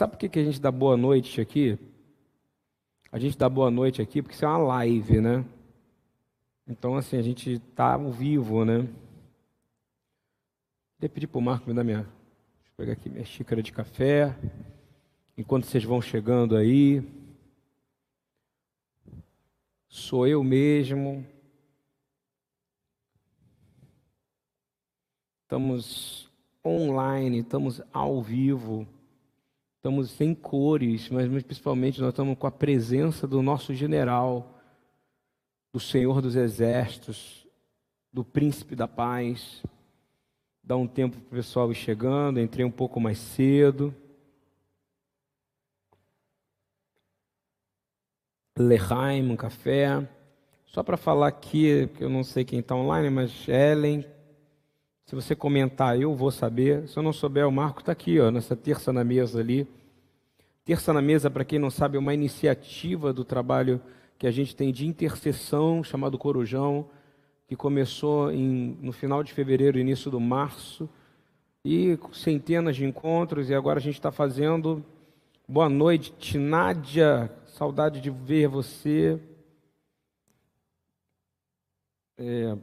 Sabe 0.00 0.12
por 0.12 0.18
que, 0.18 0.30
que 0.30 0.38
a 0.38 0.44
gente 0.44 0.58
dá 0.58 0.72
boa 0.72 0.96
noite 0.96 1.42
aqui? 1.42 1.78
A 3.12 3.18
gente 3.18 3.36
dá 3.36 3.50
boa 3.50 3.70
noite 3.70 4.00
aqui 4.00 4.22
porque 4.22 4.34
isso 4.34 4.46
é 4.46 4.48
uma 4.48 4.56
live, 4.56 5.20
né? 5.20 5.44
Então, 6.66 6.96
assim, 6.96 7.18
a 7.18 7.22
gente 7.22 7.52
está 7.52 7.92
ao 7.96 8.10
vivo, 8.10 8.64
né? 8.64 8.88
Vou 10.98 11.10
pedir 11.10 11.26
para 11.26 11.38
o 11.38 11.42
Marco 11.42 11.68
me 11.68 11.74
dar 11.74 11.84
minha. 11.84 12.04
Deixa 12.04 12.70
eu 12.70 12.76
pegar 12.78 12.92
aqui 12.94 13.10
minha 13.10 13.26
xícara 13.26 13.62
de 13.62 13.72
café. 13.72 14.34
Enquanto 15.36 15.66
vocês 15.66 15.84
vão 15.84 16.00
chegando 16.00 16.56
aí. 16.56 17.06
Sou 19.86 20.26
eu 20.26 20.42
mesmo. 20.42 21.26
Estamos 25.42 26.32
online, 26.64 27.40
estamos 27.40 27.82
ao 27.92 28.22
vivo. 28.22 28.88
Estamos 29.80 30.10
sem 30.10 30.34
cores, 30.34 31.08
mas 31.08 31.26
principalmente 31.42 32.02
nós 32.02 32.10
estamos 32.10 32.36
com 32.36 32.46
a 32.46 32.50
presença 32.50 33.26
do 33.26 33.40
nosso 33.40 33.72
general 33.72 34.60
do 35.72 35.80
Senhor 35.80 36.20
dos 36.20 36.36
Exércitos, 36.36 37.46
do 38.12 38.22
Príncipe 38.22 38.76
da 38.76 38.86
Paz. 38.86 39.62
Dá 40.62 40.76
um 40.76 40.86
tempo 40.86 41.16
para 41.16 41.28
o 41.28 41.30
pessoal 41.30 41.72
ir 41.72 41.76
chegando, 41.76 42.38
entrei 42.38 42.62
um 42.62 42.70
pouco 42.70 43.00
mais 43.00 43.16
cedo. 43.16 43.94
Lehaim, 48.58 49.30
um 49.30 49.36
café. 49.36 50.06
Só 50.66 50.82
para 50.82 50.98
falar 50.98 51.28
aqui, 51.28 51.88
que 51.96 52.04
eu 52.04 52.10
não 52.10 52.22
sei 52.22 52.44
quem 52.44 52.58
está 52.58 52.74
online, 52.74 53.08
mas 53.08 53.48
Ellen, 53.48 54.04
se 55.10 55.16
você 55.16 55.34
comentar, 55.34 56.00
eu 56.00 56.14
vou 56.14 56.30
saber. 56.30 56.86
Se 56.86 56.96
eu 56.96 57.02
não 57.02 57.12
souber, 57.12 57.44
o 57.44 57.50
Marco 57.50 57.80
está 57.80 57.90
aqui, 57.90 58.20
ó, 58.20 58.30
nessa 58.30 58.54
terça 58.54 58.92
na 58.92 59.02
mesa 59.02 59.40
ali. 59.40 59.66
Terça 60.64 60.92
na 60.92 61.02
mesa, 61.02 61.28
para 61.28 61.44
quem 61.44 61.58
não 61.58 61.68
sabe, 61.68 61.96
é 61.96 61.98
uma 61.98 62.14
iniciativa 62.14 63.12
do 63.12 63.24
trabalho 63.24 63.82
que 64.16 64.24
a 64.24 64.30
gente 64.30 64.54
tem 64.54 64.70
de 64.70 64.86
intercessão, 64.86 65.82
chamado 65.82 66.16
Corujão, 66.16 66.88
que 67.48 67.56
começou 67.56 68.30
em, 68.30 68.78
no 68.80 68.92
final 68.92 69.24
de 69.24 69.32
fevereiro, 69.32 69.80
início 69.80 70.12
do 70.12 70.20
março, 70.20 70.88
e 71.64 71.98
centenas 72.12 72.76
de 72.76 72.84
encontros, 72.84 73.50
e 73.50 73.54
agora 73.54 73.80
a 73.80 73.82
gente 73.82 73.96
está 73.96 74.12
fazendo. 74.12 74.80
Boa 75.48 75.68
noite, 75.68 76.38
Nádia, 76.38 77.32
saudade 77.48 78.00
de 78.00 78.10
ver 78.10 78.46
você. 78.46 79.18
É, 82.16 82.56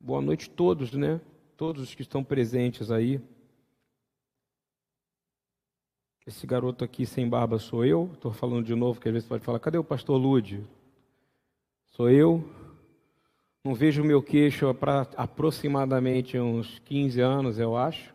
boa 0.00 0.22
noite 0.22 0.50
a 0.50 0.54
todos, 0.54 0.92
né? 0.92 1.20
Todos 1.56 1.82
os 1.82 1.94
que 1.94 2.02
estão 2.02 2.24
presentes 2.24 2.90
aí. 2.90 3.20
Esse 6.26 6.46
garoto 6.46 6.84
aqui 6.84 7.04
sem 7.04 7.28
barba 7.28 7.58
sou 7.58 7.84
eu. 7.84 8.10
Estou 8.14 8.32
falando 8.32 8.64
de 8.64 8.74
novo, 8.74 9.00
que 9.00 9.08
às 9.08 9.12
vezes 9.12 9.28
pode 9.28 9.44
falar: 9.44 9.60
cadê 9.60 9.76
o 9.76 9.84
pastor 9.84 10.16
Lude? 10.16 10.64
Sou 11.90 12.08
eu. 12.08 12.42
Não 13.62 13.74
vejo 13.74 14.02
o 14.02 14.06
meu 14.06 14.22
queixo 14.22 14.72
para 14.72 15.02
aproximadamente 15.16 16.38
uns 16.38 16.78
15 16.80 17.20
anos, 17.20 17.58
eu 17.58 17.76
acho. 17.76 18.14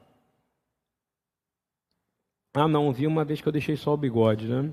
Ah, 2.51 2.67
não, 2.67 2.91
vi 2.91 3.05
uma 3.05 3.23
vez 3.23 3.41
que 3.41 3.47
eu 3.47 3.51
deixei 3.51 3.75
só 3.75 3.93
o 3.93 3.97
bigode, 3.97 4.47
né? 4.47 4.71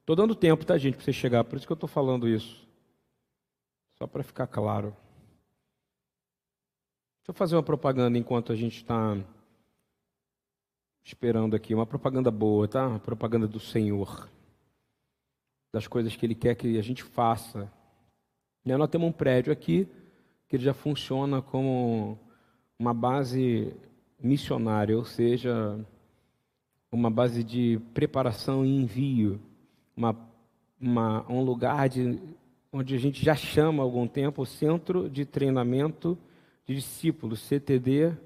Estou 0.00 0.16
dando 0.16 0.34
tempo, 0.34 0.66
tá, 0.66 0.76
gente, 0.76 0.96
para 0.96 1.04
você 1.04 1.12
chegar, 1.12 1.44
por 1.44 1.56
isso 1.56 1.66
que 1.66 1.72
eu 1.72 1.74
estou 1.74 1.88
falando 1.88 2.28
isso. 2.28 2.68
Só 3.96 4.06
para 4.06 4.22
ficar 4.22 4.46
claro. 4.46 4.94
Deixa 7.20 7.30
eu 7.30 7.34
fazer 7.34 7.54
uma 7.54 7.62
propaganda 7.62 8.16
enquanto 8.16 8.50
a 8.50 8.56
gente 8.56 8.76
está 8.76 9.16
esperando 11.04 11.54
aqui 11.54 11.74
uma 11.74 11.86
propaganda 11.86 12.30
boa, 12.30 12.66
tá? 12.66 12.88
Uma 12.88 12.98
propaganda 12.98 13.46
do 13.46 13.60
Senhor. 13.60 14.26
Das 15.72 15.86
coisas 15.86 16.16
que 16.16 16.24
Ele 16.24 16.34
quer 16.34 16.54
que 16.54 16.78
a 16.78 16.82
gente 16.82 17.02
faça. 17.02 17.70
E 18.64 18.74
nós 18.74 18.88
temos 18.88 19.08
um 19.08 19.12
prédio 19.12 19.52
aqui 19.52 19.86
que 20.48 20.58
já 20.58 20.72
funciona 20.72 21.42
como 21.42 22.18
uma 22.78 22.94
base 22.94 23.74
missionária, 24.18 24.96
ou 24.96 25.04
seja, 25.04 25.78
uma 26.90 27.10
base 27.10 27.44
de 27.44 27.78
preparação 27.92 28.64
e 28.64 28.76
envio, 28.76 29.38
uma, 29.94 30.16
uma, 30.80 31.30
um 31.30 31.42
lugar 31.42 31.88
de, 31.88 32.18
onde 32.72 32.94
a 32.94 32.98
gente 32.98 33.22
já 33.22 33.34
chama 33.36 33.82
há 33.82 33.84
algum 33.84 34.08
tempo 34.08 34.42
o 34.42 34.46
Centro 34.46 35.08
de 35.08 35.26
Treinamento 35.26 36.18
de 36.70 36.76
Discípulos, 36.76 37.40
CTD 37.40 38.16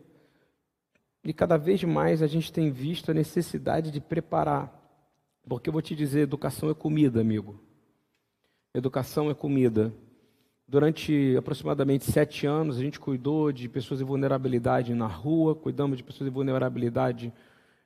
e 1.25 1.33
cada 1.33 1.57
vez 1.57 1.83
mais 1.83 2.23
a 2.23 2.27
gente 2.27 2.53
tem 2.53 2.71
visto 2.71 3.11
a 3.11 3.15
necessidade 3.15 3.91
de 3.91 4.01
preparar. 4.01 4.71
Porque 5.49 5.71
eu 5.71 5.73
vou 5.73 5.81
te 5.81 5.97
dizer, 5.97 6.21
educação 6.21 6.69
é 6.69 6.75
comida, 6.75 7.21
amigo. 7.21 7.59
Educação 8.75 9.31
é 9.31 9.35
comida. 9.35 9.95
Durante 10.69 11.35
aproximadamente 11.37 12.05
sete 12.05 12.47
anos, 12.47 12.77
a 12.77 12.81
gente 12.81 13.01
cuidou 13.01 13.51
de 13.51 13.69
pessoas 13.69 14.01
em 14.01 14.05
vulnerabilidade 14.05 14.95
na 14.95 15.07
rua, 15.07 15.55
cuidamos 15.55 15.97
de 15.97 16.03
pessoas 16.03 16.29
em 16.29 16.33
vulnerabilidade 16.33 17.33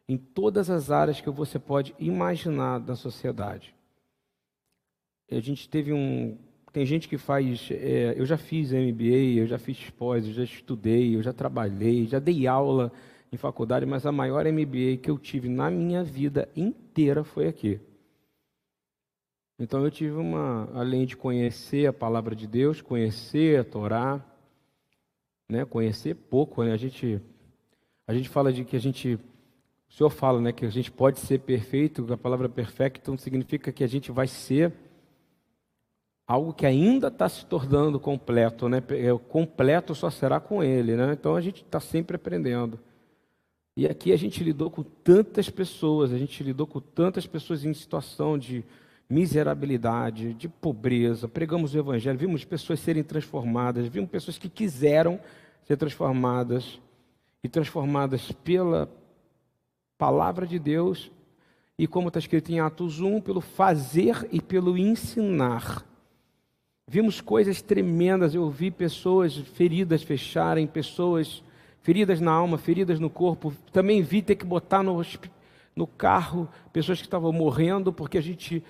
em 0.09 0.17
todas 0.17 0.71
as 0.71 0.91
áreas 0.91 1.21
que 1.21 1.31
você 1.31 1.59
pode 1.59 1.95
imaginar 1.99 2.81
da 2.81 2.97
sociedade. 2.97 3.75
A 5.31 5.41
gente 5.41 5.69
teve 5.69 5.93
um. 5.93 6.37
Tem 6.79 6.87
gente 6.87 7.09
que 7.09 7.19
faz. 7.19 7.71
É, 7.73 8.15
eu 8.17 8.25
já 8.25 8.39
fiz 8.39 8.71
MBA, 8.71 9.41
eu 9.41 9.49
já 9.49 9.59
fiz 9.59 9.91
pós, 9.91 10.25
eu 10.25 10.33
já 10.33 10.45
estudei, 10.45 11.17
eu 11.17 11.21
já 11.21 11.33
trabalhei, 11.33 12.07
já 12.07 12.21
dei 12.21 12.47
aula 12.47 12.93
em 13.33 13.37
faculdade, 13.37 13.85
mas 13.85 14.07
a 14.07 14.13
maior 14.13 14.47
MBA 14.47 14.99
que 15.03 15.11
eu 15.11 15.19
tive 15.19 15.49
na 15.49 15.73
minha 15.73 16.05
vida 16.05 16.49
inteira 16.55 17.25
foi 17.25 17.49
aqui. 17.49 17.81
Então 19.59 19.83
eu 19.83 19.91
tive 19.91 20.13
uma, 20.13 20.71
além 20.73 21.05
de 21.05 21.17
conhecer 21.17 21.89
a 21.89 21.93
palavra 21.93 22.37
de 22.37 22.47
Deus, 22.47 22.81
conhecer 22.81 23.59
a 23.59 23.65
Torá, 23.65 24.25
né, 25.49 25.65
conhecer 25.65 26.15
pouco, 26.15 26.63
né, 26.63 26.71
a 26.71 26.77
gente 26.77 27.21
a 28.07 28.15
gente 28.15 28.29
fala 28.29 28.53
de 28.53 28.65
que 28.65 28.77
a 28.77 28.81
gente 28.81 29.19
o 29.89 29.93
Senhor 29.93 30.11
fala, 30.11 30.41
né, 30.41 30.53
que 30.53 30.65
a 30.65 30.71
gente 30.71 30.93
pode 30.93 31.19
ser 31.19 31.41
perfeito, 31.41 32.07
a 32.13 32.17
palavra 32.17 32.49
perfeito 32.49 33.01
então 33.03 33.19
significa 33.19 33.73
que 33.73 33.83
a 33.83 33.89
gente 33.89 34.13
vai 34.13 34.29
ser 34.29 34.73
algo 36.29 36.53
que 36.53 36.67
ainda 36.67 37.09
está 37.09 37.27
se 37.27 37.47
tornando 37.47 37.99
completo, 37.99 38.69
né? 38.69 38.83
É, 38.91 39.19
completo 39.31 39.95
só 39.95 40.11
será 40.11 40.39
com 40.39 40.63
Ele, 40.63 40.95
né? 40.95 41.15
Então 41.15 41.35
a 41.35 41.41
gente 41.41 41.63
está 41.63 41.81
sempre 41.81 42.17
aprendendo. 42.17 42.79
E 43.75 43.87
aqui 43.87 44.13
a 44.13 44.17
gente 44.17 44.45
lidou 44.45 44.71
com 44.71 44.83
tantas 44.83 45.49
pessoas, 45.49 46.13
a 46.13 46.19
gente 46.19 46.43
lidou 46.43 46.67
com 46.67 46.81
tantas 46.81 47.27
pessoas 47.27 47.65
em 47.65 47.73
situação 47.73 48.37
de 48.37 48.63
miserabilidade, 49.09 50.35
de 50.35 50.49
pobreza. 50.49 51.27
Pregamos 51.27 51.75
o 51.75 51.79
Evangelho, 51.79 52.19
vimos 52.19 52.45
pessoas 52.45 52.81
serem 52.81 53.03
transformadas, 53.03 53.89
vimos 53.89 54.11
pessoas 54.11 54.37
que 54.37 54.51
quiseram 54.51 55.19
ser 55.65 55.79
transformadas 55.79 56.79
e 57.43 57.49
transformadas 57.49 58.31
pela 58.33 58.91
palavra 59.97 60.47
de 60.47 60.59
Deus 60.59 61.11
e, 61.79 61.87
como 61.87 62.09
está 62.09 62.19
escrito 62.19 62.51
em 62.51 62.61
Atos 62.61 63.01
1, 63.01 63.23
pelo 63.23 63.41
fazer 63.41 64.29
e 64.31 64.43
pelo 64.43 64.77
ensinar. 64.77 65.88
Vimos 66.91 67.21
coisas 67.21 67.61
tremendas, 67.61 68.35
eu 68.35 68.49
vi 68.49 68.71
pessoas 68.71 69.37
feridas 69.37 70.03
fecharem, 70.03 70.67
pessoas 70.67 71.43
feridas 71.83 72.19
na 72.19 72.33
alma, 72.33 72.57
feridas 72.57 72.99
no 72.99 73.11
corpo. 73.11 73.53
Também 73.71 74.01
vi 74.01 74.23
ter 74.23 74.37
que 74.37 74.47
botar 74.47 74.83
no, 74.83 74.99
no 75.77 75.87
carro 75.87 76.49
pessoas 76.73 76.99
que 76.99 77.07
estavam 77.07 77.31
morrendo, 77.31 77.93
porque 77.93 78.17
a 78.17 78.23
gente 78.23 78.65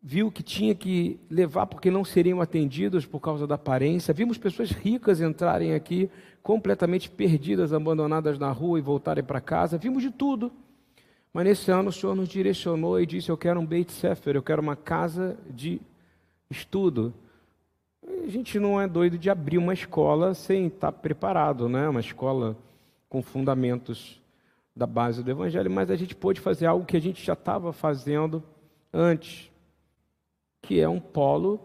viu 0.00 0.30
que 0.30 0.44
tinha 0.44 0.76
que 0.76 1.18
levar 1.28 1.66
porque 1.66 1.90
não 1.90 2.04
seriam 2.04 2.40
atendidos 2.40 3.04
por 3.04 3.18
causa 3.18 3.48
da 3.48 3.56
aparência. 3.56 4.14
Vimos 4.14 4.38
pessoas 4.38 4.70
ricas 4.70 5.20
entrarem 5.20 5.74
aqui 5.74 6.08
completamente 6.40 7.10
perdidas, 7.10 7.72
abandonadas 7.72 8.38
na 8.38 8.52
rua 8.52 8.78
e 8.78 8.82
voltarem 8.82 9.24
para 9.24 9.40
casa. 9.40 9.76
Vimos 9.76 10.04
de 10.04 10.12
tudo. 10.12 10.52
Mas 11.32 11.44
nesse 11.44 11.68
ano 11.72 11.88
o 11.88 11.92
Senhor 11.92 12.14
nos 12.14 12.28
direcionou 12.28 13.00
e 13.00 13.04
disse: 13.04 13.28
Eu 13.28 13.36
quero 13.36 13.58
um 13.58 13.66
Beit 13.66 13.90
Sefer, 13.90 14.36
eu 14.36 14.42
quero 14.42 14.62
uma 14.62 14.76
casa 14.76 15.36
de 15.50 15.80
estudo. 16.50 17.12
A 18.24 18.28
gente 18.28 18.58
não 18.58 18.80
é 18.80 18.86
doido 18.86 19.18
de 19.18 19.28
abrir 19.28 19.58
uma 19.58 19.74
escola 19.74 20.34
sem 20.34 20.66
estar 20.66 20.92
preparado, 20.92 21.68
né? 21.68 21.88
Uma 21.88 22.00
escola 22.00 22.56
com 23.08 23.22
fundamentos 23.22 24.20
da 24.74 24.86
base 24.86 25.22
do 25.22 25.30
Evangelho, 25.30 25.70
mas 25.70 25.90
a 25.90 25.96
gente 25.96 26.14
pôde 26.14 26.40
fazer 26.40 26.66
algo 26.66 26.86
que 26.86 26.96
a 26.96 27.00
gente 27.00 27.24
já 27.24 27.32
estava 27.32 27.72
fazendo 27.72 28.42
antes, 28.92 29.50
que 30.62 30.78
é 30.78 30.88
um 30.88 31.00
polo 31.00 31.60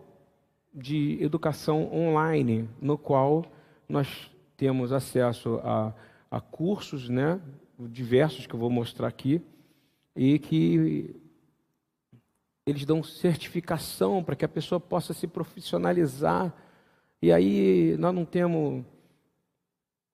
de 0.73 1.21
educação 1.21 1.93
online, 1.93 2.67
no 2.81 2.97
qual 2.97 3.45
nós 3.87 4.31
temos 4.57 4.91
acesso 4.91 5.59
a, 5.63 5.93
a 6.31 6.41
cursos, 6.41 7.07
né, 7.07 7.39
diversos 7.77 8.47
que 8.47 8.55
eu 8.55 8.59
vou 8.59 8.69
mostrar 8.69 9.07
aqui, 9.07 9.39
e 10.15 10.39
que 10.39 11.15
eles 12.65 12.85
dão 12.85 13.03
certificação 13.03 14.23
para 14.23 14.35
que 14.35 14.45
a 14.45 14.49
pessoa 14.49 14.79
possa 14.79 15.13
se 15.13 15.27
profissionalizar. 15.27 16.53
E 17.21 17.31
aí 17.31 17.95
nós 17.97 18.13
não 18.13 18.25
temos 18.25 18.83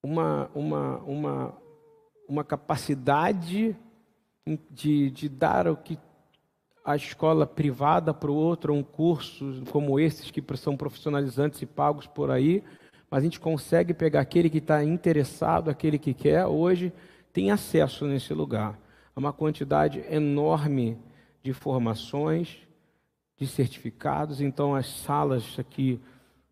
uma, 0.02 0.50
uma, 0.56 0.98
uma, 1.00 1.58
uma 2.28 2.44
capacidade 2.44 3.76
de, 4.70 5.12
de 5.12 5.30
dar 5.30 5.68
o 5.68 5.78
que 5.78 6.00
a 6.84 6.96
escola 6.96 7.46
privada 7.46 8.14
para 8.14 8.32
o 8.32 8.36
outro, 8.36 8.74
um 8.74 8.82
curso 8.82 9.62
como 9.72 10.00
esses 10.00 10.32
que 10.32 10.44
são 10.58 10.76
profissionalizantes 10.76 11.62
e 11.62 11.66
pagos 11.66 12.08
por 12.08 12.32
aí, 12.32 12.64
mas 13.12 13.22
a 13.22 13.24
gente 13.24 13.40
consegue 13.40 13.94
pegar 13.94 14.22
aquele 14.22 14.50
que 14.50 14.58
está 14.58 14.84
interessado, 14.84 15.70
aquele 15.70 16.00
que 16.00 16.14
quer, 16.14 16.46
hoje 16.48 16.92
tem 17.32 17.52
acesso 17.52 18.06
nesse 18.06 18.34
lugar 18.34 18.80
a 19.16 19.20
uma 19.20 19.32
quantidade 19.32 20.04
enorme 20.10 20.98
de 21.42 21.54
formações, 21.54 22.58
de 23.38 23.48
certificados. 23.48 24.42
Então, 24.42 24.76
as 24.76 24.88
salas 24.88 25.58
aqui 25.58 26.00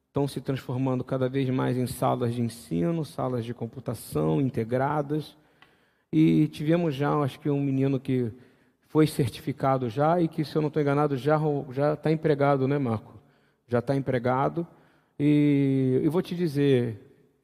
estão 0.07 0.27
se 0.27 0.41
transformando 0.41 1.03
cada 1.03 1.29
vez 1.29 1.49
mais 1.49 1.77
em 1.77 1.85
salas 1.85 2.33
de 2.33 2.41
ensino, 2.41 3.05
salas 3.05 3.45
de 3.45 3.53
computação 3.53 4.41
integradas. 4.41 5.37
E 6.11 6.47
tivemos 6.47 6.95
já, 6.95 7.13
acho 7.17 7.39
que 7.39 7.49
um 7.49 7.61
menino 7.61 7.99
que 7.99 8.31
foi 8.87 9.05
certificado 9.05 9.89
já 9.89 10.19
e 10.21 10.27
que, 10.27 10.43
se 10.43 10.55
eu 10.55 10.61
não 10.61 10.69
estou 10.69 10.81
enganado, 10.81 11.17
já 11.17 11.37
já 11.71 11.93
está 11.93 12.11
empregado, 12.11 12.67
né, 12.67 12.77
Marco? 12.77 13.13
Já 13.67 13.79
está 13.79 13.95
empregado. 13.95 14.65
E 15.19 15.99
eu 16.01 16.09
vou 16.09 16.21
te 16.21 16.35
dizer, 16.35 16.97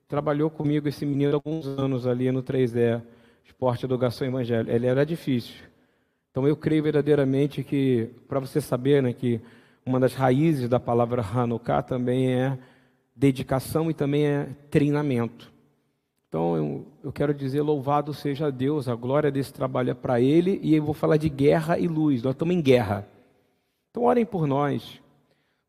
trabalhou 0.07 0.49
comigo 0.49 0.87
esse 0.87 1.05
menino 1.05 1.33
há 1.33 1.35
alguns 1.35 1.67
anos 1.67 2.07
ali 2.07 2.31
no 2.31 2.41
3D, 2.41 3.01
Esporte, 3.43 3.85
Educação 3.85 4.25
Evangelho. 4.25 4.71
Ele 4.71 4.87
era 4.87 5.05
difícil. 5.05 5.72
Então 6.33 6.47
eu 6.47 6.57
creio 6.57 6.81
verdadeiramente 6.81 7.63
que, 7.63 8.09
para 8.27 8.39
você 8.39 8.59
saber, 8.59 9.03
né, 9.03 9.13
que 9.13 9.39
uma 9.85 9.99
das 9.99 10.15
raízes 10.15 10.67
da 10.67 10.79
palavra 10.79 11.21
Hanukkah 11.21 11.83
também 11.83 12.33
é 12.33 12.57
dedicação 13.15 13.91
e 13.91 13.93
também 13.93 14.25
é 14.25 14.47
treinamento. 14.71 15.53
Então 16.27 16.57
eu, 16.57 16.87
eu 17.03 17.11
quero 17.11 17.35
dizer, 17.35 17.61
louvado 17.61 18.15
seja 18.15 18.51
Deus, 18.51 18.89
a 18.89 18.95
glória 18.95 19.29
desse 19.29 19.53
trabalho 19.53 19.91
é 19.91 19.93
para 19.93 20.19
Ele, 20.19 20.59
e 20.63 20.73
eu 20.73 20.83
vou 20.83 20.95
falar 20.95 21.17
de 21.17 21.29
guerra 21.29 21.77
e 21.77 21.87
luz, 21.87 22.23
nós 22.23 22.33
estamos 22.33 22.55
em 22.55 22.61
guerra. 22.61 23.07
Então 23.91 24.01
orem 24.01 24.25
por 24.25 24.47
nós. 24.47 24.99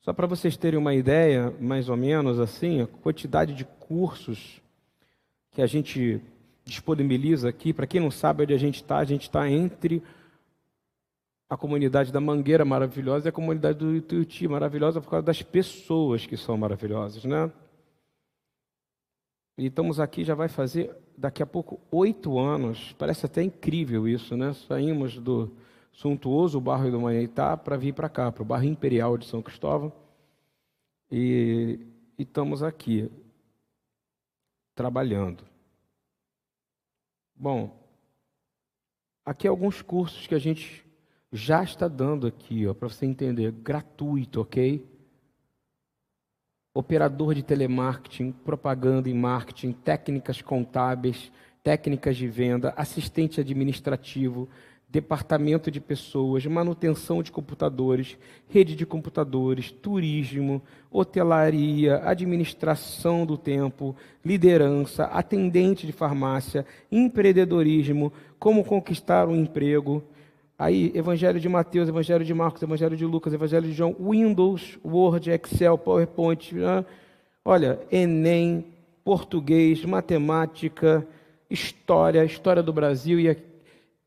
Só 0.01 0.15
para 0.15 0.27
vocês 0.27 0.57
terem 0.57 0.79
uma 0.79 0.95
ideia, 0.95 1.53
mais 1.61 1.91
ou 1.91 1.97
menos 1.99 2.41
assim, 2.41 2.81
a 2.81 2.87
quantidade 2.87 3.53
de 3.53 3.67
cursos 3.67 4.63
que 5.51 5.61
a 5.61 5.67
gente 5.67 6.23
disponibiliza 6.65 7.51
aqui, 7.51 7.71
para 7.71 7.87
quem 7.87 8.01
não 8.01 8.11
sabe 8.11 8.45
onde 8.45 8.55
a 8.55 8.59
gente 8.59 8.77
está, 8.77 8.97
a 8.97 9.05
gente 9.05 9.25
está 9.25 9.47
entre 9.51 10.03
a 11.49 11.57
comunidade 11.57 12.13
da 12.13 12.21
Mangueira 12.21 12.65
maravilhosa 12.65 13.29
e 13.29 13.31
a 13.31 13.33
comunidade 13.33 13.79
do 13.79 13.95
Ituiuti 13.95 14.49
maravilhosa 14.49 15.01
por 15.01 15.11
causa 15.11 15.27
das 15.27 15.43
pessoas 15.43 16.27
que 16.27 16.37
são 16.37 16.57
maravilhosas, 16.57 17.25
né? 17.25 17.53
E 19.57 19.67
estamos 19.67 20.01
aqui, 20.01 20.25
já 20.25 20.35
vai 20.35 20.49
fazer 20.49 20.97
daqui 21.17 21.43
a 21.43 21.47
pouco 21.47 21.81
oito 21.91 22.39
anos. 22.39 22.93
Parece 22.99 23.27
até 23.27 23.43
incrível 23.43 24.09
isso, 24.09 24.37
né? 24.37 24.53
Saímos 24.53 25.19
do 25.19 25.53
suntuoso 25.93 26.61
bairro 26.61 26.91
do 26.91 27.01
Manhaitá 27.01 27.57
para 27.57 27.77
vir 27.77 27.95
para 27.95 28.09
cá, 28.09 28.33
para 28.33 28.43
o 28.43 28.47
bairro 28.47 28.65
Imperial 28.65 29.17
de 29.17 29.27
São 29.27 29.41
Cristóvão. 29.41 29.93
E, 31.11 31.79
e 32.19 32.23
estamos 32.23 32.65
aqui, 32.65 33.09
trabalhando. 34.75 35.45
Bom, 37.37 37.79
aqui 39.25 39.47
alguns 39.47 39.83
cursos 39.83 40.27
que 40.27 40.35
a 40.35 40.39
gente 40.39 40.84
já 41.35 41.63
está 41.63 41.89
dando 41.89 42.27
aqui, 42.27 42.65
para 42.75 42.89
você 42.89 43.05
entender, 43.05 43.51
gratuito, 43.51 44.41
ok? 44.41 44.95
operador 46.75 47.37
de 47.37 47.43
telemarketing, 47.43 48.33
propaganda 48.33 49.09
e 49.09 49.15
marketing, 49.15 49.71
técnicas 49.71 50.43
contábeis, 50.43 51.31
técnicas 51.63 52.17
de 52.17 52.27
venda, 52.27 52.75
assistente 52.77 53.41
administrativo, 53.41 54.49
departamento 54.89 55.71
de 55.71 55.81
pessoas, 55.81 56.45
manutenção 56.47 57.23
de 57.23 57.31
computadores, 57.31 58.19
rede 58.49 58.75
de 58.75 58.85
computadores, 58.85 59.71
turismo, 59.71 60.61
hotelaria, 60.91 62.01
administração 62.05 63.25
do 63.25 63.39
tempo, 63.39 63.95
liderança, 64.25 65.05
atendente 65.05 65.87
de 65.87 65.93
farmácia, 65.93 66.67
empreendedorismo, 66.91 68.13
como 68.39 68.65
conquistar 68.65 69.29
um 69.29 69.37
emprego, 69.37 70.03
Aí, 70.65 70.91
Evangelho 70.95 71.39
de 71.39 71.47
Mateus, 71.47 71.91
Evangelho 71.91 72.25
de 72.25 72.33
Marcos, 72.33 72.63
Evangelho 72.63 72.97
de 72.97 73.05
Lucas, 73.05 73.35
Evangelho 73.35 73.67
de 73.67 73.75
João, 73.75 73.95
Windows, 74.01 74.79
Word, 74.83 75.31
Excel, 75.31 75.77
PowerPoint, 75.77 76.55
né? 76.55 76.87
olha, 77.45 77.79
Enem, 77.93 78.65
português, 79.05 79.85
matemática, 79.85 81.07
história, 81.51 82.25
história 82.25 82.63
do 82.63 82.73
Brasil, 82.73 83.21
e 83.21 83.37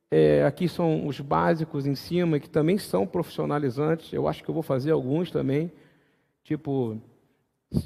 é, 0.10 0.44
aqui 0.46 0.68
são 0.68 1.06
os 1.06 1.20
básicos 1.20 1.86
em 1.86 1.94
cima, 1.94 2.40
que 2.40 2.50
também 2.50 2.80
são 2.80 3.06
profissionalizantes, 3.06 4.12
eu 4.12 4.28
acho 4.28 4.44
que 4.44 4.50
eu 4.50 4.54
vou 4.56 4.64
fazer 4.64 4.90
alguns 4.90 5.30
também, 5.30 5.72
tipo, 6.44 6.98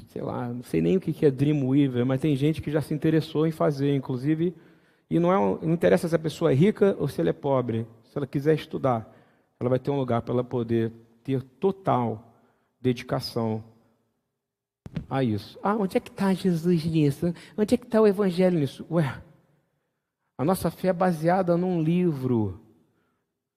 sei 0.08 0.22
lá, 0.22 0.48
não 0.48 0.62
sei 0.62 0.80
nem 0.80 0.96
o 0.96 1.00
que 1.00 1.26
é 1.26 1.30
Dreamweaver, 1.30 2.06
mas 2.06 2.22
tem 2.22 2.34
gente 2.34 2.62
que 2.62 2.70
já 2.70 2.80
se 2.80 2.94
interessou 2.94 3.46
em 3.46 3.50
fazer, 3.50 3.94
inclusive, 3.94 4.54
e 5.10 5.18
não, 5.18 5.30
é, 5.30 5.58
não 5.62 5.74
interessa 5.74 6.08
se 6.08 6.16
a 6.16 6.18
pessoa 6.18 6.52
é 6.52 6.54
rica 6.54 6.96
ou 6.98 7.06
se 7.06 7.20
ela 7.20 7.28
é 7.28 7.34
pobre, 7.34 7.86
se 8.12 8.18
ela 8.18 8.26
quiser 8.26 8.54
estudar, 8.54 9.10
ela 9.58 9.70
vai 9.70 9.78
ter 9.78 9.90
um 9.90 9.96
lugar 9.96 10.20
para 10.20 10.34
ela 10.34 10.44
poder 10.44 10.92
ter 11.24 11.42
total 11.42 12.30
dedicação 12.78 13.64
a 15.08 15.24
isso. 15.24 15.58
Ah, 15.62 15.74
onde 15.76 15.96
é 15.96 16.00
que 16.00 16.10
está 16.10 16.34
Jesus 16.34 16.84
nisso? 16.84 17.32
Onde 17.56 17.74
é 17.74 17.78
que 17.78 17.86
está 17.86 18.02
o 18.02 18.06
Evangelho 18.06 18.58
nisso? 18.58 18.84
Ué, 18.90 19.18
a 20.36 20.44
nossa 20.44 20.70
fé 20.70 20.88
é 20.88 20.92
baseada 20.92 21.56
num 21.56 21.80
livro. 21.80 22.60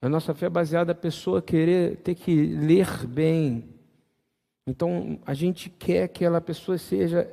A 0.02 0.08
nossa 0.08 0.34
fé 0.34 0.46
é 0.46 0.50
baseada 0.50 0.94
na 0.94 1.00
pessoa 1.00 1.42
querer 1.42 1.98
ter 1.98 2.16
que 2.16 2.34
ler 2.34 3.06
bem. 3.08 3.76
Então, 4.66 5.20
a 5.26 5.34
gente 5.34 5.70
quer 5.70 6.08
que 6.08 6.24
aquela 6.24 6.40
pessoa 6.40 6.78
seja 6.78 7.30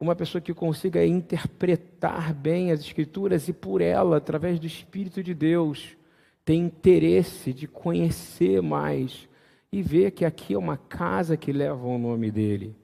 uma 0.00 0.14
pessoa 0.14 0.40
que 0.40 0.54
consiga 0.54 1.04
interpretar 1.04 2.32
bem 2.32 2.70
as 2.70 2.80
Escrituras 2.80 3.48
e, 3.48 3.52
por 3.52 3.80
ela, 3.80 4.16
através 4.16 4.60
do 4.60 4.66
Espírito 4.66 5.22
de 5.22 5.34
Deus, 5.34 5.96
tem 6.44 6.62
interesse 6.62 7.52
de 7.52 7.66
conhecer 7.66 8.62
mais 8.62 9.28
e 9.72 9.82
ver 9.82 10.12
que 10.12 10.24
aqui 10.24 10.54
é 10.54 10.58
uma 10.58 10.76
casa 10.76 11.36
que 11.36 11.52
leva 11.52 11.84
o 11.86 11.98
nome 11.98 12.30
dele. 12.30 12.74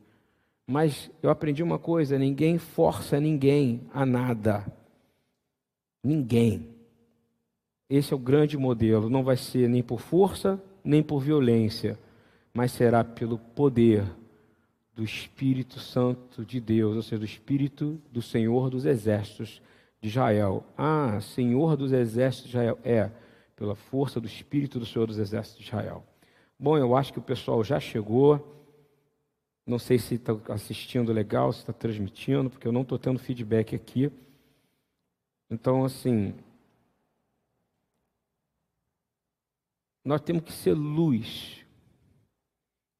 Mas 0.66 1.10
eu 1.22 1.30
aprendi 1.30 1.62
uma 1.62 1.78
coisa: 1.78 2.18
ninguém 2.18 2.58
força 2.58 3.20
ninguém 3.20 3.82
a 3.92 4.04
nada. 4.04 4.66
Ninguém. 6.02 6.68
Esse 7.88 8.12
é 8.12 8.16
o 8.16 8.18
grande 8.18 8.58
modelo. 8.58 9.08
Não 9.08 9.22
vai 9.22 9.36
ser 9.36 9.68
nem 9.68 9.82
por 9.82 10.00
força, 10.00 10.62
nem 10.82 11.02
por 11.02 11.20
violência, 11.20 11.98
mas 12.52 12.72
será 12.72 13.04
pelo 13.04 13.38
poder 13.38 14.04
do 14.94 15.02
Espírito 15.02 15.80
Santo 15.80 16.44
de 16.44 16.60
Deus, 16.60 16.96
ou 16.96 17.02
seja, 17.02 17.18
do 17.18 17.24
Espírito 17.24 18.00
do 18.12 18.22
Senhor 18.22 18.70
dos 18.70 18.84
Exércitos 18.84 19.60
de 20.00 20.08
Israel. 20.08 20.64
Ah, 20.78 21.20
Senhor 21.20 21.76
dos 21.76 21.92
Exércitos 21.92 22.50
de 22.50 22.56
Israel. 22.56 22.78
É, 22.84 23.10
pela 23.56 23.74
força 23.74 24.20
do 24.20 24.26
Espírito 24.26 24.78
do 24.78 24.86
Senhor 24.86 25.06
dos 25.06 25.18
Exércitos 25.18 25.60
de 25.60 25.66
Israel. 25.66 26.04
Bom, 26.58 26.76
eu 26.78 26.96
acho 26.96 27.12
que 27.12 27.18
o 27.18 27.22
pessoal 27.22 27.62
já 27.64 27.80
chegou. 27.80 28.52
Não 29.66 29.78
sei 29.78 29.98
se 29.98 30.16
está 30.16 30.32
assistindo 30.50 31.12
legal, 31.12 31.52
se 31.52 31.60
está 31.60 31.72
transmitindo, 31.72 32.50
porque 32.50 32.68
eu 32.68 32.72
não 32.72 32.82
estou 32.82 32.98
tendo 32.98 33.18
feedback 33.18 33.74
aqui. 33.74 34.12
Então, 35.50 35.84
assim, 35.84 36.34
nós 40.04 40.20
temos 40.20 40.44
que 40.44 40.52
ser 40.52 40.74
luz 40.74 41.63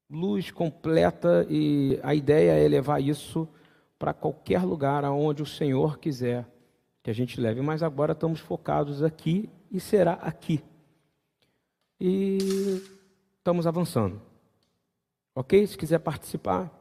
luz 0.09 0.51
completa 0.51 1.45
e 1.49 1.99
a 2.03 2.13
ideia 2.13 2.51
é 2.51 2.67
levar 2.67 3.01
isso 3.01 3.47
para 3.97 4.13
qualquer 4.13 4.63
lugar 4.63 5.03
aonde 5.03 5.41
o 5.41 5.45
Senhor 5.45 5.97
quiser 5.97 6.47
que 7.01 7.09
a 7.09 7.13
gente 7.13 7.39
leve. 7.39 7.61
Mas 7.61 7.83
agora 7.83 8.13
estamos 8.13 8.39
focados 8.39 9.03
aqui 9.03 9.49
e 9.71 9.79
será 9.79 10.13
aqui. 10.13 10.63
E 11.99 12.37
estamos 13.37 13.67
avançando. 13.67 14.21
Ok? 15.33 15.65
Se 15.67 15.77
quiser 15.77 15.99
participar, 15.99 16.71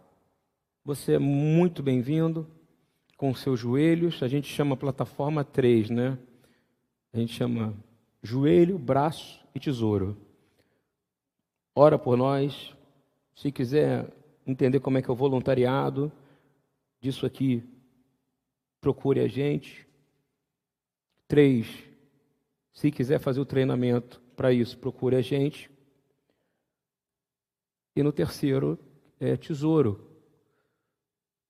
você 0.84 1.14
é 1.14 1.18
muito 1.18 1.82
bem-vindo 1.82 2.46
com 3.16 3.34
seus 3.34 3.60
joelhos. 3.60 4.22
A 4.22 4.28
gente 4.28 4.48
chama 4.48 4.76
plataforma 4.76 5.44
3, 5.44 5.90
né? 5.90 6.18
A 7.12 7.18
gente 7.18 7.32
chama 7.32 7.74
joelho, 8.22 8.78
braço 8.78 9.44
e 9.54 9.60
tesouro. 9.60 10.16
Ora 11.76 11.98
por 11.98 12.16
nós, 12.16 12.74
se 13.34 13.50
quiser 13.50 14.08
entender 14.46 14.80
como 14.80 14.98
é 14.98 15.02
que 15.02 15.10
é 15.10 15.12
o 15.12 15.16
voluntariado 15.16 16.12
disso 17.00 17.26
aqui, 17.26 17.62
procure 18.80 19.20
a 19.20 19.28
gente. 19.28 19.86
Três, 21.26 21.84
se 22.72 22.90
quiser 22.90 23.18
fazer 23.18 23.40
o 23.40 23.46
treinamento 23.46 24.20
para 24.36 24.52
isso, 24.52 24.78
procure 24.78 25.16
a 25.16 25.22
gente. 25.22 25.70
E 27.96 28.02
no 28.02 28.12
terceiro, 28.12 28.78
é 29.18 29.36
tesouro. 29.36 30.10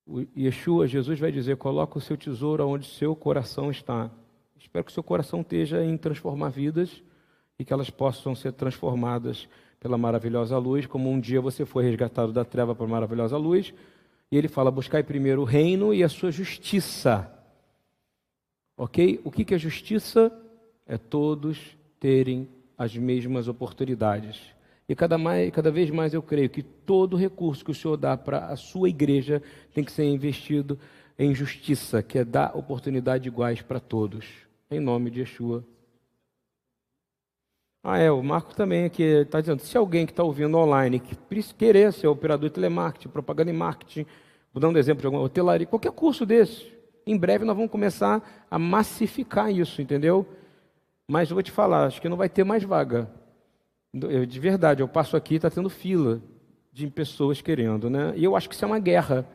O 0.06 0.20
Yeshua, 0.36 0.86
Jesus 0.86 1.18
vai 1.18 1.32
dizer: 1.32 1.56
coloca 1.56 1.98
o 1.98 2.00
seu 2.00 2.16
tesouro 2.16 2.68
onde 2.68 2.86
seu 2.86 3.16
coração 3.16 3.70
está. 3.70 4.10
Espero 4.56 4.84
que 4.84 4.92
seu 4.92 5.02
coração 5.02 5.40
esteja 5.40 5.84
em 5.84 5.96
transformar 5.96 6.50
vidas 6.50 7.02
e 7.58 7.64
que 7.64 7.72
elas 7.72 7.90
possam 7.90 8.34
ser 8.34 8.52
transformadas 8.52 9.48
pela 9.84 9.98
maravilhosa 9.98 10.56
luz, 10.56 10.86
como 10.86 11.10
um 11.10 11.20
dia 11.20 11.42
você 11.42 11.66
foi 11.66 11.84
resgatado 11.84 12.32
da 12.32 12.42
treva 12.42 12.74
para 12.74 12.86
a 12.86 12.88
maravilhosa 12.88 13.36
luz. 13.36 13.74
E 14.32 14.38
ele 14.38 14.48
fala: 14.48 14.70
buscai 14.70 15.02
primeiro 15.02 15.42
o 15.42 15.44
reino 15.44 15.92
e 15.92 16.02
a 16.02 16.08
sua 16.08 16.30
justiça. 16.30 17.30
Ok? 18.78 19.20
O 19.24 19.30
que 19.30 19.54
é 19.54 19.58
justiça? 19.58 20.32
É 20.86 20.96
todos 20.96 21.76
terem 22.00 22.48
as 22.78 22.96
mesmas 22.96 23.46
oportunidades. 23.46 24.40
E 24.88 24.94
cada, 24.94 25.18
mais, 25.18 25.50
cada 25.50 25.70
vez 25.70 25.90
mais 25.90 26.14
eu 26.14 26.22
creio 26.22 26.48
que 26.48 26.62
todo 26.62 27.14
recurso 27.14 27.62
que 27.62 27.70
o 27.70 27.74
Senhor 27.74 27.98
dá 27.98 28.16
para 28.16 28.46
a 28.46 28.56
sua 28.56 28.88
igreja 28.88 29.42
tem 29.74 29.84
que 29.84 29.92
ser 29.92 30.04
investido 30.04 30.78
em 31.18 31.34
justiça, 31.34 32.02
que 32.02 32.18
é 32.18 32.24
dar 32.24 32.56
oportunidade 32.56 33.28
iguais 33.28 33.60
para 33.60 33.80
todos. 33.80 34.24
Em 34.70 34.80
nome 34.80 35.10
de 35.10 35.20
Yeshua. 35.20 35.62
Ah, 37.86 37.98
é, 37.98 38.10
o 38.10 38.22
Marco 38.22 38.54
também 38.54 38.86
aqui 38.86 39.02
está 39.02 39.42
dizendo, 39.42 39.60
se 39.60 39.76
alguém 39.76 40.06
que 40.06 40.12
está 40.12 40.22
ouvindo 40.22 40.56
online 40.56 40.98
que 40.98 41.14
querer 41.52 41.92
ser 41.92 42.06
operador 42.06 42.48
de 42.48 42.54
telemarketing, 42.54 43.10
propaganda 43.10 43.50
e 43.50 43.54
marketing, 43.54 44.06
vou 44.54 44.58
dar 44.58 44.70
um 44.70 44.76
exemplo 44.78 45.02
de 45.02 45.06
alguma 45.06 45.22
hotelaria, 45.22 45.66
qualquer 45.66 45.92
curso 45.92 46.24
desse, 46.24 46.72
em 47.06 47.14
breve 47.14 47.44
nós 47.44 47.54
vamos 47.54 47.70
começar 47.70 48.46
a 48.50 48.58
massificar 48.58 49.52
isso, 49.52 49.82
entendeu? 49.82 50.26
Mas 51.06 51.28
eu 51.28 51.34
vou 51.34 51.42
te 51.42 51.50
falar, 51.50 51.84
acho 51.84 52.00
que 52.00 52.08
não 52.08 52.16
vai 52.16 52.30
ter 52.30 52.42
mais 52.42 52.64
vaga. 52.64 53.06
De 53.92 54.40
verdade, 54.40 54.82
eu 54.82 54.88
passo 54.88 55.14
aqui, 55.14 55.34
está 55.34 55.50
tendo 55.50 55.68
fila 55.68 56.22
de 56.72 56.88
pessoas 56.88 57.42
querendo, 57.42 57.90
né? 57.90 58.14
E 58.16 58.24
eu 58.24 58.34
acho 58.34 58.48
que 58.48 58.54
isso 58.54 58.64
é 58.64 58.66
uma 58.66 58.78
guerra, 58.78 59.28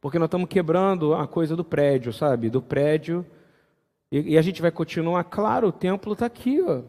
porque 0.00 0.18
nós 0.18 0.28
estamos 0.28 0.48
quebrando 0.48 1.14
a 1.14 1.26
coisa 1.26 1.54
do 1.54 1.62
prédio, 1.62 2.10
sabe? 2.10 2.48
Do 2.48 2.62
prédio, 2.62 3.26
e, 4.10 4.32
e 4.32 4.38
a 4.38 4.42
gente 4.42 4.62
vai 4.62 4.70
continuar. 4.70 5.24
Claro, 5.24 5.68
o 5.68 5.72
templo 5.72 6.14
está 6.14 6.24
aqui, 6.24 6.62
ó, 6.62 6.80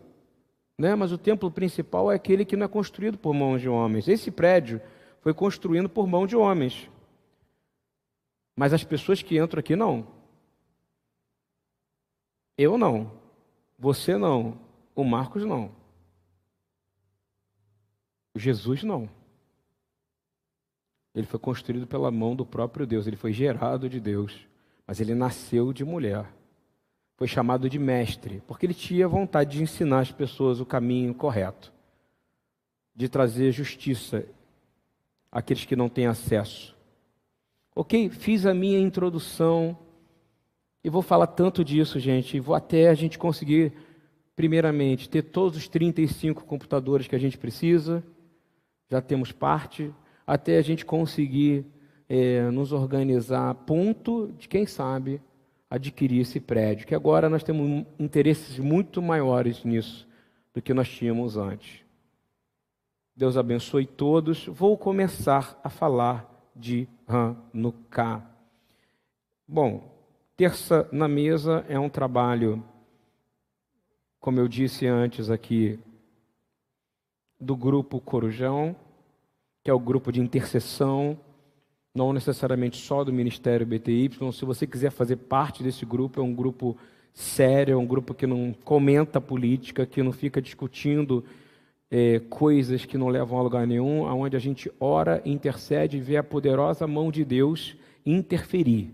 né? 0.77 0.95
Mas 0.95 1.11
o 1.11 1.17
templo 1.17 1.49
principal 1.51 2.11
é 2.11 2.15
aquele 2.15 2.45
que 2.45 2.55
não 2.55 2.65
é 2.65 2.69
construído 2.69 3.17
por 3.17 3.33
mãos 3.33 3.61
de 3.61 3.69
homens. 3.69 4.07
Esse 4.07 4.31
prédio 4.31 4.81
foi 5.21 5.33
construído 5.33 5.87
por 5.89 6.07
mão 6.07 6.27
de 6.27 6.35
homens. 6.35 6.89
Mas 8.55 8.73
as 8.73 8.83
pessoas 8.83 9.21
que 9.21 9.39
entram 9.39 9.59
aqui 9.59 9.75
não. 9.75 10.07
Eu 12.57 12.77
não. 12.77 13.11
Você 13.77 14.17
não. 14.17 14.59
O 14.95 15.03
Marcos 15.03 15.43
não. 15.43 15.71
Jesus 18.35 18.83
não. 18.83 19.09
Ele 21.13 21.27
foi 21.27 21.39
construído 21.39 21.85
pela 21.85 22.09
mão 22.09 22.35
do 22.35 22.45
próprio 22.45 22.87
Deus, 22.87 23.05
ele 23.05 23.15
foi 23.15 23.31
gerado 23.31 23.87
de 23.87 23.99
Deus, 23.99 24.47
mas 24.85 24.99
ele 24.99 25.13
nasceu 25.13 25.71
de 25.71 25.85
mulher. 25.85 26.27
Foi 27.15 27.27
chamado 27.27 27.69
de 27.69 27.77
mestre, 27.77 28.41
porque 28.47 28.65
ele 28.65 28.73
tinha 28.73 29.07
vontade 29.07 29.57
de 29.57 29.63
ensinar 29.63 29.99
as 29.99 30.11
pessoas 30.11 30.59
o 30.59 30.65
caminho 30.65 31.13
correto, 31.13 31.71
de 32.95 33.07
trazer 33.07 33.51
justiça 33.51 34.25
àqueles 35.31 35.65
que 35.65 35.75
não 35.75 35.89
têm 35.89 36.07
acesso. 36.07 36.75
Ok, 37.75 38.09
fiz 38.09 38.45
a 38.45 38.53
minha 38.53 38.79
introdução 38.79 39.77
e 40.83 40.89
vou 40.89 41.01
falar 41.01 41.27
tanto 41.27 41.63
disso, 41.63 41.99
gente, 41.99 42.39
vou 42.39 42.53
até 42.53 42.89
a 42.89 42.93
gente 42.93 43.17
conseguir, 43.17 43.73
primeiramente, 44.35 45.09
ter 45.09 45.21
todos 45.23 45.57
os 45.57 45.67
35 45.67 46.43
computadores 46.43 47.07
que 47.07 47.15
a 47.15 47.19
gente 47.19 47.37
precisa, 47.37 48.03
já 48.91 49.01
temos 49.01 49.31
parte, 49.31 49.93
até 50.27 50.57
a 50.57 50.61
gente 50.61 50.85
conseguir 50.85 51.65
é, 52.07 52.49
nos 52.51 52.71
organizar 52.71 53.55
ponto 53.55 54.31
de, 54.37 54.47
quem 54.47 54.65
sabe, 54.65 55.21
adquirir 55.73 56.21
esse 56.21 56.39
prédio, 56.39 56.85
que 56.85 56.93
agora 56.93 57.27
nós 57.27 57.41
temos 57.41 57.83
interesses 57.97 58.59
muito 58.59 59.01
maiores 59.01 59.63
nisso 59.63 60.07
do 60.53 60.61
que 60.61 60.71
nós 60.71 60.87
tínhamos 60.87 61.35
antes. 61.35 61.83
Deus 63.15 63.35
abençoe 63.35 63.87
todos. 63.87 64.45
Vou 64.45 64.77
começar 64.77 65.59
a 65.63 65.71
falar 65.71 66.29
de 66.55 66.87
Hanukkah. 67.07 68.23
Bom, 69.47 69.91
terça 70.37 70.87
na 70.91 71.07
mesa 71.07 71.65
é 71.67 71.79
um 71.79 71.89
trabalho, 71.89 72.63
como 74.19 74.39
eu 74.39 74.47
disse 74.47 74.85
antes 74.85 75.31
aqui, 75.31 75.79
do 77.39 77.55
grupo 77.55 77.99
Corujão, 77.99 78.75
que 79.63 79.71
é 79.71 79.73
o 79.73 79.79
grupo 79.79 80.11
de 80.11 80.21
intercessão, 80.21 81.17
não 81.95 82.11
necessariamente 82.11 82.77
só 82.77 83.03
do 83.03 83.13
Ministério 83.13 83.65
BTY. 83.65 84.09
Se 84.31 84.45
você 84.45 84.65
quiser 84.65 84.91
fazer 84.91 85.17
parte 85.17 85.61
desse 85.61 85.85
grupo, 85.85 86.19
é 86.19 86.23
um 86.23 86.33
grupo 86.33 86.75
sério, 87.13 87.73
é 87.73 87.77
um 87.77 87.85
grupo 87.85 88.13
que 88.13 88.25
não 88.25 88.53
comenta 88.63 89.21
política, 89.21 89.85
que 89.85 90.01
não 90.01 90.11
fica 90.11 90.41
discutindo 90.41 91.23
é, 91.91 92.19
coisas 92.19 92.85
que 92.85 92.97
não 92.97 93.09
levam 93.09 93.37
a 93.37 93.43
lugar 93.43 93.67
nenhum, 93.67 94.01
onde 94.01 94.35
a 94.35 94.39
gente 94.39 94.71
ora, 94.79 95.21
intercede 95.23 95.97
e 95.97 96.01
vê 96.01 96.17
a 96.17 96.23
poderosa 96.23 96.87
mão 96.87 97.11
de 97.11 97.23
Deus 97.23 97.77
interferir. 98.03 98.91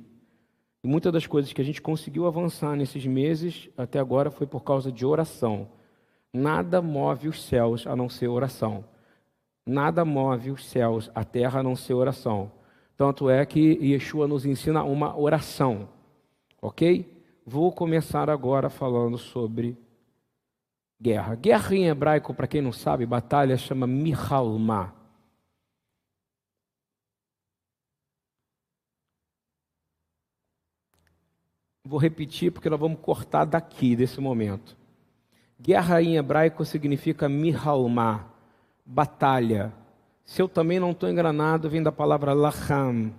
E 0.84 0.88
muitas 0.88 1.14
das 1.14 1.26
coisas 1.26 1.54
que 1.54 1.62
a 1.62 1.66
gente 1.66 1.82
conseguiu 1.82 2.28
avançar 2.28 2.76
nesses 2.76 3.06
meses 3.06 3.70
até 3.78 4.00
agora 4.00 4.30
foi 4.30 4.46
por 4.46 4.64
causa 4.64 4.92
de 4.92 5.06
oração. 5.06 5.70
Nada 6.34 6.82
move 6.82 7.30
os 7.30 7.42
céus 7.44 7.88
a 7.88 7.96
não 7.96 8.10
ser 8.10 8.28
oração. 8.28 8.84
Nada 9.66 10.04
move 10.04 10.52
os 10.52 10.66
céus, 10.66 11.10
a 11.16 11.24
terra 11.24 11.62
a 11.62 11.64
não 11.64 11.76
ser 11.76 11.94
oração. 11.94 12.52
Tanto 13.00 13.30
é 13.30 13.46
que 13.46 13.80
Yeshua 13.82 14.28
nos 14.28 14.46
ensina 14.46 14.84
uma 14.84 15.18
oração. 15.18 15.88
Ok? 16.62 17.24
Vou 17.46 17.72
começar 17.72 18.30
agora 18.30 18.70
falando 18.70 19.18
sobre 19.18 19.78
guerra. 21.00 21.34
Guerra 21.36 21.76
em 21.78 21.88
hebraico, 21.88 22.34
para 22.34 22.46
quem 22.46 22.62
não 22.62 22.74
sabe, 22.74 23.06
batalha 23.06 23.56
chama 23.58 23.88
Mihalma. 23.88 24.94
Vou 31.86 31.98
repetir 31.98 32.52
porque 32.52 32.70
nós 32.70 32.82
vamos 32.82 33.00
cortar 33.00 33.46
daqui, 33.46 33.96
desse 33.96 34.20
momento. 34.20 34.76
Guerra 35.58 36.02
em 36.02 36.18
hebraico 36.18 36.66
significa 36.66 37.30
Mihalma, 37.30 38.30
batalha. 38.86 39.74
Se 40.30 40.44
eu 40.44 40.48
também 40.48 40.80
não 40.80 40.92
estou 40.92 41.10
engranado, 41.10 41.68
vem 41.68 41.82
da 41.82 41.92
palavra 41.92 42.34
Lacham. 42.34 43.12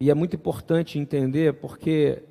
E 0.00 0.10
é 0.10 0.14
muito 0.14 0.36
importante 0.36 0.98
entender 0.98 1.52
porque 1.60 2.24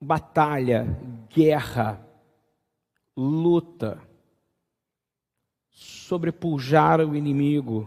batalha, 0.00 0.86
guerra, 1.28 2.00
luta, 3.14 4.00
sobrepujar 5.68 7.02
o 7.02 7.14
inimigo, 7.14 7.86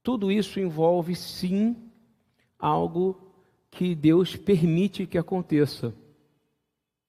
tudo 0.00 0.30
isso 0.30 0.60
envolve 0.60 1.16
sim 1.16 1.90
algo 2.56 3.20
que 3.68 3.96
Deus 3.96 4.36
permite 4.36 5.08
que 5.08 5.18
aconteça. 5.18 5.92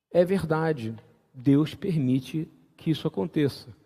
É 0.10 0.26
verdade, 0.26 0.96
Deus 1.32 1.76
permite 1.76 2.50
que 2.76 2.90
isso 2.90 3.08
aconteça. 3.08 3.78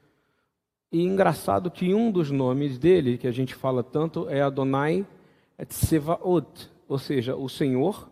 E 0.93 1.01
engraçado 1.01 1.71
que 1.71 1.91
um 1.91 2.11
dos 2.11 2.29
nomes 2.29 2.77
dele, 2.77 3.17
que 3.17 3.25
a 3.25 3.31
gente 3.31 3.55
fala 3.55 3.83
tanto, 3.83 4.29
é 4.29 4.41
Adonai 4.41 5.03
Tsevaot, 5.57 6.69
ou 6.87 6.99
seja, 6.99 7.35
o 7.35 7.49
Senhor 7.49 8.07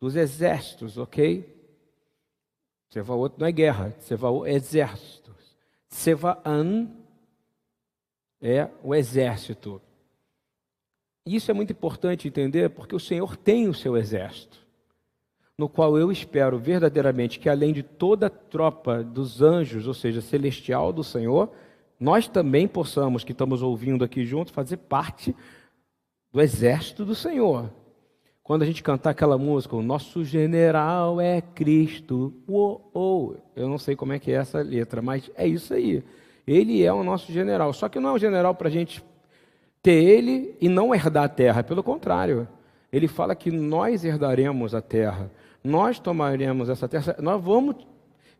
dos 0.00 0.16
exércitos, 0.16 0.98
ok? 0.98 1.48
Tsevaot 2.90 3.36
não 3.38 3.46
é 3.46 3.52
guerra, 3.52 3.90
Tsevaot 4.00 4.48
é 4.48 4.54
exércitos. 4.54 5.56
Tsevaan 5.88 6.88
é 8.42 8.68
o 8.82 8.96
exército. 8.96 9.80
Isso 11.24 11.52
é 11.52 11.54
muito 11.54 11.70
importante 11.70 12.26
entender 12.26 12.68
porque 12.70 12.96
o 12.96 13.00
Senhor 13.00 13.36
tem 13.36 13.68
o 13.68 13.74
seu 13.74 13.96
exército, 13.96 14.58
no 15.56 15.68
qual 15.68 15.96
eu 15.96 16.10
espero 16.10 16.58
verdadeiramente 16.58 17.38
que, 17.38 17.48
além 17.48 17.72
de 17.72 17.84
toda 17.84 18.26
a 18.26 18.30
tropa 18.30 19.04
dos 19.04 19.40
anjos, 19.40 19.86
ou 19.86 19.94
seja, 19.94 20.20
celestial 20.20 20.92
do 20.92 21.04
Senhor, 21.04 21.48
nós 21.98 22.28
também 22.28 22.66
possamos, 22.66 23.24
que 23.24 23.32
estamos 23.32 23.62
ouvindo 23.62 24.04
aqui 24.04 24.24
juntos, 24.24 24.52
fazer 24.52 24.76
parte 24.78 25.34
do 26.32 26.40
exército 26.40 27.04
do 27.04 27.14
Senhor. 27.14 27.70
Quando 28.42 28.62
a 28.62 28.66
gente 28.66 28.82
cantar 28.82 29.10
aquela 29.10 29.38
música, 29.38 29.74
o 29.74 29.82
nosso 29.82 30.22
general 30.22 31.18
é 31.18 31.40
Cristo. 31.40 32.34
Uou, 32.46 32.90
uou. 32.94 33.36
Eu 33.56 33.68
não 33.68 33.78
sei 33.78 33.96
como 33.96 34.12
é 34.12 34.18
que 34.18 34.30
é 34.30 34.34
essa 34.34 34.60
letra, 34.60 35.00
mas 35.00 35.30
é 35.34 35.46
isso 35.46 35.72
aí. 35.72 36.02
Ele 36.46 36.84
é 36.84 36.92
o 36.92 37.02
nosso 37.02 37.32
general. 37.32 37.72
Só 37.72 37.88
que 37.88 37.98
não 37.98 38.10
é 38.10 38.12
um 38.12 38.18
general 38.18 38.54
para 38.54 38.68
a 38.68 38.70
gente 38.70 39.02
ter 39.82 39.94
ele 39.94 40.54
e 40.60 40.68
não 40.68 40.94
herdar 40.94 41.24
a 41.24 41.28
terra. 41.28 41.62
Pelo 41.62 41.82
contrário, 41.82 42.46
ele 42.92 43.08
fala 43.08 43.34
que 43.34 43.50
nós 43.50 44.04
herdaremos 44.04 44.74
a 44.74 44.82
terra. 44.82 45.30
Nós 45.62 45.98
tomaremos 45.98 46.68
essa 46.68 46.86
terra. 46.86 47.16
Nós 47.20 47.42
vamos 47.42 47.76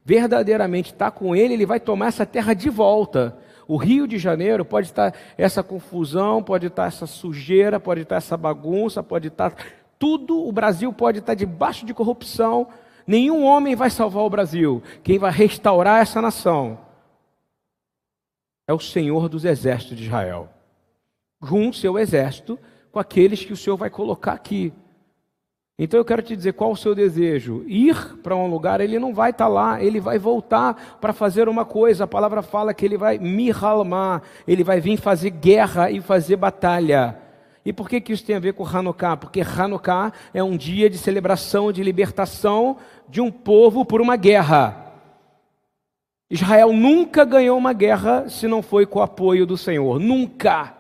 verdadeiramente 0.04 0.92
estar 0.92 1.10
com 1.10 1.34
ele, 1.34 1.54
ele 1.54 1.66
vai 1.66 1.80
tomar 1.80 2.08
essa 2.08 2.26
terra 2.26 2.54
de 2.54 2.68
volta. 2.68 3.36
O 3.66 3.76
Rio 3.76 4.06
de 4.06 4.18
Janeiro 4.18 4.64
pode 4.64 4.88
estar 4.88 5.14
essa 5.38 5.62
confusão, 5.62 6.42
pode 6.42 6.66
estar 6.66 6.86
essa 6.86 7.06
sujeira, 7.06 7.80
pode 7.80 8.02
estar 8.02 8.16
essa 8.16 8.36
bagunça, 8.36 9.02
pode 9.02 9.28
estar 9.28 9.54
tudo, 9.98 10.46
o 10.46 10.52
Brasil 10.52 10.92
pode 10.92 11.20
estar 11.20 11.34
debaixo 11.34 11.86
de 11.86 11.94
corrupção, 11.94 12.68
Nenhum 13.06 13.44
homem 13.44 13.76
vai 13.76 13.90
salvar 13.90 14.22
o 14.24 14.30
Brasil. 14.30 14.82
Quem 15.02 15.18
vai 15.18 15.30
restaurar 15.30 16.00
essa 16.00 16.22
nação 16.22 16.78
é 18.66 18.72
o 18.72 18.80
Senhor 18.80 19.28
dos 19.28 19.44
exércitos 19.44 19.96
de 19.98 20.04
Israel. 20.04 20.48
Junte 21.42 21.80
seu 21.80 21.98
exército 21.98 22.58
com 22.90 22.98
aqueles 22.98 23.44
que 23.44 23.52
o 23.52 23.56
Senhor 23.56 23.76
vai 23.76 23.90
colocar 23.90 24.32
aqui. 24.32 24.72
Então 25.76 25.98
eu 25.98 26.04
quero 26.04 26.22
te 26.22 26.36
dizer 26.36 26.52
qual 26.52 26.70
o 26.70 26.76
seu 26.76 26.94
desejo. 26.94 27.64
Ir 27.66 28.16
para 28.22 28.36
um 28.36 28.46
lugar, 28.46 28.80
ele 28.80 28.98
não 28.98 29.12
vai 29.12 29.30
estar 29.30 29.46
tá 29.46 29.50
lá, 29.50 29.82
ele 29.82 30.00
vai 30.00 30.18
voltar 30.18 30.98
para 31.00 31.12
fazer 31.12 31.48
uma 31.48 31.64
coisa. 31.64 32.04
A 32.04 32.06
palavra 32.06 32.42
fala 32.42 32.72
que 32.72 32.84
ele 32.84 32.96
vai 32.96 33.18
mihalmar, 33.18 34.22
ele 34.46 34.62
vai 34.62 34.80
vir 34.80 34.96
fazer 34.98 35.30
guerra 35.30 35.90
e 35.90 36.00
fazer 36.00 36.36
batalha. 36.36 37.18
E 37.64 37.72
por 37.72 37.88
que, 37.88 38.00
que 38.00 38.12
isso 38.12 38.24
tem 38.24 38.36
a 38.36 38.40
ver 38.40 38.52
com 38.52 38.64
Hanukkah? 38.64 39.16
Porque 39.16 39.40
Hanukkah 39.40 40.12
é 40.32 40.44
um 40.44 40.56
dia 40.56 40.88
de 40.88 40.98
celebração, 40.98 41.72
de 41.72 41.82
libertação 41.82 42.76
de 43.08 43.20
um 43.20 43.30
povo 43.30 43.84
por 43.84 44.00
uma 44.00 44.16
guerra. 44.16 44.92
Israel 46.30 46.72
nunca 46.72 47.24
ganhou 47.24 47.56
uma 47.56 47.72
guerra 47.72 48.28
se 48.28 48.46
não 48.46 48.62
foi 48.62 48.86
com 48.86 48.98
o 48.98 49.02
apoio 49.02 49.46
do 49.46 49.56
Senhor. 49.56 49.98
Nunca. 49.98 50.74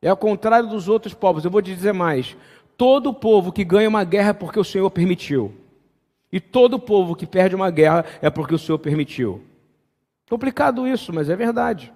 É 0.00 0.08
ao 0.08 0.16
contrário 0.16 0.68
dos 0.68 0.88
outros 0.88 1.14
povos. 1.14 1.44
Eu 1.44 1.50
vou 1.50 1.60
te 1.60 1.74
dizer 1.74 1.92
mais. 1.92 2.36
Todo 2.78 3.12
povo 3.12 3.50
que 3.50 3.64
ganha 3.64 3.88
uma 3.88 4.04
guerra 4.04 4.30
é 4.30 4.32
porque 4.32 4.60
o 4.60 4.64
Senhor 4.64 4.88
permitiu. 4.88 5.52
E 6.30 6.38
todo 6.38 6.78
povo 6.78 7.16
que 7.16 7.26
perde 7.26 7.56
uma 7.56 7.72
guerra 7.72 8.04
é 8.22 8.30
porque 8.30 8.54
o 8.54 8.58
Senhor 8.58 8.78
permitiu. 8.78 9.42
Complicado 10.30 10.86
isso, 10.86 11.12
mas 11.12 11.28
é 11.28 11.34
verdade. 11.34 11.92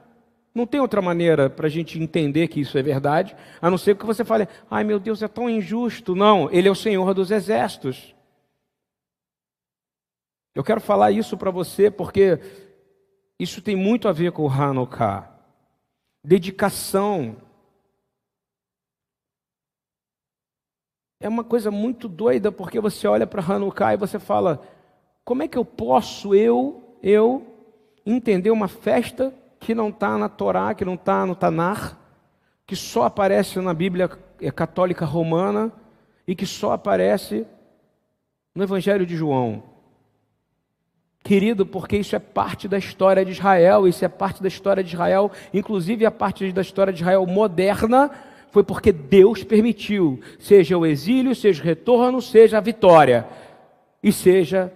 Não 0.53 0.67
tem 0.67 0.81
outra 0.81 1.01
maneira 1.01 1.49
para 1.49 1.69
a 1.69 1.71
gente 1.71 2.03
entender 2.03 2.49
que 2.49 2.61
isso 2.61 2.77
é 2.77 2.83
verdade, 2.83 3.37
a 3.61 3.71
não 3.71 3.79
ser 3.79 3.97
que 3.97 4.05
você 4.05 4.25
fale, 4.25 4.49
ai 4.69 4.83
meu 4.83 4.99
Deus, 4.99 5.23
é 5.23 5.29
tão 5.29 5.49
injusto. 5.49 6.17
Não, 6.17 6.51
Ele 6.51 6.67
é 6.67 6.71
o 6.71 6.75
Senhor 6.75 7.15
dos 7.15 7.31
exércitos. 7.31 8.13
Eu 10.53 10.65
quero 10.65 10.81
falar 10.81 11.13
isso 11.13 11.37
para 11.37 11.53
você 11.53 11.93
porque 11.93 12.41
isso 13.39 13.63
tem 13.63 13.77
muito 13.77 14.09
a 14.09 14.13
ver 14.13 14.33
com 14.33 14.43
o 14.43 14.51
Hanukkah. 14.51 15.31
Dedicação. 16.25 17.37
É 21.23 21.29
uma 21.29 21.45
coisa 21.45 21.71
muito 21.71 22.09
doida 22.09 22.51
porque 22.51 22.81
você 22.81 23.07
olha 23.07 23.29
para 23.29 23.41
Hanukkah 23.41 23.95
e 23.95 23.97
você 23.97 24.19
fala: 24.19 24.61
como 25.25 25.45
é 25.45 25.49
que 25.49 25.57
eu 25.57 25.65
posso, 25.65 26.35
eu, 26.35 26.97
eu, 27.01 27.47
entender 28.05 28.51
uma 28.51 28.67
festa 28.67 29.33
que 29.61 29.73
não 29.73 29.91
está 29.91 30.19
na 30.19 30.29
Torá, 30.29 30.75
que 30.75 30.85
não 30.85 30.95
está 30.95 31.25
no 31.25 31.37
Tanar, 31.37 31.97
que 32.67 32.75
só 32.75 33.05
aparece 33.05 33.61
na 33.61 33.73
Bíblia 33.73 34.11
é, 34.41 34.51
católica 34.51 35.05
romana 35.05 35.71
e 36.27 36.35
que 36.35 36.45
só 36.45 36.73
aparece 36.73 37.47
no 38.53 38.65
Evangelho 38.65 39.07
de 39.07 39.15
João. 39.15 39.63
Querido, 41.23 41.65
porque 41.65 41.97
isso 41.99 42.17
é 42.17 42.19
parte 42.19 42.67
da 42.67 42.79
história 42.79 43.25
de 43.25 43.31
Israel, 43.31 43.87
isso 43.87 44.05
é 44.05 44.09
parte 44.09 44.43
da 44.43 44.49
história 44.49 44.83
de 44.83 44.93
Israel, 44.93 45.31
inclusive 45.55 46.05
a 46.05 46.11
parte 46.11 46.51
da 46.51 46.63
história 46.63 46.93
de 46.93 47.01
Israel 47.01 47.25
moderna, 47.27 48.11
foi 48.53 48.63
porque 48.63 48.93
Deus 48.93 49.43
permitiu, 49.43 50.21
seja 50.39 50.77
o 50.77 50.85
exílio, 50.85 51.35
seja 51.35 51.63
o 51.63 51.65
retorno, 51.65 52.21
seja 52.21 52.59
a 52.59 52.61
vitória, 52.61 53.27
e 54.03 54.13
seja 54.13 54.71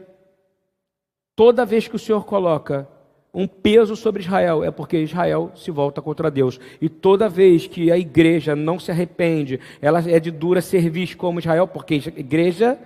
toda 1.37 1.67
vez 1.67 1.87
que 1.87 1.95
o 1.95 1.99
Senhor 1.99 2.25
coloca 2.25 2.89
um 3.35 3.47
peso 3.47 3.95
sobre 3.95 4.23
Israel, 4.23 4.65
é 4.65 4.71
porque 4.71 4.97
Israel 4.97 5.53
se 5.55 5.71
volta 5.71 6.01
contra 6.01 6.31
Deus. 6.31 6.59
E 6.81 6.89
toda 6.89 7.29
vez 7.29 7.67
que 7.67 7.93
a 7.93 7.99
igreja 7.99 8.57
não 8.57 8.79
se 8.79 8.91
arrepende, 8.91 9.61
ela 9.79 10.03
é 10.11 10.19
de 10.19 10.31
dura 10.31 10.63
serviço 10.63 11.19
como 11.19 11.39
Israel, 11.39 11.69
porque 11.69 11.97
igreja, 12.17 12.79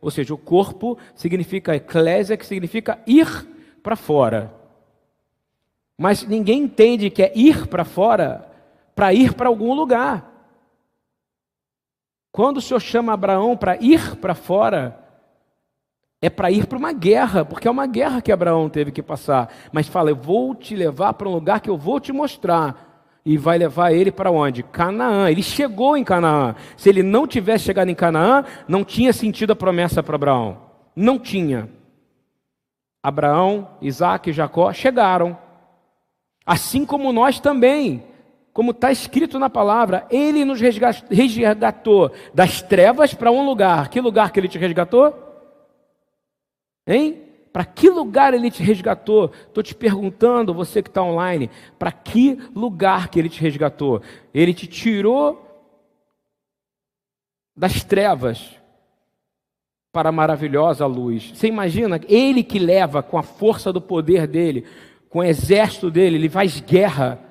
ou 0.00 0.10
seja, 0.10 0.32
o 0.32 0.38
corpo, 0.38 0.96
significa 1.14 1.76
eclésia, 1.76 2.38
que 2.38 2.46
significa 2.46 2.98
ir 3.06 3.28
para 3.82 3.96
fora. 3.96 4.50
Mas 5.98 6.26
ninguém 6.26 6.62
entende 6.62 7.10
que 7.10 7.22
é 7.22 7.32
ir 7.36 7.66
para 7.66 7.84
fora 7.84 8.48
para 8.98 9.12
ir 9.14 9.34
para 9.34 9.48
algum 9.48 9.74
lugar. 9.74 10.37
Quando 12.32 12.58
o 12.58 12.60
Senhor 12.60 12.80
chama 12.80 13.12
Abraão 13.12 13.56
para 13.56 13.76
ir 13.82 14.16
para 14.16 14.34
fora, 14.34 14.98
é 16.20 16.28
para 16.28 16.50
ir 16.50 16.66
para 16.66 16.78
uma 16.78 16.92
guerra, 16.92 17.44
porque 17.44 17.68
é 17.68 17.70
uma 17.70 17.86
guerra 17.86 18.20
que 18.20 18.32
Abraão 18.32 18.68
teve 18.68 18.90
que 18.90 19.02
passar. 19.02 19.52
Mas 19.72 19.86
fala, 19.86 20.10
eu 20.10 20.16
vou 20.16 20.54
te 20.54 20.74
levar 20.74 21.14
para 21.14 21.28
um 21.28 21.32
lugar 21.32 21.60
que 21.60 21.70
eu 21.70 21.78
vou 21.78 22.00
te 22.00 22.12
mostrar. 22.12 22.88
E 23.24 23.36
vai 23.36 23.58
levar 23.58 23.92
ele 23.92 24.10
para 24.10 24.30
onde? 24.30 24.62
Canaã. 24.62 25.30
Ele 25.30 25.42
chegou 25.42 25.96
em 25.96 26.02
Canaã. 26.02 26.54
Se 26.76 26.88
ele 26.88 27.02
não 27.02 27.26
tivesse 27.26 27.64
chegado 27.64 27.88
em 27.88 27.94
Canaã, 27.94 28.44
não 28.66 28.84
tinha 28.84 29.12
sentido 29.12 29.52
a 29.52 29.56
promessa 29.56 30.02
para 30.02 30.16
Abraão. 30.16 30.58
Não 30.96 31.18
tinha. 31.18 31.68
Abraão, 33.02 33.68
Isaac 33.80 34.30
e 34.30 34.32
Jacó 34.32 34.72
chegaram. 34.72 35.38
Assim 36.44 36.84
como 36.84 37.12
nós 37.12 37.38
também. 37.38 38.02
Como 38.58 38.72
está 38.72 38.90
escrito 38.90 39.38
na 39.38 39.48
palavra, 39.48 40.04
ele 40.10 40.44
nos 40.44 40.60
resgatou 40.60 42.10
das 42.34 42.60
trevas 42.60 43.14
para 43.14 43.30
um 43.30 43.46
lugar. 43.46 43.88
Que 43.88 44.00
lugar 44.00 44.32
que 44.32 44.40
ele 44.40 44.48
te 44.48 44.58
resgatou? 44.58 45.14
Hein? 46.84 47.22
Para 47.52 47.64
que 47.64 47.88
lugar 47.88 48.34
ele 48.34 48.50
te 48.50 48.60
resgatou? 48.60 49.30
Estou 49.46 49.62
te 49.62 49.76
perguntando, 49.76 50.52
você 50.52 50.82
que 50.82 50.88
está 50.88 51.00
online, 51.00 51.48
para 51.78 51.92
que 51.92 52.36
lugar 52.52 53.06
que 53.10 53.20
ele 53.20 53.28
te 53.28 53.40
resgatou? 53.40 54.02
Ele 54.34 54.52
te 54.52 54.66
tirou 54.66 55.40
das 57.56 57.84
trevas 57.84 58.56
para 59.92 60.08
a 60.08 60.12
maravilhosa 60.12 60.84
luz. 60.84 61.30
Você 61.32 61.46
imagina? 61.46 62.00
Ele 62.08 62.42
que 62.42 62.58
leva 62.58 63.04
com 63.04 63.18
a 63.18 63.22
força 63.22 63.72
do 63.72 63.80
poder 63.80 64.26
dele, 64.26 64.66
com 65.08 65.20
o 65.20 65.24
exército 65.24 65.92
dele, 65.92 66.16
ele 66.16 66.28
faz 66.28 66.58
guerra. 66.58 67.27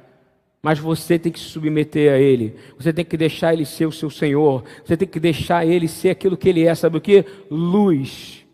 Mas 0.67 0.79
você 0.79 1.17
tem 1.17 1.31
que 1.31 1.39
se 1.39 1.45
submeter 1.45 2.11
a 2.11 2.17
Ele. 2.17 2.53
Você 2.77 2.91
tem 2.91 3.05
que 3.05 3.15
deixar 3.15 3.53
Ele 3.53 3.65
ser 3.65 3.85
o 3.85 3.91
seu 3.91 4.09
Senhor. 4.09 4.65
Você 4.83 4.97
tem 4.97 5.07
que 5.07 5.17
deixar 5.17 5.65
Ele 5.65 5.87
ser 5.87 6.09
aquilo 6.09 6.35
que 6.35 6.49
Ele 6.49 6.67
é. 6.67 6.75
Sabe 6.75 6.97
o 6.97 6.99
que? 6.99 7.23
Luz. 7.49 8.45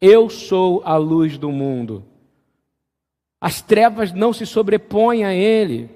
Eu 0.00 0.28
sou 0.28 0.82
a 0.84 0.96
luz 0.96 1.38
do 1.38 1.52
mundo. 1.52 2.02
As 3.40 3.62
trevas 3.62 4.12
não 4.12 4.32
se 4.32 4.44
sobrepõem 4.44 5.24
a 5.24 5.32
Ele. 5.32 5.88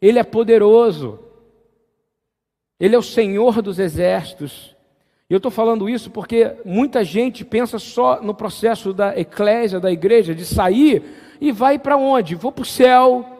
Ele 0.00 0.20
é 0.20 0.22
poderoso. 0.22 1.18
Ele 2.78 2.94
é 2.94 2.98
o 2.98 3.02
Senhor 3.02 3.60
dos 3.60 3.80
exércitos. 3.80 4.76
E 5.28 5.34
eu 5.34 5.38
estou 5.38 5.50
falando 5.50 5.88
isso 5.88 6.12
porque 6.12 6.52
muita 6.64 7.02
gente 7.02 7.44
pensa 7.44 7.80
só 7.80 8.22
no 8.22 8.32
processo 8.32 8.92
da 8.92 9.18
eclésia, 9.18 9.80
da 9.80 9.90
igreja, 9.90 10.32
de 10.32 10.44
sair 10.44 11.02
e 11.40 11.50
vai 11.50 11.76
para 11.76 11.96
onde? 11.96 12.36
Vou 12.36 12.52
para 12.52 12.62
o 12.62 12.64
céu, 12.64 13.35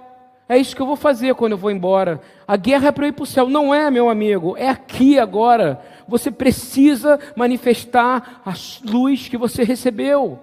é 0.48 0.56
isso 0.56 0.76
que 0.76 0.82
eu 0.82 0.86
vou 0.86 0.96
fazer 0.96 1.34
quando 1.34 1.52
eu 1.52 1.58
vou 1.58 1.72
embora. 1.72 2.20
A 2.46 2.56
guerra 2.56 2.88
é 2.88 2.92
para 2.92 3.04
eu 3.04 3.08
ir 3.08 3.12
para 3.12 3.24
o 3.24 3.26
céu. 3.26 3.48
Não 3.48 3.74
é, 3.74 3.90
meu 3.90 4.08
amigo. 4.08 4.56
É 4.56 4.68
aqui 4.68 5.18
agora. 5.18 5.82
Você 6.06 6.30
precisa 6.30 7.18
manifestar 7.34 8.42
a 8.44 8.52
luz 8.88 9.28
que 9.28 9.36
você 9.36 9.64
recebeu. 9.64 10.38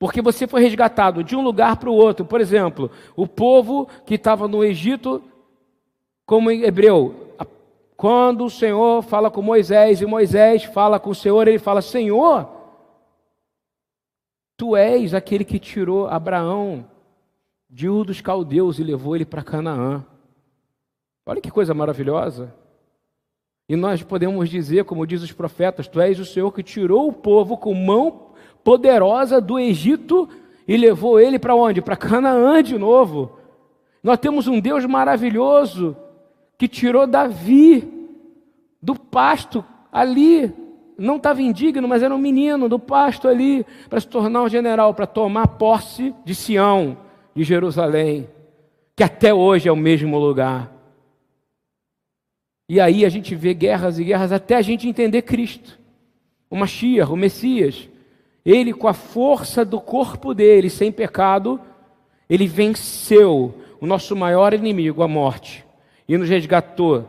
Porque 0.00 0.20
você 0.20 0.48
foi 0.48 0.60
resgatado 0.62 1.22
de 1.22 1.36
um 1.36 1.42
lugar 1.42 1.76
para 1.76 1.88
o 1.88 1.94
outro. 1.94 2.24
Por 2.24 2.40
exemplo, 2.40 2.90
o 3.14 3.26
povo 3.26 3.88
que 4.04 4.16
estava 4.16 4.48
no 4.48 4.64
Egito, 4.64 5.22
como 6.26 6.50
em 6.50 6.64
hebreu, 6.64 7.34
quando 7.96 8.44
o 8.44 8.50
Senhor 8.50 9.00
fala 9.02 9.30
com 9.30 9.40
Moisés 9.40 10.02
e 10.02 10.06
Moisés 10.06 10.64
fala 10.64 10.98
com 10.98 11.10
o 11.10 11.14
Senhor, 11.14 11.46
ele 11.46 11.60
fala: 11.60 11.80
Senhor, 11.80 12.50
tu 14.56 14.76
és 14.76 15.14
aquele 15.14 15.44
que 15.44 15.60
tirou 15.60 16.08
Abraão 16.08 16.95
de 17.68 17.88
dos 17.88 18.20
Caldeus 18.20 18.78
e 18.78 18.84
levou 18.84 19.16
ele 19.16 19.24
para 19.24 19.42
Canaã. 19.42 20.04
Olha 21.24 21.40
que 21.40 21.50
coisa 21.50 21.74
maravilhosa. 21.74 22.54
E 23.68 23.74
nós 23.74 24.02
podemos 24.02 24.48
dizer, 24.48 24.84
como 24.84 25.06
diz 25.06 25.22
os 25.22 25.32
profetas, 25.32 25.88
Tu 25.88 26.00
és 26.00 26.20
o 26.20 26.24
Senhor 26.24 26.52
que 26.52 26.62
tirou 26.62 27.08
o 27.08 27.12
povo 27.12 27.56
com 27.56 27.74
mão 27.74 28.30
poderosa 28.62 29.40
do 29.40 29.58
Egito 29.58 30.28
e 30.68 30.76
levou 30.76 31.18
ele 31.18 31.38
para 31.38 31.54
onde? 31.54 31.82
Para 31.82 31.96
Canaã 31.96 32.62
de 32.62 32.78
novo. 32.78 33.36
Nós 34.02 34.18
temos 34.18 34.46
um 34.46 34.60
Deus 34.60 34.84
maravilhoso 34.84 35.96
que 36.56 36.68
tirou 36.68 37.06
Davi 37.06 38.08
do 38.80 38.94
pasto 38.94 39.64
ali. 39.90 40.52
Não 40.96 41.16
estava 41.16 41.42
indigno, 41.42 41.88
mas 41.88 42.04
era 42.04 42.14
um 42.14 42.18
menino 42.18 42.68
do 42.68 42.78
pasto 42.78 43.26
ali 43.26 43.66
para 43.90 43.98
se 43.98 44.06
tornar 44.06 44.42
um 44.42 44.48
general, 44.48 44.94
para 44.94 45.06
tomar 45.06 45.48
posse 45.48 46.14
de 46.24 46.34
Sião 46.34 46.96
de 47.36 47.44
Jerusalém, 47.44 48.26
que 48.96 49.04
até 49.04 49.32
hoje 49.32 49.68
é 49.68 49.72
o 49.72 49.76
mesmo 49.76 50.18
lugar. 50.18 50.72
E 52.66 52.80
aí 52.80 53.04
a 53.04 53.10
gente 53.10 53.34
vê 53.34 53.52
guerras 53.52 53.98
e 53.98 54.04
guerras 54.04 54.32
até 54.32 54.56
a 54.56 54.62
gente 54.62 54.88
entender 54.88 55.20
Cristo, 55.20 55.78
o 56.48 56.56
Mashiach, 56.56 57.12
o 57.12 57.16
Messias. 57.16 57.90
Ele, 58.42 58.72
com 58.72 58.88
a 58.88 58.94
força 58.94 59.66
do 59.66 59.78
corpo 59.78 60.32
dele, 60.32 60.70
sem 60.70 60.90
pecado, 60.90 61.60
ele 62.28 62.46
venceu 62.46 63.54
o 63.78 63.86
nosso 63.86 64.16
maior 64.16 64.54
inimigo, 64.54 65.02
a 65.02 65.08
morte, 65.08 65.62
e 66.08 66.16
nos 66.16 66.30
resgatou 66.30 67.06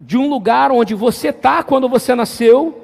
de 0.00 0.16
um 0.16 0.30
lugar 0.30 0.72
onde 0.72 0.94
você 0.94 1.28
está 1.28 1.62
quando 1.62 1.88
você 1.90 2.14
nasceu, 2.14 2.80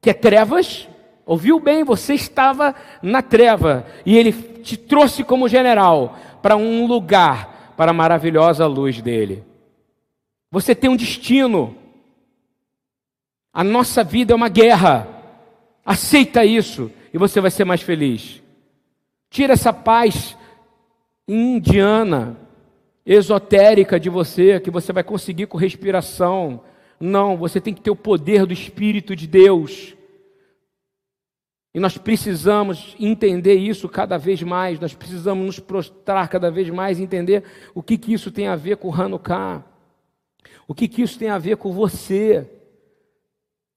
que 0.00 0.10
é 0.10 0.14
trevas. 0.14 0.86
Ouviu 1.24 1.58
bem? 1.58 1.84
Você 1.84 2.12
estava 2.12 2.74
na 3.02 3.22
treva 3.22 3.86
e 4.04 4.18
ele 4.18 4.53
te 4.64 4.76
trouxe 4.76 5.22
como 5.22 5.48
general 5.48 6.18
para 6.42 6.56
um 6.56 6.86
lugar, 6.86 7.74
para 7.76 7.90
a 7.90 7.94
maravilhosa 7.94 8.66
luz 8.66 9.00
dele. 9.00 9.44
Você 10.50 10.74
tem 10.74 10.90
um 10.90 10.96
destino. 10.96 11.76
A 13.52 13.62
nossa 13.62 14.02
vida 14.02 14.32
é 14.32 14.36
uma 14.36 14.48
guerra. 14.48 15.06
Aceita 15.84 16.44
isso 16.44 16.90
e 17.12 17.18
você 17.18 17.40
vai 17.40 17.50
ser 17.50 17.64
mais 17.64 17.82
feliz. 17.82 18.42
Tira 19.30 19.52
essa 19.52 19.72
paz 19.72 20.36
indiana, 21.26 22.36
esotérica 23.04 23.98
de 23.98 24.08
você, 24.08 24.60
que 24.60 24.70
você 24.70 24.92
vai 24.92 25.02
conseguir 25.02 25.46
com 25.46 25.58
respiração. 25.58 26.60
Não, 26.98 27.36
você 27.36 27.60
tem 27.60 27.74
que 27.74 27.80
ter 27.80 27.90
o 27.90 27.96
poder 27.96 28.46
do 28.46 28.52
Espírito 28.52 29.14
de 29.14 29.26
Deus. 29.26 29.93
E 31.74 31.80
nós 31.80 31.98
precisamos 31.98 32.94
entender 33.00 33.54
isso 33.54 33.88
cada 33.88 34.16
vez 34.16 34.40
mais, 34.44 34.78
nós 34.78 34.94
precisamos 34.94 35.44
nos 35.44 35.58
prostrar 35.58 36.28
cada 36.28 36.48
vez 36.48 36.70
mais, 36.70 37.00
entender 37.00 37.42
o 37.74 37.82
que, 37.82 37.98
que 37.98 38.12
isso 38.12 38.30
tem 38.30 38.46
a 38.46 38.54
ver 38.54 38.76
com 38.76 38.94
Hanukkah, 38.94 39.64
o 40.68 40.74
que, 40.74 40.86
que 40.86 41.02
isso 41.02 41.18
tem 41.18 41.30
a 41.30 41.38
ver 41.38 41.56
com 41.56 41.72
você. 41.72 42.48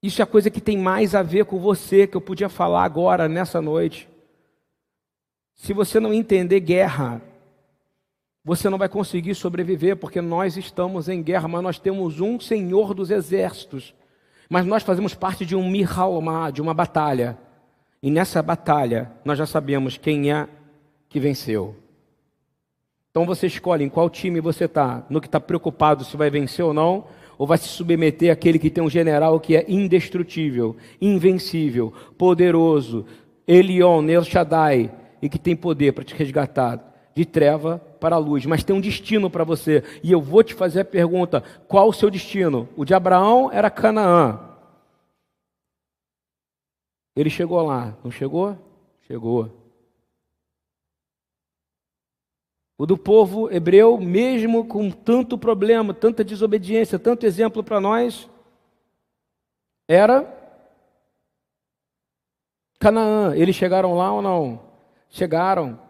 Isso 0.01 0.21
é 0.21 0.23
a 0.23 0.27
coisa 0.27 0.51
que 0.51 0.61
tem 0.61 0.77
mais 0.77 1.15
a 1.15 1.23
ver 1.23 1.45
com 1.45 1.59
você, 1.59 2.05
que 2.05 2.15
eu 2.15 2.21
podia 2.21 2.49
falar 2.49 2.83
agora, 2.83 3.27
nessa 3.27 3.59
noite. 3.59 4.07
Se 5.55 5.73
você 5.73 5.99
não 5.99 6.13
entender 6.13 6.59
guerra, 6.59 7.19
você 8.45 8.69
não 8.69 8.77
vai 8.77 8.87
conseguir 8.87 9.33
sobreviver, 9.33 9.97
porque 9.97 10.21
nós 10.21 10.55
estamos 10.55 11.09
em 11.09 11.23
guerra, 11.23 11.47
mas 11.47 11.63
nós 11.63 11.79
temos 11.79 12.21
um 12.21 12.39
Senhor 12.39 12.93
dos 12.93 13.09
exércitos. 13.09 13.95
Mas 14.47 14.67
nós 14.67 14.83
fazemos 14.83 15.15
parte 15.15 15.47
de 15.47 15.55
um 15.55 15.67
Mihalma, 15.67 16.51
de 16.51 16.61
uma 16.61 16.75
batalha. 16.75 17.46
E 18.01 18.11
nessa 18.11 18.41
batalha, 18.41 19.11
nós 19.25 19.37
já 19.37 19.45
sabemos 19.45 19.97
quem 19.97 20.31
é 20.31 20.47
que 21.09 21.19
venceu. 21.19 21.75
Então 23.09 23.25
você 23.25 23.47
escolhe 23.47 23.83
em 23.83 23.89
qual 23.89 24.09
time 24.09 24.39
você 24.39 24.65
está, 24.65 25.03
no 25.09 25.19
que 25.19 25.27
está 25.27 25.39
preocupado 25.39 26.03
se 26.03 26.15
vai 26.15 26.29
vencer 26.29 26.63
ou 26.63 26.73
não, 26.73 27.05
ou 27.37 27.47
vai 27.47 27.57
se 27.57 27.67
submeter 27.67 28.31
àquele 28.31 28.59
que 28.59 28.69
tem 28.69 28.83
um 28.83 28.89
general 28.89 29.39
que 29.39 29.55
é 29.55 29.65
indestrutível, 29.67 30.75
invencível, 31.01 31.93
poderoso, 32.17 33.05
Elion, 33.47 34.07
El 34.07 34.23
Shaddai, 34.23 34.91
e 35.21 35.29
que 35.29 35.39
tem 35.39 35.55
poder 35.55 35.93
para 35.93 36.03
te 36.03 36.13
resgatar 36.13 36.83
de 37.15 37.25
treva 37.25 37.81
para 37.99 38.15
a 38.15 38.19
luz, 38.19 38.45
mas 38.45 38.63
tem 38.63 38.75
um 38.75 38.81
destino 38.81 39.29
para 39.29 39.43
você. 39.43 39.83
E 40.03 40.11
eu 40.11 40.21
vou 40.21 40.43
te 40.43 40.53
fazer 40.53 40.81
a 40.81 40.85
pergunta: 40.85 41.43
qual 41.67 41.89
o 41.89 41.93
seu 41.93 42.11
destino? 42.11 42.69
O 42.75 42.85
de 42.85 42.93
Abraão 42.93 43.49
era 43.51 43.71
Canaã. 43.71 44.46
Ele 47.17 47.31
chegou 47.31 47.59
lá, 47.63 47.97
não 48.03 48.11
chegou? 48.11 48.55
Chegou. 49.01 49.51
O 52.77 52.85
do 52.85 52.95
povo 52.95 53.51
hebreu, 53.51 53.97
mesmo 53.97 54.67
com 54.67 54.91
tanto 54.91 55.35
problema, 55.35 55.95
tanta 55.95 56.23
desobediência, 56.23 56.99
tanto 56.99 57.25
exemplo 57.25 57.63
para 57.63 57.81
nós, 57.81 58.29
era 59.87 60.31
Canaã. 62.79 63.35
Eles 63.35 63.55
chegaram 63.55 63.95
lá 63.95 64.13
ou 64.13 64.21
não? 64.21 64.61
Chegaram. 65.09 65.81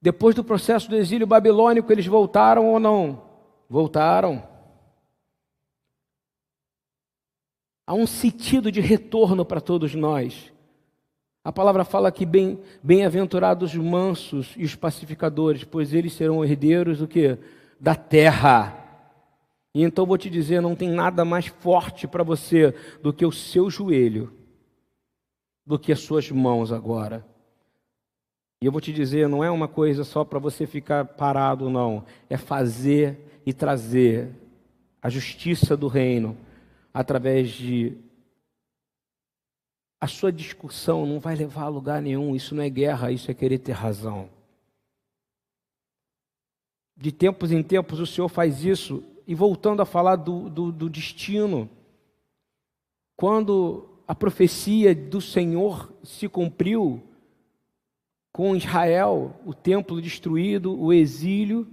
Depois 0.00 0.34
do 0.34 0.42
processo 0.42 0.88
do 0.88 0.96
exílio 0.96 1.26
babilônico, 1.26 1.92
eles 1.92 2.06
voltaram 2.06 2.66
ou 2.72 2.80
não? 2.80 3.22
Voltaram. 3.68 4.55
Há 7.86 7.94
um 7.94 8.06
sentido 8.06 8.72
de 8.72 8.80
retorno 8.80 9.44
para 9.44 9.60
todos 9.60 9.94
nós. 9.94 10.52
A 11.44 11.52
palavra 11.52 11.84
fala 11.84 12.10
que 12.10 12.26
bem, 12.26 12.58
bem-aventurados 12.82 13.72
os 13.72 13.78
mansos 13.78 14.52
e 14.56 14.64
os 14.64 14.74
pacificadores, 14.74 15.62
pois 15.62 15.94
eles 15.94 16.12
serão 16.12 16.44
herdeiros 16.44 16.98
do 16.98 17.06
que? 17.06 17.38
Da 17.78 17.94
terra. 17.94 18.82
E 19.72 19.84
então 19.84 20.04
vou 20.04 20.18
te 20.18 20.28
dizer, 20.28 20.60
não 20.60 20.74
tem 20.74 20.88
nada 20.88 21.24
mais 21.24 21.46
forte 21.46 22.08
para 22.08 22.24
você 22.24 22.74
do 23.00 23.12
que 23.12 23.24
o 23.24 23.30
seu 23.30 23.70
joelho, 23.70 24.32
do 25.64 25.78
que 25.78 25.92
as 25.92 26.00
suas 26.00 26.28
mãos 26.28 26.72
agora. 26.72 27.24
E 28.60 28.66
eu 28.66 28.72
vou 28.72 28.80
te 28.80 28.92
dizer, 28.92 29.28
não 29.28 29.44
é 29.44 29.50
uma 29.50 29.68
coisa 29.68 30.02
só 30.02 30.24
para 30.24 30.40
você 30.40 30.66
ficar 30.66 31.04
parado, 31.04 31.70
não. 31.70 32.04
É 32.28 32.36
fazer 32.36 33.40
e 33.46 33.52
trazer 33.52 34.30
a 35.00 35.08
justiça 35.08 35.76
do 35.76 35.86
reino 35.86 36.36
através 36.96 37.50
de. 37.50 37.94
A 40.00 40.06
sua 40.06 40.32
discussão 40.32 41.04
não 41.04 41.20
vai 41.20 41.36
levar 41.36 41.64
a 41.64 41.68
lugar 41.68 42.00
nenhum. 42.00 42.34
Isso 42.34 42.54
não 42.54 42.62
é 42.62 42.70
guerra, 42.70 43.12
isso 43.12 43.30
é 43.30 43.34
querer 43.34 43.58
ter 43.58 43.72
razão. 43.72 44.30
De 46.96 47.12
tempos 47.12 47.52
em 47.52 47.62
tempos 47.62 48.00
o 48.00 48.06
Senhor 48.06 48.28
faz 48.28 48.64
isso. 48.64 49.04
E 49.26 49.34
voltando 49.34 49.82
a 49.82 49.86
falar 49.86 50.16
do, 50.16 50.48
do, 50.48 50.72
do 50.72 50.88
destino, 50.88 51.68
quando 53.14 53.86
a 54.08 54.14
profecia 54.14 54.94
do 54.94 55.20
Senhor 55.20 55.92
se 56.02 56.28
cumpriu, 56.28 57.02
com 58.32 58.56
Israel, 58.56 59.38
o 59.44 59.52
templo 59.52 60.00
destruído, 60.00 60.78
o 60.78 60.92
exílio, 60.92 61.66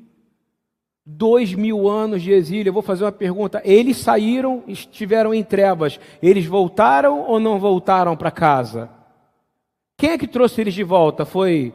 dois 1.06 1.54
mil 1.54 1.90
anos 1.90 2.22
de 2.22 2.32
exílio. 2.32 2.70
Eu 2.70 2.74
vou 2.74 2.82
fazer 2.82 3.04
uma 3.04 3.12
pergunta: 3.12 3.62
eles 3.64 3.98
saíram, 3.98 4.64
estiveram 4.68 5.34
em 5.34 5.44
trevas, 5.44 6.00
eles 6.22 6.46
voltaram 6.46 7.22
ou 7.28 7.40
não 7.40 7.60
voltaram 7.60 8.16
para 8.16 8.32
casa? 8.32 8.90
Quem 9.98 10.12
é 10.12 10.18
que 10.18 10.28
trouxe 10.28 10.62
eles 10.62 10.74
de 10.74 10.84
volta? 10.84 11.26
Foi 11.26 11.74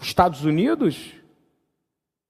os 0.00 0.06
Estados 0.06 0.44
Unidos? 0.44 1.12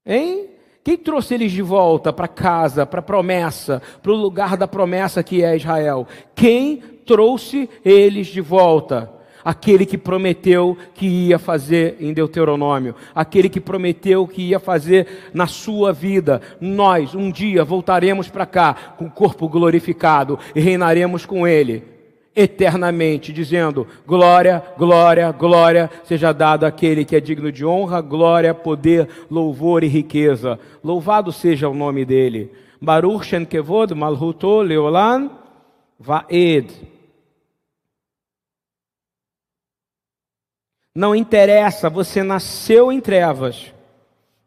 Hein? 0.05 0.49
Quem 0.83 0.97
trouxe 0.97 1.35
eles 1.35 1.51
de 1.51 1.61
volta 1.61 2.11
para 2.11 2.27
casa, 2.27 2.85
para 2.85 3.01
a 3.01 3.03
promessa, 3.03 3.81
para 4.01 4.11
o 4.11 4.15
lugar 4.15 4.57
da 4.57 4.67
promessa 4.67 5.23
que 5.23 5.43
é 5.43 5.55
Israel? 5.55 6.07
Quem 6.33 6.77
trouxe 7.05 7.69
eles 7.85 8.27
de 8.27 8.41
volta? 8.41 9.20
Aquele 9.43 9.85
que 9.85 9.97
prometeu 9.97 10.77
que 10.93 11.05
ia 11.05 11.39
fazer 11.39 11.97
em 11.99 12.13
Deuteronômio, 12.13 12.95
aquele 13.13 13.49
que 13.49 13.59
prometeu 13.59 14.27
que 14.27 14.49
ia 14.49 14.59
fazer 14.59 15.31
na 15.33 15.47
sua 15.47 15.91
vida. 15.91 16.41
Nós, 16.59 17.15
um 17.15 17.31
dia, 17.31 17.63
voltaremos 17.63 18.29
para 18.29 18.45
cá 18.45 18.73
com 18.97 19.05
o 19.05 19.11
corpo 19.11 19.47
glorificado 19.47 20.37
e 20.55 20.59
reinaremos 20.59 21.25
com 21.25 21.47
ele 21.47 21.91
eternamente, 22.35 23.33
dizendo: 23.33 23.87
glória, 24.07 24.63
glória, 24.77 25.31
glória 25.31 25.89
seja 26.03 26.31
dado 26.31 26.65
àquele 26.65 27.05
que 27.05 27.15
é 27.15 27.19
digno 27.19 27.51
de 27.51 27.65
honra, 27.65 28.01
glória, 28.01 28.53
poder, 28.53 29.07
louvor 29.29 29.83
e 29.83 29.87
riqueza. 29.87 30.59
Louvado 30.83 31.31
seja 31.31 31.69
o 31.69 31.73
nome 31.73 32.05
dele. 32.05 32.51
Baruch 32.81 33.25
Shen 33.25 33.45
Kevod 33.45 33.93
Malhuto 33.93 34.61
Leolan 34.61 35.29
Vaed. 35.99 36.90
Não 40.93 41.15
interessa, 41.15 41.89
você 41.89 42.21
nasceu 42.21 42.91
em 42.91 42.99
trevas, 42.99 43.73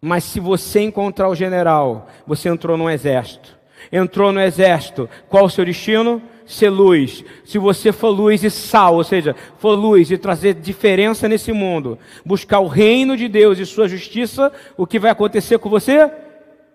mas 0.01 0.25
se 0.25 0.39
você 0.39 0.81
encontrar 0.81 1.29
o 1.31 1.35
general, 1.35 2.09
você 2.27 2.51
entrou 2.51 2.77
no 2.77 2.91
exército. 2.91 3.59
Entrou 3.91 4.33
no 4.33 4.41
exército, 4.41 5.09
qual 5.29 5.47
o 5.47 5.51
seu 5.51 5.65
destino? 5.65 6.23
Ser 6.47 6.69
luz. 6.69 7.25
Se 7.45 7.59
você 7.59 7.91
for 7.91 8.11
luz 8.11 8.45
e 8.45 8.51
sal, 8.51 8.97
ou 8.97 9.05
seja, 9.05 9.35
for 9.57 9.75
luz 9.75 10.11
e 10.11 10.19
trazer 10.19 10.55
diferença 10.55 11.27
nesse 11.27 11.53
mundo, 11.53 11.99
buscar 12.25 12.61
o 12.61 12.67
reino 12.67 13.17
de 13.17 13.29
Deus 13.29 13.59
e 13.59 13.65
sua 13.65 13.89
justiça, 13.89 14.53
o 14.77 14.87
que 14.87 14.99
vai 14.99 15.11
acontecer 15.11 15.59
com 15.59 15.71
você? 15.71 16.11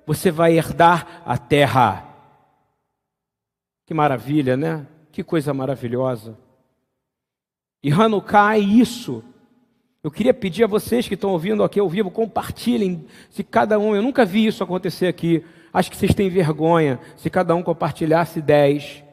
Você 0.07 0.31
vai 0.31 0.57
herdar 0.57 1.21
a 1.23 1.37
terra. 1.37 2.03
Que 3.85 3.93
maravilha, 3.93 4.57
né? 4.57 4.87
Que 5.11 5.23
coisa 5.23 5.53
maravilhosa. 5.53 6.35
E 7.83 7.91
Hanukkah 7.91 8.55
é 8.55 8.59
isso. 8.59 9.23
Eu 10.01 10.09
queria 10.09 10.33
pedir 10.33 10.63
a 10.63 10.67
vocês 10.67 11.07
que 11.07 11.15
estão 11.15 11.31
ouvindo 11.31 11.61
aqui 11.63 11.79
ao 11.79 11.89
vivo, 11.89 12.09
compartilhem. 12.09 13.05
Se 13.29 13.43
cada 13.43 13.77
um, 13.77 13.93
eu 13.95 14.01
nunca 14.01 14.23
vi 14.25 14.45
isso 14.45 14.63
acontecer 14.63 15.07
aqui. 15.07 15.43
Acho 15.73 15.91
que 15.91 15.97
vocês 15.97 16.13
têm 16.13 16.29
vergonha. 16.29 16.99
Se 17.17 17.29
cada 17.29 17.53
um 17.53 17.61
compartilhasse 17.61 18.41
dez. 18.41 19.03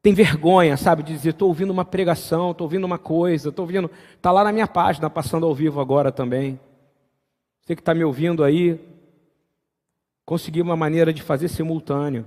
Tem 0.00 0.14
vergonha, 0.14 0.76
sabe, 0.76 1.02
de 1.02 1.12
dizer, 1.12 1.30
estou 1.30 1.48
ouvindo 1.48 1.70
uma 1.70 1.84
pregação, 1.84 2.52
estou 2.52 2.64
ouvindo 2.64 2.84
uma 2.84 2.98
coisa, 2.98 3.50
estou 3.50 3.64
ouvindo. 3.64 3.90
Está 4.14 4.32
lá 4.32 4.44
na 4.44 4.52
minha 4.52 4.66
página, 4.66 5.10
passando 5.10 5.44
ao 5.44 5.54
vivo 5.54 5.80
agora 5.80 6.10
também. 6.10 6.58
Você 7.60 7.74
que 7.74 7.82
está 7.82 7.92
me 7.92 8.04
ouvindo 8.04 8.42
aí, 8.42 8.80
conseguir 10.24 10.62
uma 10.62 10.76
maneira 10.76 11.12
de 11.12 11.20
fazer 11.20 11.48
simultâneo. 11.48 12.24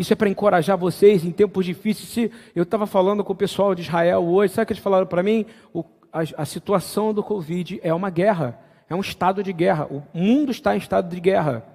Isso 0.00 0.14
é 0.14 0.16
para 0.16 0.30
encorajar 0.30 0.78
vocês 0.78 1.26
em 1.26 1.30
tempos 1.30 1.66
difíceis. 1.66 2.08
Se 2.08 2.32
eu 2.56 2.62
estava 2.62 2.86
falando 2.86 3.22
com 3.22 3.34
o 3.34 3.36
pessoal 3.36 3.74
de 3.74 3.82
Israel 3.82 4.24
hoje, 4.24 4.54
sabe 4.54 4.62
o 4.62 4.66
que 4.68 4.72
eles 4.72 4.82
falaram 4.82 5.06
para 5.06 5.22
mim? 5.22 5.44
O, 5.74 5.84
a, 6.10 6.20
a 6.38 6.44
situação 6.46 7.12
do 7.12 7.22
Covid 7.22 7.78
é 7.82 7.92
uma 7.92 8.08
guerra, 8.08 8.58
é 8.88 8.94
um 8.94 9.00
estado 9.00 9.42
de 9.42 9.52
guerra. 9.52 9.86
O 9.90 10.02
mundo 10.14 10.50
está 10.52 10.74
em 10.74 10.78
estado 10.78 11.14
de 11.14 11.20
guerra. 11.20 11.66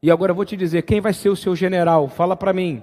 E 0.00 0.08
agora 0.08 0.30
eu 0.30 0.36
vou 0.36 0.44
te 0.44 0.56
dizer, 0.56 0.82
quem 0.82 1.00
vai 1.00 1.12
ser 1.12 1.30
o 1.30 1.34
seu 1.34 1.56
general? 1.56 2.08
Fala 2.08 2.36
para 2.36 2.52
mim. 2.52 2.80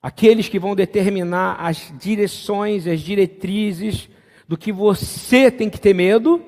aqueles 0.00 0.48
que 0.48 0.58
vão 0.58 0.74
determinar 0.74 1.56
as 1.60 1.92
direções, 2.00 2.86
as 2.86 3.00
diretrizes 3.00 4.08
do 4.48 4.56
que 4.56 4.72
você 4.72 5.50
tem 5.50 5.68
que 5.68 5.78
ter 5.78 5.92
medo, 5.92 6.42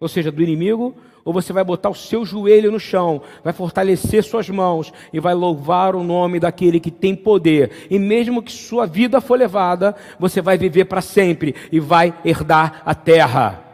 ou 0.00 0.08
seja, 0.08 0.32
do 0.32 0.42
inimigo, 0.42 0.96
ou 1.24 1.32
você 1.32 1.52
vai 1.52 1.64
botar 1.64 1.88
o 1.88 1.94
seu 1.94 2.24
joelho 2.24 2.70
no 2.70 2.78
chão, 2.78 3.22
vai 3.42 3.52
fortalecer 3.52 4.22
suas 4.22 4.48
mãos 4.50 4.92
e 5.12 5.18
vai 5.18 5.34
louvar 5.34 5.96
o 5.96 6.04
nome 6.04 6.38
daquele 6.38 6.78
que 6.78 6.90
tem 6.90 7.16
poder. 7.16 7.86
E 7.90 7.98
mesmo 7.98 8.42
que 8.42 8.52
sua 8.52 8.86
vida 8.86 9.20
for 9.20 9.38
levada, 9.38 9.94
você 10.18 10.42
vai 10.42 10.58
viver 10.58 10.84
para 10.84 11.00
sempre 11.00 11.54
e 11.72 11.80
vai 11.80 12.12
herdar 12.24 12.82
a 12.84 12.94
terra. 12.94 13.64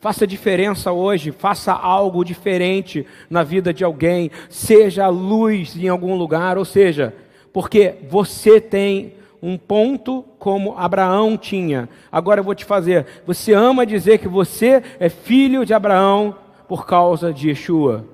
Faça 0.00 0.26
diferença 0.26 0.92
hoje, 0.92 1.32
faça 1.32 1.72
algo 1.72 2.24
diferente 2.24 3.06
na 3.30 3.42
vida 3.42 3.72
de 3.72 3.82
alguém, 3.84 4.30
seja 4.50 5.08
luz 5.08 5.74
em 5.76 5.88
algum 5.88 6.14
lugar, 6.14 6.58
ou 6.58 6.64
seja, 6.64 7.14
porque 7.54 7.94
você 8.10 8.60
tem 8.60 9.14
um 9.44 9.58
ponto 9.58 10.22
como 10.38 10.74
Abraão 10.78 11.36
tinha. 11.36 11.86
Agora 12.10 12.40
eu 12.40 12.44
vou 12.44 12.54
te 12.54 12.64
fazer, 12.64 13.06
você 13.26 13.52
ama 13.52 13.84
dizer 13.84 14.16
que 14.16 14.26
você 14.26 14.82
é 14.98 15.10
filho 15.10 15.66
de 15.66 15.74
Abraão 15.74 16.34
por 16.66 16.86
causa 16.86 17.30
de 17.30 17.50
Yeshua. 17.50 18.08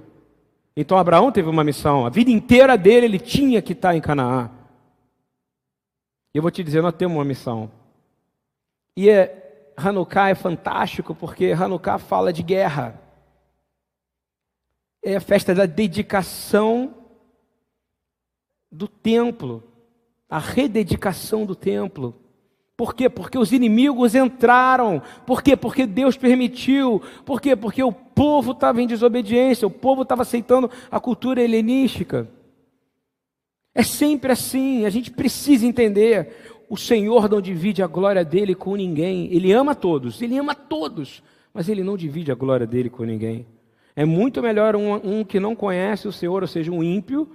Então 0.77 0.99
Abraão 0.99 1.31
teve 1.31 1.49
uma 1.49 1.63
missão, 1.63 2.05
a 2.05 2.11
vida 2.11 2.33
inteira 2.33 2.77
dele 2.77 3.07
ele 3.07 3.19
tinha 3.21 3.63
que 3.63 3.75
estar 3.75 3.95
em 3.95 4.01
Canaã. 4.01 4.51
E 6.35 6.39
eu 6.39 6.43
vou 6.43 6.51
te 6.51 6.65
dizer, 6.65 6.83
nós 6.83 6.95
temos 6.95 7.17
uma 7.17 7.25
missão. 7.25 7.71
E 8.97 9.09
é, 9.09 9.73
Hanukkah 9.77 10.31
é 10.31 10.35
fantástico 10.35 11.15
porque 11.15 11.53
Hanukkah 11.53 11.99
fala 11.99 12.33
de 12.33 12.43
guerra. 12.43 13.01
É 15.01 15.15
a 15.15 15.21
festa 15.21 15.55
da 15.55 15.65
dedicação 15.65 16.93
do 18.71 18.89
templo 18.89 19.70
a 20.31 20.39
rededicação 20.39 21.45
do 21.45 21.57
templo. 21.57 22.15
Por 22.77 22.95
quê? 22.95 23.11
Porque 23.11 23.37
os 23.37 23.53
inimigos 23.53 24.15
entraram. 24.15 25.03
Por 25.27 25.43
quê? 25.43 25.55
Porque 25.55 25.85
Deus 25.85 26.17
permitiu. 26.17 27.03
Por 27.27 27.41
quê? 27.41 27.55
Porque 27.55 27.83
o 27.83 27.93
povo 27.93 28.53
estava 28.53 28.81
em 28.81 28.87
desobediência, 28.87 29.67
o 29.67 29.71
povo 29.71 30.03
estava 30.03 30.23
aceitando 30.23 30.71
a 30.91 30.99
cultura 30.99 31.43
helenística. 31.43 32.27
É 33.75 33.83
sempre 33.83 34.33
assim, 34.33 34.87
a 34.87 34.91
gente 34.91 35.11
precisa 35.11 35.67
entender. 35.67 36.35
O 36.71 36.77
Senhor 36.77 37.29
não 37.29 37.41
divide 37.41 37.83
a 37.83 37.87
glória 37.87 38.25
dele 38.25 38.55
com 38.55 38.77
ninguém. 38.77 39.29
Ele 39.33 39.53
ama 39.53 39.75
todos, 39.75 40.23
ele 40.23 40.39
ama 40.39 40.55
todos, 40.55 41.23
mas 41.53 41.69
ele 41.69 41.83
não 41.83 41.97
divide 41.97 42.33
a 42.33 42.35
glória 42.35 42.67
dele 42.67 42.89
com 42.89 43.05
ninguém. 43.05 43.47
É 43.95 44.05
muito 44.05 44.41
melhor 44.41 44.75
um, 44.77 44.95
um 44.95 45.25
que 45.25 45.41
não 45.41 45.55
conhece 45.55 46.09
o 46.09 46.13
Senhor, 46.13 46.43
ou 46.43 46.49
seja, 46.49 46.71
um 46.71 46.83
ímpio, 46.83 47.29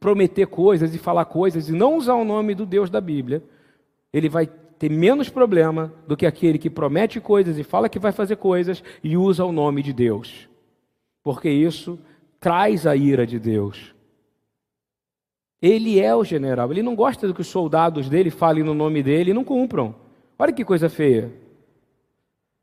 prometer 0.00 0.46
coisas 0.46 0.94
e 0.94 0.98
falar 0.98 1.26
coisas 1.26 1.68
e 1.68 1.72
não 1.72 1.96
usar 1.96 2.14
o 2.14 2.24
nome 2.24 2.54
do 2.54 2.64
Deus 2.64 2.88
da 2.88 3.00
Bíblia, 3.00 3.44
ele 4.10 4.30
vai 4.30 4.46
ter 4.46 4.90
menos 4.90 5.28
problema 5.28 5.92
do 6.08 6.16
que 6.16 6.24
aquele 6.24 6.58
que 6.58 6.70
promete 6.70 7.20
coisas 7.20 7.58
e 7.58 7.62
fala 7.62 7.88
que 7.88 7.98
vai 7.98 8.10
fazer 8.10 8.36
coisas 8.36 8.82
e 9.04 9.14
usa 9.14 9.44
o 9.44 9.52
nome 9.52 9.82
de 9.82 9.92
Deus. 9.92 10.48
Porque 11.22 11.50
isso 11.50 11.98
traz 12.40 12.86
a 12.86 12.96
ira 12.96 13.26
de 13.26 13.38
Deus. 13.38 13.94
Ele 15.60 16.00
é 16.00 16.16
o 16.16 16.24
general, 16.24 16.72
ele 16.72 16.82
não 16.82 16.96
gosta 16.96 17.28
do 17.28 17.34
que 17.34 17.42
os 17.42 17.48
soldados 17.48 18.08
dele 18.08 18.30
falem 18.30 18.64
no 18.64 18.72
nome 18.72 19.02
dele 19.02 19.32
e 19.32 19.34
não 19.34 19.44
cumpram. 19.44 19.94
Olha 20.38 20.52
que 20.54 20.64
coisa 20.64 20.88
feia. 20.88 21.30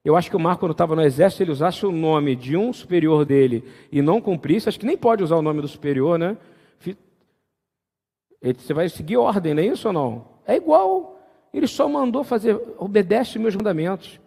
Eu 0.04 0.16
acho 0.16 0.32
que 0.32 0.36
o 0.36 0.40
Marco, 0.40 0.62
quando 0.62 0.72
estava 0.72 0.96
no 0.96 1.04
exército, 1.04 1.44
ele 1.44 1.52
usasse 1.52 1.86
o 1.86 1.92
nome 1.92 2.36
de 2.36 2.58
um 2.58 2.74
superior 2.74 3.24
dele 3.24 3.64
e 3.92 4.02
não 4.02 4.20
cumprisse, 4.20 4.68
acho 4.68 4.80
que 4.80 4.86
nem 4.86 4.98
pode 4.98 5.22
usar 5.22 5.36
o 5.36 5.42
nome 5.44 5.62
do 5.62 5.68
superior, 5.68 6.18
né? 6.18 6.36
Você 8.42 8.74
vai 8.74 8.88
seguir 8.90 9.18
ordem, 9.18 9.54
não 9.54 9.64
é 9.64 9.66
isso 9.68 9.88
ou 9.88 9.94
não? 9.94 10.28
É 10.46 10.56
igual. 10.56 11.20
Ele 11.54 11.68
só 11.68 11.90
mandou 11.90 12.24
fazer, 12.24 12.56
obedece 12.78 13.40
meus 13.40 13.56
mandamentos. 13.56 14.20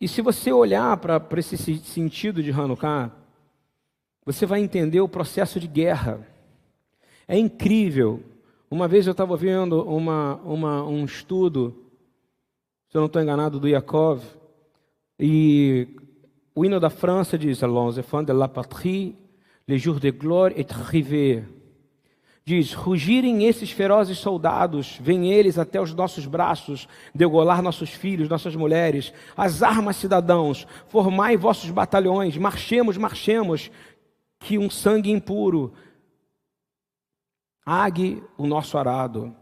E 0.00 0.06
se 0.06 0.20
você 0.20 0.52
olhar 0.52 0.96
para 0.98 1.22
esse 1.38 1.56
sentido 1.78 2.42
de 2.42 2.50
Hanukkah, 2.50 3.10
você 4.24 4.44
vai 4.44 4.60
entender 4.60 5.00
o 5.00 5.08
processo 5.08 5.58
de 5.58 5.66
guerra. 5.66 6.26
É 7.26 7.38
incrível. 7.38 8.22
Uma 8.70 8.86
vez 8.86 9.06
eu 9.06 9.12
estava 9.12 9.36
vendo 9.36 9.82
uma, 9.82 10.34
uma, 10.44 10.84
um 10.84 11.04
estudo, 11.04 11.74
se 12.88 12.96
eu 12.96 13.00
não 13.00 13.06
estou 13.06 13.22
enganado, 13.22 13.58
do 13.58 13.68
Yakov, 13.68 14.22
e 15.18 15.88
o 16.54 16.64
hino 16.64 16.78
da 16.78 16.90
França 16.90 17.38
diz 17.38 17.62
Allons 17.62 17.96
enfants 17.96 18.26
de 18.26 18.32
la 18.32 18.48
patrie 18.48 19.16
Le 19.68 19.76
jour 19.78 19.98
de 19.98 20.10
gloire 20.10 20.52
est 20.56 20.70
arrivé. 20.72 21.44
Diz: 22.44 22.72
Rugirem 22.72 23.44
esses 23.44 23.72
ferozes 23.72 24.18
soldados, 24.18 24.98
vêm 25.02 25.32
eles 25.32 25.58
até 25.58 25.80
os 25.80 25.92
nossos 25.92 26.26
braços, 26.26 26.88
degolar 27.12 27.60
nossos 27.60 27.90
filhos, 27.90 28.28
nossas 28.28 28.54
mulheres. 28.54 29.12
As 29.36 29.64
armas, 29.64 29.96
cidadãos, 29.96 30.64
formai 30.86 31.36
vossos 31.36 31.70
batalhões, 31.70 32.36
marchemos, 32.36 32.96
marchemos, 32.96 33.68
que 34.38 34.58
um 34.58 34.70
sangue 34.70 35.10
impuro 35.10 35.72
ague 37.64 38.22
o 38.38 38.46
nosso 38.46 38.78
arado. 38.78 39.34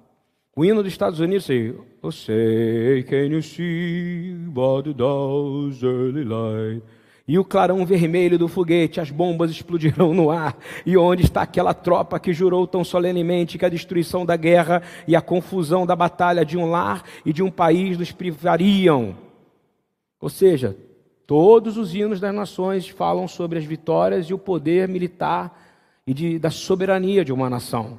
O 0.56 0.64
hino 0.64 0.82
dos 0.82 0.90
Estados 0.90 1.20
Unidos 1.20 1.44
diz: 1.46 1.74
Oh, 2.00 2.10
say, 2.10 3.02
can 3.02 3.26
you 3.26 3.42
see 3.42 4.32
by 4.48 4.82
the 4.82 4.94
early 5.02 6.24
light? 6.24 6.82
E 7.26 7.38
o 7.38 7.44
clarão 7.44 7.86
vermelho 7.86 8.38
do 8.38 8.48
foguete, 8.48 9.00
as 9.00 9.10
bombas 9.10 9.50
explodirão 9.50 10.12
no 10.12 10.30
ar. 10.30 10.58
E 10.84 10.96
onde 10.96 11.22
está 11.24 11.40
aquela 11.40 11.72
tropa 11.72 12.20
que 12.20 12.34
jurou 12.34 12.66
tão 12.66 12.84
solenemente 12.84 13.56
que 13.56 13.64
a 13.64 13.70
destruição 13.70 14.26
da 14.26 14.36
guerra 14.36 14.82
e 15.08 15.16
a 15.16 15.22
confusão 15.22 15.86
da 15.86 15.96
batalha 15.96 16.44
de 16.44 16.58
um 16.58 16.68
lar 16.68 17.02
e 17.24 17.32
de 17.32 17.42
um 17.42 17.50
país 17.50 17.96
nos 17.96 18.12
privariam? 18.12 19.16
Ou 20.20 20.28
seja, 20.28 20.76
todos 21.26 21.78
os 21.78 21.94
hinos 21.94 22.20
das 22.20 22.34
nações 22.34 22.88
falam 22.88 23.26
sobre 23.26 23.58
as 23.58 23.64
vitórias 23.64 24.26
e 24.26 24.34
o 24.34 24.38
poder 24.38 24.86
militar 24.86 25.58
e 26.06 26.12
de, 26.12 26.38
da 26.38 26.50
soberania 26.50 27.24
de 27.24 27.32
uma 27.32 27.48
nação. 27.48 27.98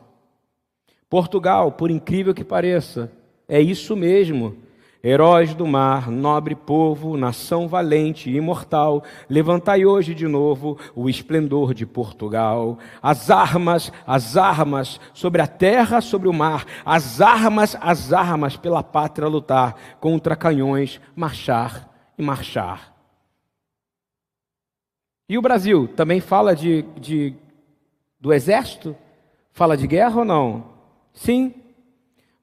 Portugal, 1.09 1.71
por 1.71 1.89
incrível 1.89 2.33
que 2.33 2.43
pareça, 2.43 3.11
é 3.47 3.59
isso 3.59 3.95
mesmo 3.95 4.55
Heróis 5.07 5.53
do 5.53 5.67
mar, 5.67 6.09
nobre 6.09 6.55
povo, 6.55 7.15
nação 7.15 7.67
valente 7.67 8.27
e 8.27 8.37
imortal, 8.37 9.03
levantai 9.29 9.85
hoje 9.85 10.15
de 10.15 10.27
novo 10.27 10.79
o 10.95 11.07
esplendor 11.07 11.75
de 11.75 11.85
Portugal. 11.85 12.79
As 13.03 13.29
armas, 13.29 13.91
as 14.07 14.35
armas, 14.35 14.99
sobre 15.13 15.43
a 15.43 15.47
terra, 15.47 16.01
sobre 16.01 16.27
o 16.27 16.33
mar, 16.33 16.65
as 16.83 17.21
armas, 17.21 17.77
as 17.79 18.11
armas 18.11 18.57
pela 18.57 18.81
pátria 18.81 19.27
lutar, 19.27 19.75
contra 19.99 20.35
canhões, 20.35 20.99
marchar 21.15 21.87
e 22.17 22.23
marchar. 22.23 22.91
E 25.29 25.37
o 25.37 25.41
Brasil 25.43 25.87
também 25.87 26.19
fala 26.19 26.55
de, 26.55 26.81
de 26.99 27.35
do 28.19 28.33
exército? 28.33 28.95
Fala 29.51 29.77
de 29.77 29.85
guerra 29.85 30.17
ou 30.17 30.25
não? 30.25 30.63
Sim, 31.13 31.53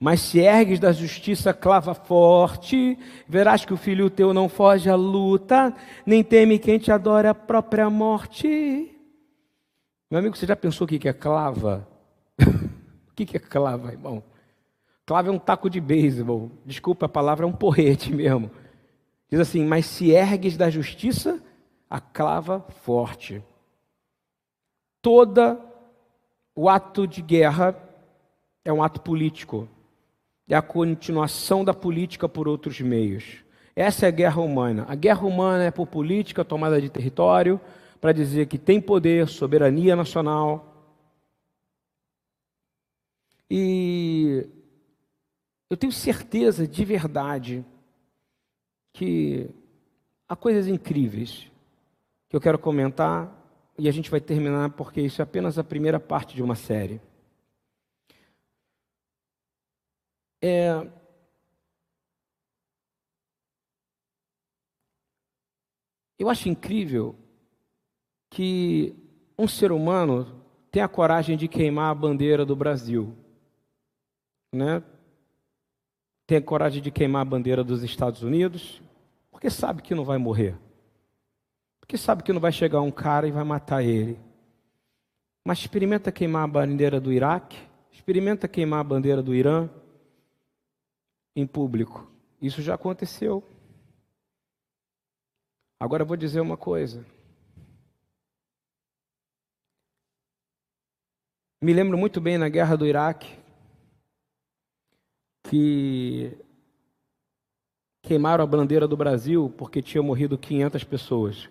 mas 0.03 0.21
se 0.21 0.41
ergues 0.41 0.81
da 0.81 0.91
justiça 0.91 1.55
clava 1.55 1.95
forte, 1.95 2.99
verás 3.29 3.65
que 3.65 3.73
o 3.73 3.77
filho 3.77 4.11
teu 4.11 4.35
não 4.35 4.49
foge 4.49 4.91
à 4.91 4.97
luta, 4.97 5.73
nem 6.05 6.25
teme 6.25 6.59
quem 6.59 6.77
te 6.77 6.91
adora 6.91 7.31
a 7.31 7.35
própria 7.37 7.89
morte. 7.89 8.91
Meu 10.11 10.19
amigo, 10.19 10.37
você 10.37 10.45
já 10.45 10.57
pensou 10.57 10.87
o 10.87 10.89
que 10.89 11.09
é 11.09 11.13
clava? 11.13 11.87
o 12.43 13.15
que 13.15 13.37
é 13.37 13.39
clava, 13.39 13.93
irmão? 13.93 14.25
Clava 15.07 15.29
é 15.29 15.31
um 15.31 15.39
taco 15.39 15.71
de 15.71 15.81
beisebol. 15.81 16.51
Desculpa 16.67 17.07
a 17.07 17.09
palavra, 17.09 17.47
é 17.47 17.49
um 17.49 17.53
porrete 17.53 18.11
mesmo. 18.13 18.51
Diz 19.31 19.39
assim: 19.39 19.65
Mas 19.65 19.87
se 19.87 20.11
ergues 20.11 20.57
da 20.57 20.69
justiça, 20.69 21.41
a 21.89 22.01
clava 22.01 22.67
forte. 22.81 23.41
Toda 25.01 25.61
o 26.57 26.69
ato 26.69 27.07
de 27.07 27.23
guerra 27.23 27.77
é 28.65 28.73
um 28.73 28.83
ato 28.83 29.01
político 29.01 29.69
é 30.49 30.55
a 30.55 30.63
continuação 30.63 31.65
da 31.65 31.73
política 31.73 32.29
por 32.29 32.49
outros 32.49 32.81
meios. 32.81 33.43
Essa 33.75 34.07
é 34.07 34.09
a 34.09 34.13
guerra 34.13 34.41
humana. 34.41 34.85
A 34.89 34.95
guerra 34.95 35.27
humana 35.27 35.65
é 35.65 35.71
por 35.71 35.87
política, 35.87 36.45
tomada 36.45 36.81
de 36.81 36.91
território, 36.91 37.61
para 38.01 38.13
dizer 38.13 38.47
que 38.47 38.59
tem 38.59 38.81
poder, 38.81 39.29
soberania 39.29 39.97
nacional. 39.97 40.91
E 43.51 44.47
eu 45.71 45.77
tenho 45.77 45.93
certeza 45.93 46.67
de 46.67 46.85
verdade 46.85 47.65
que 48.93 49.49
há 50.29 50.37
coisas 50.37 50.67
incríveis 50.67 51.51
que 52.29 52.37
eu 52.37 52.41
quero 52.41 52.59
comentar 52.59 53.43
e 53.79 53.89
a 53.89 53.93
gente 53.93 54.11
vai 54.11 54.21
terminar 54.21 54.71
porque 54.71 55.01
isso 55.01 55.23
é 55.23 55.25
apenas 55.25 55.59
a 55.59 55.65
primeira 55.65 55.99
parte 55.99 56.35
de 56.35 56.43
uma 56.43 56.55
série. 56.55 57.01
É... 60.43 60.91
Eu 66.19 66.29
acho 66.29 66.49
incrível 66.49 67.17
que 68.29 68.95
um 69.39 69.47
ser 69.47 69.71
humano 69.71 70.45
tem 70.71 70.83
a 70.83 70.89
coragem 70.89 71.37
de 71.37 71.47
queimar 71.47 71.91
a 71.91 71.95
bandeira 71.95 72.45
do 72.45 72.57
Brasil, 72.57 73.17
né? 74.53 74.83
Tem 76.27 76.39
a 76.39 76.43
coragem 76.43 76.83
de 76.83 76.91
queimar 76.91 77.23
a 77.23 77.27
bandeira 77.27 77.63
dos 77.63 77.83
Estados 77.83 78.23
Unidos, 78.23 78.83
porque 79.31 79.51
sabe 79.51 79.83
que 79.83 79.95
não 79.95 80.05
vai 80.05 80.19
morrer. 80.19 80.57
Porque 81.81 81.99
sabe 81.99 82.23
que 82.23 82.33
não 82.33 82.41
vai 82.41 82.53
chegar 82.53 82.81
um 82.81 82.91
cara 82.91 83.29
e 83.29 83.33
vai 83.33 83.45
matar 83.45 83.83
ele. 83.83 84.19
Mas 85.45 85.59
experimenta 85.59 86.13
queimar 86.13 86.45
a 86.45 86.47
bandeira 86.47 87.01
do 87.01 87.13
Iraque, 87.13 87.59
experimenta 87.91 88.49
queimar 88.49 88.81
a 88.81 88.85
bandeira 88.85 89.23
do 89.23 89.35
Irã 89.35 89.69
em 91.35 91.47
público. 91.47 92.11
Isso 92.41 92.61
já 92.61 92.75
aconteceu. 92.75 93.43
Agora 95.79 96.03
eu 96.03 96.07
vou 96.07 96.17
dizer 96.17 96.41
uma 96.41 96.57
coisa. 96.57 97.05
Me 101.61 101.73
lembro 101.73 101.97
muito 101.97 102.21
bem 102.21 102.39
na 102.39 102.49
guerra 102.49 102.77
do 102.77 102.87
Iraque 102.87 103.39
que 105.45 106.37
queimaram 108.03 108.43
a 108.43 108.47
bandeira 108.47 108.89
do 108.89 108.97
Brasil 108.97 109.53
porque 109.57 109.81
tinha 109.81 110.03
morrido 110.03 110.37
500 110.37 110.83
pessoas. 110.85 111.49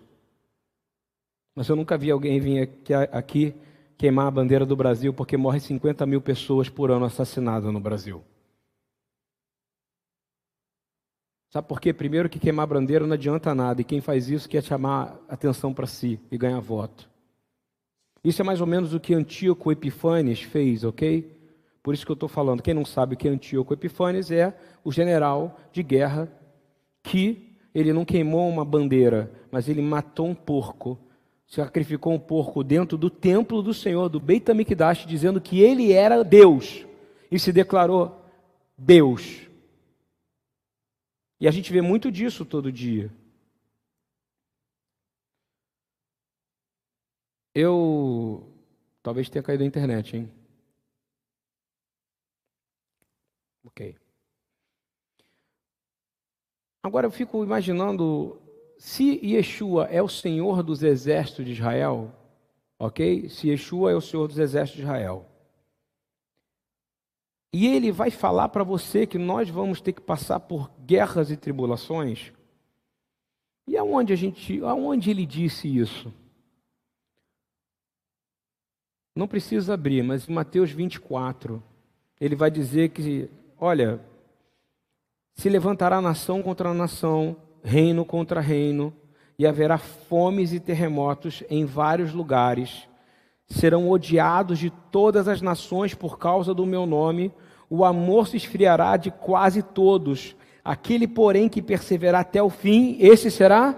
Mas 1.54 1.68
eu 1.68 1.76
nunca 1.76 1.96
vi 1.96 2.10
alguém 2.10 2.40
vir 2.40 2.70
aqui 3.10 3.54
queimar 3.96 4.26
a 4.26 4.30
bandeira 4.30 4.66
do 4.66 4.76
Brasil 4.76 5.14
porque 5.14 5.36
morre 5.36 5.60
50 5.60 6.04
mil 6.06 6.20
pessoas 6.20 6.68
por 6.68 6.90
ano 6.90 7.04
assassinadas 7.04 7.72
no 7.72 7.80
Brasil. 7.80 8.22
Sabe 11.52 11.68
por 11.68 11.78
quê? 11.78 11.92
Primeiro 11.92 12.30
que 12.30 12.38
queimar 12.38 12.66
bandeira 12.66 13.06
não 13.06 13.12
adianta 13.12 13.54
nada, 13.54 13.82
e 13.82 13.84
quem 13.84 14.00
faz 14.00 14.30
isso 14.30 14.48
quer 14.48 14.64
chamar 14.64 15.20
atenção 15.28 15.74
para 15.74 15.86
si 15.86 16.18
e 16.30 16.38
ganhar 16.38 16.58
voto. 16.60 17.06
Isso 18.24 18.40
é 18.40 18.44
mais 18.44 18.62
ou 18.62 18.66
menos 18.66 18.94
o 18.94 18.98
que 18.98 19.12
Antíoco 19.12 19.70
Epifanes 19.70 20.40
fez, 20.40 20.82
ok? 20.82 21.30
Por 21.82 21.92
isso 21.92 22.06
que 22.06 22.10
eu 22.10 22.14
estou 22.14 22.28
falando. 22.28 22.62
Quem 22.62 22.72
não 22.72 22.86
sabe 22.86 23.14
o 23.14 23.18
que 23.18 23.28
é 23.28 23.30
Antíoco 23.30 23.74
Epifanes 23.74 24.30
é 24.30 24.56
o 24.82 24.90
general 24.90 25.60
de 25.70 25.82
guerra 25.82 26.26
que 27.02 27.54
ele 27.74 27.92
não 27.92 28.04
queimou 28.06 28.48
uma 28.48 28.64
bandeira, 28.64 29.30
mas 29.50 29.68
ele 29.68 29.82
matou 29.82 30.26
um 30.26 30.34
porco 30.34 30.98
sacrificou 31.52 32.14
um 32.14 32.18
porco 32.18 32.64
dentro 32.64 32.96
do 32.96 33.10
templo 33.10 33.62
do 33.62 33.74
Senhor, 33.74 34.08
do 34.08 34.18
Beit 34.18 34.50
HaMikdash, 34.50 35.04
dizendo 35.04 35.38
que 35.38 35.60
ele 35.60 35.92
era 35.92 36.24
Deus 36.24 36.86
e 37.30 37.38
se 37.38 37.52
declarou 37.52 38.24
Deus. 38.76 39.51
E 41.42 41.48
a 41.48 41.50
gente 41.50 41.72
vê 41.72 41.80
muito 41.82 42.08
disso 42.08 42.44
todo 42.44 42.70
dia. 42.70 43.10
Eu 47.52 48.48
talvez 49.02 49.28
tenha 49.28 49.42
caído 49.42 49.64
a 49.64 49.66
internet, 49.66 50.16
hein? 50.16 50.32
Ok. 53.64 53.96
Agora 56.80 57.08
eu 57.08 57.10
fico 57.10 57.42
imaginando 57.42 58.40
se 58.78 59.18
Yeshua 59.26 59.86
é 59.86 60.00
o 60.00 60.08
Senhor 60.08 60.62
dos 60.62 60.84
exércitos 60.84 61.44
de 61.44 61.50
Israel, 61.54 62.14
ok? 62.78 63.28
Se 63.28 63.48
Yeshua 63.48 63.90
é 63.90 63.96
o 63.96 64.00
Senhor 64.00 64.28
dos 64.28 64.38
exércitos 64.38 64.76
de 64.76 64.82
Israel, 64.82 65.28
e 67.52 67.66
ele 67.66 67.92
vai 67.92 68.10
falar 68.10 68.48
para 68.48 68.64
você 68.64 69.06
que 69.06 69.18
nós 69.18 69.48
vamos 69.48 69.80
ter 69.80 69.92
que 69.92 70.00
passar 70.00 70.40
por 70.40 70.70
guerras 70.86 71.30
e 71.30 71.36
tribulações, 71.36 72.32
e 73.66 73.76
aonde 73.76 74.12
a 74.12 74.16
gente, 74.16 74.60
aonde 74.62 75.10
ele 75.10 75.24
disse 75.24 75.68
isso? 75.68 76.12
Não 79.14 79.28
precisa 79.28 79.74
abrir, 79.74 80.02
mas 80.02 80.28
em 80.28 80.32
Mateus 80.32 80.70
24, 80.70 81.62
ele 82.20 82.34
vai 82.34 82.50
dizer 82.50 82.88
que, 82.88 83.28
olha, 83.58 84.00
se 85.34 85.48
levantará 85.48 86.00
nação 86.00 86.42
contra 86.42 86.72
nação, 86.72 87.36
reino 87.62 88.04
contra 88.04 88.40
reino, 88.40 88.92
e 89.38 89.46
haverá 89.46 89.76
fomes 89.78 90.52
e 90.52 90.60
terremotos 90.60 91.42
em 91.50 91.64
vários 91.64 92.12
lugares. 92.12 92.88
Serão 93.52 93.90
odiados 93.90 94.58
de 94.58 94.70
todas 94.90 95.28
as 95.28 95.40
nações 95.40 95.94
por 95.94 96.18
causa 96.18 96.54
do 96.54 96.66
meu 96.66 96.86
nome. 96.86 97.30
O 97.68 97.84
amor 97.84 98.26
se 98.26 98.36
esfriará 98.36 98.96
de 98.96 99.10
quase 99.10 99.62
todos. 99.62 100.34
Aquele, 100.64 101.06
porém, 101.06 101.48
que 101.48 101.60
perseverar 101.60 102.22
até 102.22 102.42
o 102.42 102.50
fim, 102.50 102.96
esse 102.98 103.30
será. 103.30 103.76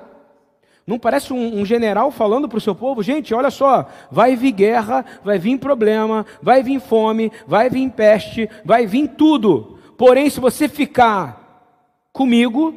Não 0.87 0.99
parece 0.99 1.33
um, 1.33 1.61
um 1.61 1.65
general 1.65 2.11
falando 2.11 2.49
para 2.49 2.59
o 2.59 2.61
seu 2.61 2.75
povo? 2.75 3.03
Gente, 3.03 3.35
olha 3.35 3.51
só, 3.51 3.89
vai 4.11 4.37
vir 4.37 4.53
guerra, 4.53 5.05
vai 5.25 5.39
vir 5.39 5.59
problema, 5.59 6.27
vai 6.43 6.63
vir 6.63 6.79
fome, 6.79 7.33
vai 7.47 7.71
vir 7.71 7.91
peste, 7.91 8.49
vai 8.65 8.87
vir 8.87 9.09
tudo. 9.09 9.79
Porém, 9.97 10.29
se 10.29 10.41
você 10.41 10.69
ficar 10.69 11.73
comigo, 12.13 12.75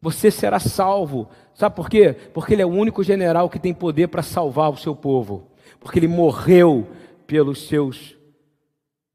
você 0.00 0.30
será 0.30 0.60
salvo. 0.60 1.28
Sabe 1.58 1.74
por 1.74 1.90
quê? 1.90 2.12
Porque 2.32 2.54
ele 2.54 2.62
é 2.62 2.64
o 2.64 2.68
único 2.68 3.02
general 3.02 3.50
que 3.50 3.58
tem 3.58 3.74
poder 3.74 4.06
para 4.06 4.22
salvar 4.22 4.70
o 4.70 4.76
seu 4.76 4.94
povo. 4.94 5.50
Porque 5.80 5.98
ele 5.98 6.06
morreu 6.06 6.86
pelos 7.26 7.66
seus, 7.66 8.16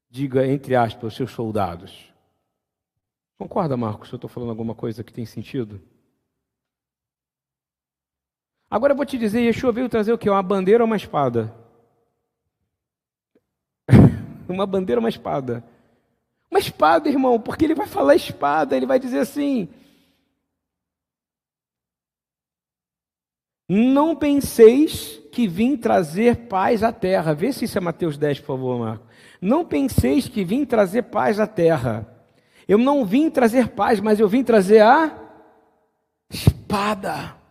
diga 0.10 0.46
entre 0.46 0.76
aspas, 0.76 1.14
seus 1.14 1.32
soldados. 1.32 2.12
Concorda, 3.38 3.78
Marcos, 3.78 4.10
se 4.10 4.16
eu 4.16 4.18
estou 4.18 4.30
falando 4.30 4.50
alguma 4.50 4.76
coisa 4.76 5.06
que 5.06 5.14
tem 5.14 5.26
sentido? 5.26 5.82
Agora 8.70 8.92
eu 8.92 8.98
vou 8.98 9.06
te 9.06 9.18
dizer, 9.18 9.40
Yeshua 9.40 9.72
veio 9.72 9.88
trazer 9.88 10.12
o 10.12 10.18
quê? 10.18 10.30
Uma 10.30 10.44
bandeira 10.44 10.84
ou 10.84 10.86
uma 10.86 10.98
espada? 10.98 11.56
uma 14.50 14.66
bandeira 14.66 15.00
ou 15.00 15.04
uma 15.04 15.10
espada? 15.10 15.64
Uma 16.52 16.60
espada, 16.60 17.08
irmão, 17.08 17.40
porque 17.40 17.64
ele 17.64 17.74
vai 17.74 17.88
falar 17.88 18.18
espada, 18.18 18.76
ele 18.76 18.86
vai 18.86 19.00
dizer 19.00 19.20
assim: 19.20 19.70
Não 23.68 24.16
penseis 24.16 25.22
que 25.32 25.48
vim 25.48 25.76
trazer 25.78 26.48
paz 26.48 26.84
à 26.84 26.92
terra. 26.92 27.34
Vê 27.34 27.52
se 27.52 27.66
isso 27.66 27.78
é 27.78 27.82
Mateus 27.82 28.18
10, 28.18 28.40
por 28.40 28.48
favor, 28.48 28.80
Marco. 28.80 29.06
Não 29.42 29.66
penseis 29.66 30.28
que 30.28 30.44
vim 30.44 30.66
trazer 30.66 31.04
paz 31.04 31.40
à 31.40 31.48
terra. 31.48 32.08
Eu 32.68 32.78
não 32.78 33.06
vim 33.06 33.30
trazer 33.30 33.70
paz, 33.70 34.00
mas 34.00 34.20
eu 34.20 34.28
vim 34.28 34.44
trazer 34.44 34.82
a 34.82 35.12
espada. 36.30 37.43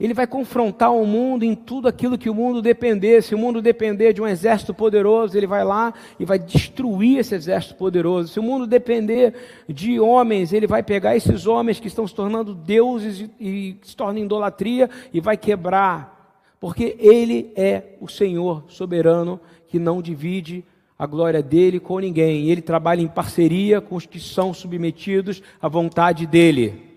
Ele 0.00 0.14
vai 0.14 0.28
confrontar 0.28 0.94
o 0.94 1.04
mundo 1.04 1.44
em 1.44 1.56
tudo 1.56 1.88
aquilo 1.88 2.16
que 2.16 2.30
o 2.30 2.34
mundo 2.34 2.62
depender. 2.62 3.20
Se 3.20 3.34
o 3.34 3.38
mundo 3.38 3.60
depender 3.60 4.12
de 4.12 4.22
um 4.22 4.28
exército 4.28 4.72
poderoso, 4.72 5.36
ele 5.36 5.46
vai 5.46 5.64
lá 5.64 5.92
e 6.20 6.24
vai 6.24 6.38
destruir 6.38 7.18
esse 7.18 7.34
exército 7.34 7.74
poderoso. 7.74 8.32
Se 8.32 8.38
o 8.38 8.42
mundo 8.42 8.64
depender 8.64 9.34
de 9.68 9.98
homens, 9.98 10.52
ele 10.52 10.68
vai 10.68 10.84
pegar 10.84 11.16
esses 11.16 11.48
homens 11.48 11.80
que 11.80 11.88
estão 11.88 12.06
se 12.06 12.14
tornando 12.14 12.54
deuses 12.54 13.28
e, 13.40 13.76
se 13.82 13.96
tornam 13.96 14.22
idolatria 14.22 14.88
e 15.12 15.20
vai 15.20 15.36
quebrar. 15.36 16.46
Porque 16.60 16.96
ele 17.00 17.52
é 17.56 17.96
o 18.00 18.06
Senhor 18.06 18.66
soberano 18.68 19.40
que 19.66 19.80
não 19.80 20.00
divide 20.00 20.64
a 20.96 21.06
glória 21.06 21.42
dele 21.42 21.80
com 21.80 21.98
ninguém. 21.98 22.48
Ele 22.48 22.62
trabalha 22.62 23.00
em 23.00 23.08
parceria 23.08 23.80
com 23.80 23.96
os 23.96 24.06
que 24.06 24.20
são 24.20 24.54
submetidos 24.54 25.42
à 25.60 25.66
vontade 25.66 26.24
dele. 26.24 26.87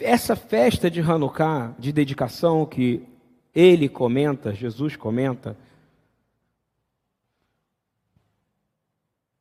Essa 0.00 0.36
festa 0.36 0.90
de 0.90 1.00
Hanukkah, 1.00 1.74
de 1.78 1.92
dedicação 1.92 2.66
que 2.66 3.02
ele 3.54 3.88
comenta, 3.88 4.52
Jesus 4.52 4.96
comenta, 4.96 5.56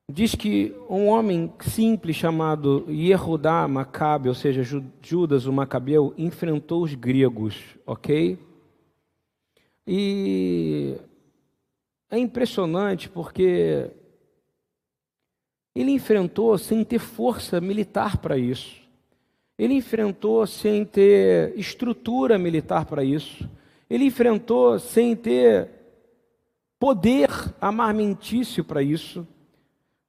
diz 0.10 0.36
que 0.36 0.76
um 0.89 1.08
homem 1.08 1.52
simples 1.62 2.16
chamado 2.16 2.86
Yehudá 2.88 3.68
Macabe, 3.68 4.30
ou 4.30 4.36
seja, 4.36 4.62
Judas 5.02 5.46
o 5.46 5.54
Macabeu, 5.54 6.14
enfrentou 6.18 6.84
os 6.84 6.94
gregos, 6.94 7.60
ok? 7.86 8.38
E 9.88 10.96
é 12.10 12.18
impressionante 12.20 13.10
porque 13.10 13.89
ele 15.76 15.91
enfrentou 15.91 16.56
sem 16.60 16.84
ter 16.84 17.00
força 17.00 17.60
militar 17.60 18.18
para 18.18 18.38
isso. 18.38 18.83
Ele 19.64 19.76
enfrentou 19.76 20.45
sem 20.45 20.84
ter 20.84 21.57
estrutura 21.57 22.38
militar 22.38 22.86
para 22.86 23.01
isso. 23.01 23.49
Ele 23.89 24.03
enfrentou 24.03 24.78
sem 24.78 25.16
ter 25.16 25.70
poder 26.78 27.30
amarmentício 27.61 28.61
para 28.66 28.84
isso. 28.84 29.26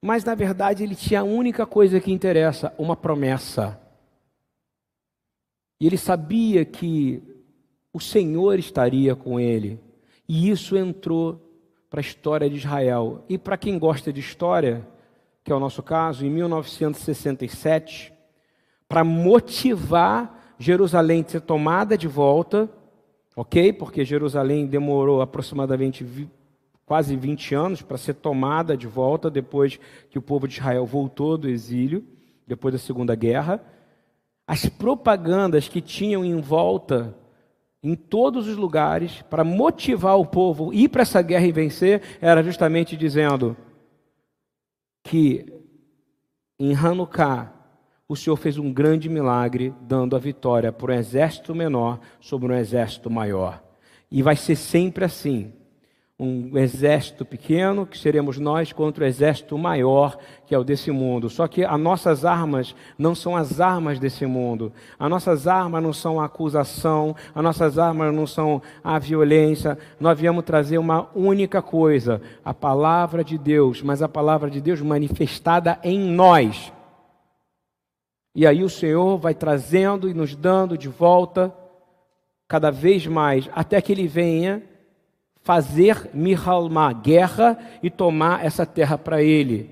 Mas, 0.01 0.25
na 0.25 0.35
verdade, 0.35 0.83
ele 0.83 0.93
tinha 0.93 1.21
a 1.21 1.23
única 1.23 1.65
coisa 1.65 2.01
que 2.01 2.11
interessa: 2.11 2.73
uma 2.77 2.97
promessa. 2.97 3.79
E 5.79 5.87
ele 5.87 5.97
sabia 5.97 6.65
que 6.65 7.23
o 7.93 7.99
Senhor 8.01 8.59
estaria 8.59 9.15
com 9.15 9.39
ele. 9.39 9.79
E 10.27 10.49
isso 10.49 10.75
entrou 10.75 11.39
para 11.89 12.01
a 12.01 12.05
história 12.05 12.49
de 12.49 12.57
Israel. 12.57 13.23
E 13.29 13.37
para 13.37 13.55
quem 13.55 13.79
gosta 13.79 14.11
de 14.11 14.19
história, 14.19 14.85
que 15.45 15.51
é 15.53 15.55
o 15.55 15.61
nosso 15.61 15.81
caso, 15.81 16.25
em 16.25 16.29
1967, 16.29 18.14
para 18.87 19.03
motivar 19.03 20.55
Jerusalém 20.57 21.23
a 21.25 21.29
ser 21.29 21.41
tomada 21.41 21.97
de 21.97 22.07
volta, 22.07 22.69
ok? 23.35 23.73
Porque 23.73 24.05
Jerusalém 24.05 24.65
demorou 24.65 25.21
aproximadamente 25.21 26.05
quase 26.85 27.15
20 27.15 27.55
anos 27.55 27.81
para 27.81 27.97
ser 27.97 28.13
tomada 28.15 28.77
de 28.77 28.87
volta 28.87 29.29
depois 29.29 29.79
que 30.09 30.19
o 30.19 30.21
povo 30.21 30.47
de 30.47 30.55
Israel 30.55 30.85
voltou 30.85 31.37
do 31.37 31.49
exílio, 31.49 32.05
depois 32.47 32.73
da 32.73 32.79
Segunda 32.79 33.15
Guerra. 33.15 33.61
As 34.47 34.69
propagandas 34.69 35.67
que 35.67 35.81
tinham 35.81 36.23
em 36.23 36.39
volta 36.39 37.15
em 37.85 37.95
todos 37.95 38.47
os 38.47 38.57
lugares 38.57 39.21
para 39.29 39.43
motivar 39.43 40.17
o 40.17 40.25
povo 40.25 40.71
a 40.71 40.75
ir 40.75 40.89
para 40.89 41.03
essa 41.03 41.21
guerra 41.21 41.45
e 41.45 41.51
vencer, 41.51 42.01
era 42.19 42.41
justamente 42.41 42.97
dizendo 42.97 43.55
que 45.03 45.53
em 46.57 46.73
Hanukkah 46.73 47.53
o 48.07 48.15
Senhor 48.15 48.35
fez 48.35 48.57
um 48.57 48.71
grande 48.71 49.09
milagre, 49.09 49.73
dando 49.81 50.15
a 50.15 50.19
vitória 50.19 50.71
para 50.71 50.93
um 50.93 50.95
exército 50.95 51.55
menor 51.55 51.99
sobre 52.19 52.51
um 52.51 52.55
exército 52.55 53.09
maior. 53.09 53.63
E 54.11 54.21
vai 54.21 54.35
ser 54.35 54.55
sempre 54.55 55.05
assim 55.05 55.51
um 56.17 56.57
exército 56.57 57.25
pequeno, 57.25 57.85
que 57.85 57.97
seremos 57.97 58.37
nós, 58.37 58.71
contra 58.71 59.03
o 59.03 59.07
exército 59.07 59.57
maior, 59.57 60.17
que 60.45 60.55
é 60.55 60.57
o 60.57 60.63
desse 60.63 60.89
mundo. 60.89 61.29
Só 61.29 61.45
que 61.45 61.65
as 61.65 61.79
nossas 61.79 62.23
armas 62.23 62.73
não 62.97 63.13
são 63.13 63.35
as 63.35 63.59
armas 63.59 63.99
desse 63.99 64.25
mundo. 64.25 64.71
As 64.97 65.09
nossas 65.09 65.45
armas 65.45 65.83
não 65.83 65.91
são 65.91 66.21
a 66.21 66.25
acusação, 66.25 67.13
as 67.33 67.43
nossas 67.43 67.77
armas 67.77 68.15
não 68.15 68.25
são 68.25 68.61
a 68.81 68.97
violência. 68.97 69.77
Nós 69.99 70.17
viemos 70.17 70.45
trazer 70.45 70.77
uma 70.77 71.09
única 71.13 71.61
coisa: 71.61 72.21
a 72.45 72.53
palavra 72.53 73.21
de 73.21 73.37
Deus, 73.37 73.81
mas 73.81 74.01
a 74.01 74.07
palavra 74.07 74.49
de 74.49 74.61
Deus 74.61 74.81
manifestada 74.81 75.77
em 75.83 75.99
nós. 75.99 76.71
E 78.35 78.45
aí 78.45 78.63
o 78.63 78.69
Senhor 78.69 79.17
vai 79.17 79.33
trazendo 79.33 80.09
e 80.09 80.13
nos 80.13 80.35
dando 80.35 80.77
de 80.77 80.89
volta 80.89 81.55
cada 82.47 82.69
vez 82.69 83.07
mais, 83.07 83.49
até 83.53 83.81
que 83.81 83.91
Ele 83.91 84.07
venha 84.07 84.61
fazer 85.45 86.09
Mihalma 86.11 86.91
guerra 86.91 87.57
e 87.81 87.89
tomar 87.91 88.43
essa 88.43 88.65
terra 88.65 88.97
para 88.97 89.21
ele. 89.21 89.69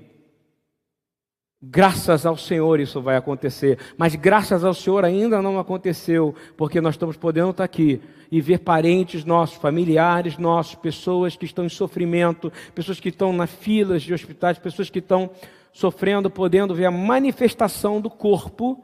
Graças 1.60 2.24
ao 2.24 2.36
Senhor 2.36 2.78
isso 2.78 3.02
vai 3.02 3.16
acontecer, 3.16 3.78
mas 3.96 4.14
graças 4.14 4.64
ao 4.64 4.72
Senhor 4.72 5.04
ainda 5.04 5.42
não 5.42 5.58
aconteceu, 5.58 6.32
porque 6.56 6.80
nós 6.80 6.94
estamos 6.94 7.16
podendo 7.16 7.50
estar 7.50 7.64
aqui 7.64 8.00
e 8.30 8.40
ver 8.40 8.58
parentes 8.60 9.24
nossos, 9.24 9.56
familiares 9.56 10.38
nossos, 10.38 10.76
pessoas 10.76 11.36
que 11.36 11.44
estão 11.44 11.64
em 11.64 11.70
sofrimento, 11.70 12.52
pessoas 12.72 13.00
que 13.00 13.08
estão 13.08 13.32
nas 13.32 13.50
filas 13.50 14.02
de 14.02 14.14
hospitais, 14.14 14.58
pessoas 14.58 14.90
que 14.90 15.00
estão 15.00 15.30
sofrendo, 15.74 16.30
podendo 16.30 16.74
ver 16.74 16.86
a 16.86 16.90
manifestação 16.90 18.00
do 18.00 18.08
corpo 18.08 18.82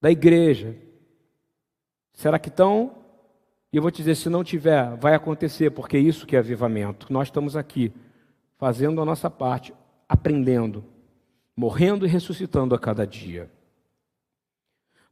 da 0.00 0.10
igreja. 0.10 0.76
Será 2.14 2.38
que 2.38 2.48
estão 2.48 3.04
e 3.74 3.76
eu 3.76 3.82
vou 3.82 3.90
te 3.90 3.96
dizer, 3.96 4.14
se 4.14 4.28
não 4.28 4.44
tiver, 4.44 4.94
vai 4.98 5.16
acontecer, 5.16 5.68
porque 5.70 5.96
é 5.96 6.00
isso 6.00 6.28
que 6.28 6.36
é 6.36 6.38
avivamento. 6.38 7.12
Nós 7.12 7.26
estamos 7.26 7.56
aqui, 7.56 7.92
fazendo 8.56 9.02
a 9.02 9.04
nossa 9.04 9.28
parte, 9.28 9.74
aprendendo, 10.08 10.84
morrendo 11.56 12.06
e 12.06 12.08
ressuscitando 12.08 12.72
a 12.72 12.78
cada 12.78 13.04
dia. 13.04 13.50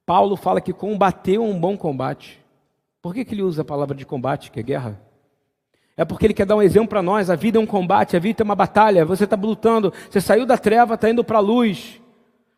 Paulo 0.07 0.37
fala 0.37 0.61
que 0.61 0.73
combateu 0.73 1.43
um 1.43 1.59
bom 1.59 1.77
combate. 1.77 2.41
Por 3.03 3.13
que, 3.13 3.25
que 3.25 3.35
ele 3.35 3.43
usa 3.43 3.63
a 3.63 3.65
palavra 3.65 3.97
de 3.97 4.07
combate, 4.07 4.53
que 4.53 4.61
é 4.61 4.63
guerra? 4.63 5.03
É 6.03 6.05
porque 6.05 6.27
ele 6.27 6.35
quer 6.35 6.45
dar 6.45 6.57
um 6.57 6.63
exemplo 6.63 6.89
para 6.89 7.01
nós. 7.01 7.31
A 7.31 7.37
vida 7.37 7.59
é 7.59 7.61
um 7.61 7.67
combate, 7.67 8.17
a 8.17 8.19
vida 8.19 8.43
é 8.43 8.45
uma 8.45 8.57
batalha. 8.57 9.05
Você 9.05 9.23
está 9.23 9.37
lutando, 9.37 9.93
você 10.11 10.21
saiu 10.21 10.45
da 10.45 10.59
treva, 10.59 10.95
está 10.95 11.09
indo 11.09 11.23
para 11.23 11.39
a 11.39 11.41
luz. 11.41 12.01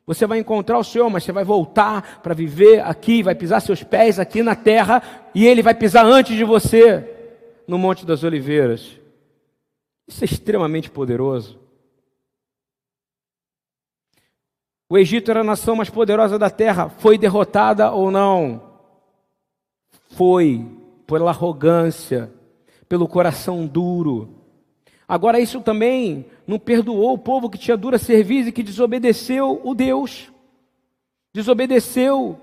Você 0.06 0.26
vai 0.26 0.38
encontrar 0.38 0.78
o 0.78 0.84
Senhor, 0.84 1.10
mas 1.10 1.24
você 1.24 1.30
vai 1.30 1.44
voltar 1.44 2.22
para 2.22 2.32
viver 2.32 2.80
aqui, 2.80 3.22
vai 3.22 3.34
pisar 3.34 3.60
seus 3.60 3.82
pés 3.82 4.18
aqui 4.18 4.42
na 4.42 4.54
terra, 4.54 5.02
e 5.34 5.46
Ele 5.46 5.62
vai 5.62 5.74
pisar 5.74 6.06
antes 6.06 6.34
de 6.34 6.42
você 6.42 7.06
no 7.68 7.76
Monte 7.76 8.06
das 8.06 8.24
Oliveiras. 8.24 8.98
Isso 10.08 10.24
é 10.24 10.26
extremamente 10.26 10.90
poderoso. 10.90 11.58
O 14.88 14.96
Egito 14.96 15.30
era 15.30 15.40
a 15.40 15.44
nação 15.44 15.76
mais 15.76 15.90
poderosa 15.90 16.38
da 16.38 16.48
terra. 16.48 16.88
Foi 16.88 17.18
derrotada 17.18 17.92
ou 17.92 18.10
não? 18.10 18.62
Foi, 20.16 20.66
pela 21.06 21.30
arrogância, 21.30 22.32
pelo 22.94 23.08
coração 23.08 23.66
duro. 23.66 24.32
Agora, 25.08 25.40
isso 25.40 25.60
também 25.60 26.26
não 26.46 26.60
perdoou 26.60 27.14
o 27.14 27.18
povo 27.18 27.50
que 27.50 27.58
tinha 27.58 27.76
dura 27.76 27.98
serviço 27.98 28.50
e 28.50 28.52
que 28.52 28.62
desobedeceu 28.62 29.60
o 29.64 29.74
Deus, 29.74 30.30
desobedeceu 31.32 32.40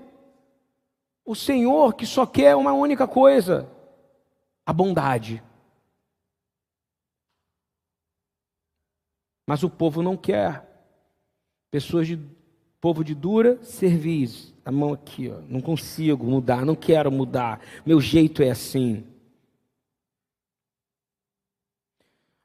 o 1.24 1.34
Senhor, 1.34 1.94
que 1.94 2.04
só 2.04 2.26
quer 2.26 2.54
uma 2.54 2.74
única 2.74 3.08
coisa: 3.08 3.66
a 4.66 4.74
bondade. 4.74 5.42
Mas 9.48 9.62
o 9.62 9.70
povo 9.70 10.02
não 10.02 10.18
quer. 10.18 10.68
Pessoas 11.70 12.06
de 12.06 12.20
povo 12.78 13.02
de 13.02 13.14
dura 13.14 13.58
serviço, 13.64 14.54
a 14.66 14.70
mão 14.70 14.92
aqui, 14.92 15.30
ó, 15.30 15.40
não 15.48 15.62
consigo 15.62 16.26
mudar, 16.26 16.66
não 16.66 16.74
quero 16.74 17.10
mudar, 17.10 17.58
meu 17.86 18.02
jeito 18.02 18.42
é 18.42 18.50
assim. 18.50 19.11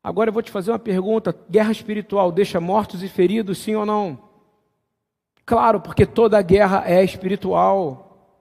Agora 0.08 0.30
eu 0.30 0.34
vou 0.34 0.42
te 0.42 0.50
fazer 0.50 0.72
uma 0.72 0.80
pergunta: 0.80 1.36
guerra 1.50 1.74
espiritual 1.74 2.32
deixa 2.32 2.62
mortos 2.62 3.04
e 3.04 3.10
feridos, 3.10 3.58
sim 3.58 3.76
ou 3.76 3.86
não? 3.86 4.18
Claro, 5.46 5.82
porque 5.82 6.06
toda 6.06 6.42
guerra 6.42 6.84
é 6.86 7.04
espiritual. 7.04 8.32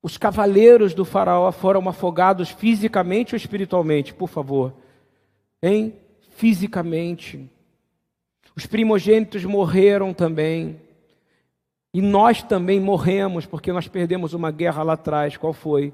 Os 0.00 0.16
cavaleiros 0.16 0.94
do 0.94 1.04
Faraó 1.04 1.50
foram 1.50 1.88
afogados 1.88 2.50
fisicamente 2.50 3.34
ou 3.34 3.36
espiritualmente, 3.36 4.14
por 4.14 4.28
favor? 4.28 4.72
Hein? 5.60 5.94
Fisicamente. 6.36 7.50
Os 8.54 8.64
primogênitos 8.64 9.44
morreram 9.44 10.14
também. 10.14 10.80
E 11.92 12.00
nós 12.00 12.44
também 12.44 12.78
morremos, 12.78 13.44
porque 13.44 13.72
nós 13.72 13.88
perdemos 13.88 14.34
uma 14.34 14.52
guerra 14.52 14.84
lá 14.84 14.92
atrás. 14.92 15.36
Qual 15.36 15.52
foi? 15.52 15.92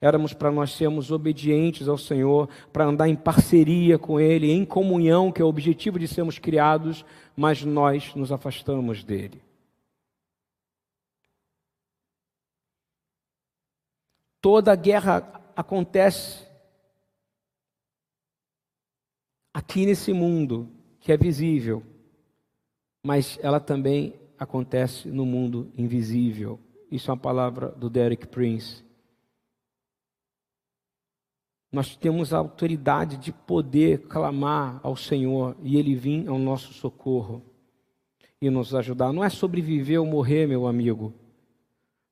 Éramos 0.00 0.32
para 0.32 0.50
nós 0.50 0.72
sermos 0.72 1.10
obedientes 1.10 1.88
ao 1.88 1.98
Senhor, 1.98 2.48
para 2.72 2.84
andar 2.84 3.08
em 3.08 3.16
parceria 3.16 3.98
com 3.98 4.20
Ele, 4.20 4.50
em 4.50 4.64
comunhão, 4.64 5.32
que 5.32 5.40
é 5.40 5.44
o 5.44 5.48
objetivo 5.48 5.98
de 5.98 6.06
sermos 6.06 6.38
criados, 6.38 7.04
mas 7.36 7.62
nós 7.64 8.14
nos 8.14 8.30
afastamos 8.30 9.02
dele. 9.02 9.42
Toda 14.40 14.76
guerra 14.76 15.42
acontece 15.56 16.46
aqui 19.52 19.86
nesse 19.86 20.12
mundo 20.12 20.70
que 21.00 21.10
é 21.10 21.16
visível, 21.16 21.82
mas 23.04 23.38
ela 23.42 23.58
também 23.58 24.14
acontece 24.38 25.08
no 25.08 25.26
mundo 25.26 25.72
invisível. 25.76 26.60
Isso 26.90 27.10
é 27.10 27.14
uma 27.14 27.20
palavra 27.20 27.70
do 27.70 27.90
Derek 27.90 28.28
Prince. 28.28 28.85
Nós 31.72 31.96
temos 31.96 32.32
a 32.32 32.38
autoridade 32.38 33.16
de 33.16 33.32
poder 33.32 34.02
clamar 34.02 34.80
ao 34.82 34.96
Senhor 34.96 35.56
e 35.62 35.76
Ele 35.76 35.94
vir 35.94 36.28
ao 36.28 36.38
nosso 36.38 36.72
socorro 36.72 37.42
e 38.40 38.48
nos 38.50 38.74
ajudar. 38.74 39.12
Não 39.12 39.24
é 39.24 39.28
sobre 39.28 39.60
viver 39.60 39.98
ou 39.98 40.06
morrer, 40.06 40.46
meu 40.46 40.66
amigo. 40.66 41.12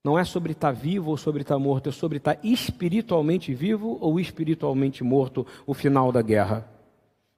Não 0.05 0.19
é 0.19 0.25
sobre 0.25 0.53
estar 0.53 0.73
vivo 0.73 1.11
ou 1.11 1.17
sobre 1.17 1.43
estar 1.43 1.59
morto, 1.59 1.89
é 1.89 1.93
sobre 1.93 2.19
estar 2.19 2.39
espiritualmente 2.43 3.55
vivo 3.55 3.97
ou 4.01 4.21
espiritualmente 4.21 5.03
morto 5.03 5.47
o 5.67 5.73
final 5.73 6.13
da 6.13 6.21
guerra. 6.21 6.69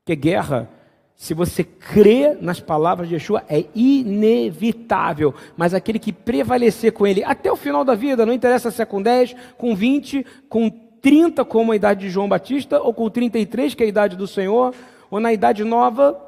Porque 0.04 0.16
guerra, 0.16 0.68
se 1.14 1.32
você 1.32 1.62
crê 1.62 2.34
nas 2.40 2.58
palavras 2.58 3.08
de 3.08 3.14
Yeshua, 3.14 3.44
é 3.48 3.66
inevitável. 3.74 5.32
Mas 5.56 5.74
aquele 5.74 5.98
que 5.98 6.12
prevalecer 6.12 6.92
com 6.92 7.06
ele 7.06 7.22
até 7.22 7.52
o 7.52 7.56
final 7.56 7.84
da 7.84 7.94
vida, 7.94 8.26
não 8.26 8.32
interessa 8.32 8.70
se 8.70 8.82
é 8.82 8.84
com 8.84 9.00
10, 9.00 9.36
com 9.56 9.74
20, 9.74 10.26
com 10.48 10.85
30 11.02 11.44
como 11.44 11.72
a 11.72 11.76
idade 11.76 12.00
de 12.00 12.10
João 12.10 12.28
Batista, 12.28 12.80
ou 12.80 12.92
com 12.92 13.08
33, 13.08 13.74
que 13.74 13.82
é 13.82 13.86
a 13.86 13.88
idade 13.88 14.16
do 14.16 14.26
Senhor, 14.26 14.74
ou 15.10 15.20
na 15.20 15.32
idade 15.32 15.64
nova, 15.64 16.20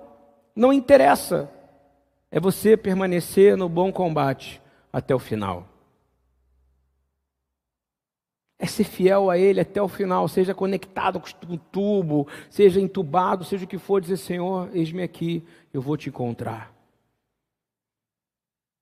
não 0.55 0.73
interessa. 0.73 1.51
É 2.31 2.39
você 2.39 2.77
permanecer 2.77 3.57
no 3.57 3.69
bom 3.69 3.93
combate 3.93 4.61
até 4.93 5.15
o 5.15 5.19
final. 5.19 5.67
É 8.59 8.67
ser 8.67 8.85
fiel 8.85 9.31
a 9.31 9.39
Ele 9.39 9.61
até 9.61 9.81
o 9.81 9.87
final, 9.87 10.27
seja 10.27 10.53
conectado 10.53 11.21
com 11.21 11.53
o 11.55 11.57
tubo, 11.57 12.27
seja 12.51 12.81
entubado, 12.81 13.45
seja 13.45 13.65
o 13.65 13.69
que 13.69 13.79
for, 13.79 14.01
dizer: 14.01 14.17
Senhor, 14.17 14.69
eis-me 14.75 15.03
aqui, 15.03 15.45
eu 15.73 15.81
vou 15.81 15.97
te 15.97 16.09
encontrar. 16.09 16.75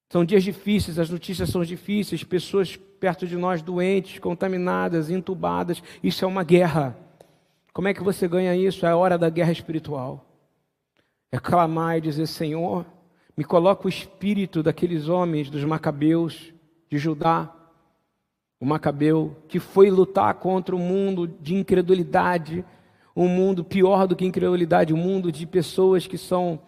São 0.08 0.24
dias 0.24 0.44
difíceis, 0.44 0.98
as 0.98 1.10
notícias 1.10 1.50
são 1.50 1.62
difíceis, 1.62 2.24
pessoas 2.24 2.76
perto 3.06 3.24
de 3.24 3.36
nós 3.36 3.62
doentes, 3.62 4.18
contaminadas, 4.18 5.10
entubadas. 5.10 5.80
Isso 6.02 6.24
é 6.24 6.28
uma 6.28 6.42
guerra. 6.42 6.96
Como 7.72 7.86
é 7.86 7.94
que 7.94 8.02
você 8.02 8.26
ganha 8.26 8.56
isso? 8.56 8.84
É 8.84 8.88
a 8.88 8.96
hora 8.96 9.16
da 9.16 9.30
guerra 9.30 9.52
espiritual. 9.52 10.26
É 11.30 11.38
clamar 11.38 11.98
e 11.98 12.00
dizer: 12.00 12.26
Senhor, 12.26 12.84
me 13.36 13.44
coloca 13.44 13.86
o 13.86 13.88
espírito 13.88 14.60
daqueles 14.60 15.08
homens, 15.08 15.48
dos 15.48 15.62
macabeus 15.62 16.52
de 16.90 16.98
Judá, 16.98 17.54
o 18.58 18.66
macabeu 18.66 19.36
que 19.46 19.60
foi 19.60 19.88
lutar 19.88 20.34
contra 20.34 20.74
o 20.74 20.78
mundo 20.80 21.28
de 21.28 21.54
incredulidade, 21.54 22.64
um 23.14 23.28
mundo 23.28 23.62
pior 23.62 24.08
do 24.08 24.16
que 24.16 24.24
incredulidade, 24.24 24.92
um 24.92 24.96
mundo 24.96 25.30
de 25.30 25.46
pessoas 25.46 26.08
que 26.08 26.18
são 26.18 26.58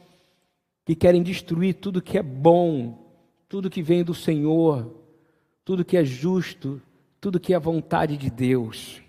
que 0.87 0.95
querem 0.95 1.21
destruir 1.21 1.75
tudo 1.75 2.01
que 2.01 2.17
é 2.17 2.23
bom, 2.23 3.13
tudo 3.49 3.69
que 3.69 3.83
vem 3.83 4.05
do 4.05 4.15
Senhor, 4.15 4.98
tudo 5.69 5.85
que 5.85 5.99
é 5.99 6.03
justo, 6.03 6.81
tudo 7.21 7.39
que 7.39 7.53
é 7.53 7.59
vontade 7.59 8.17
de 8.17 8.31
Deus. 8.31 9.03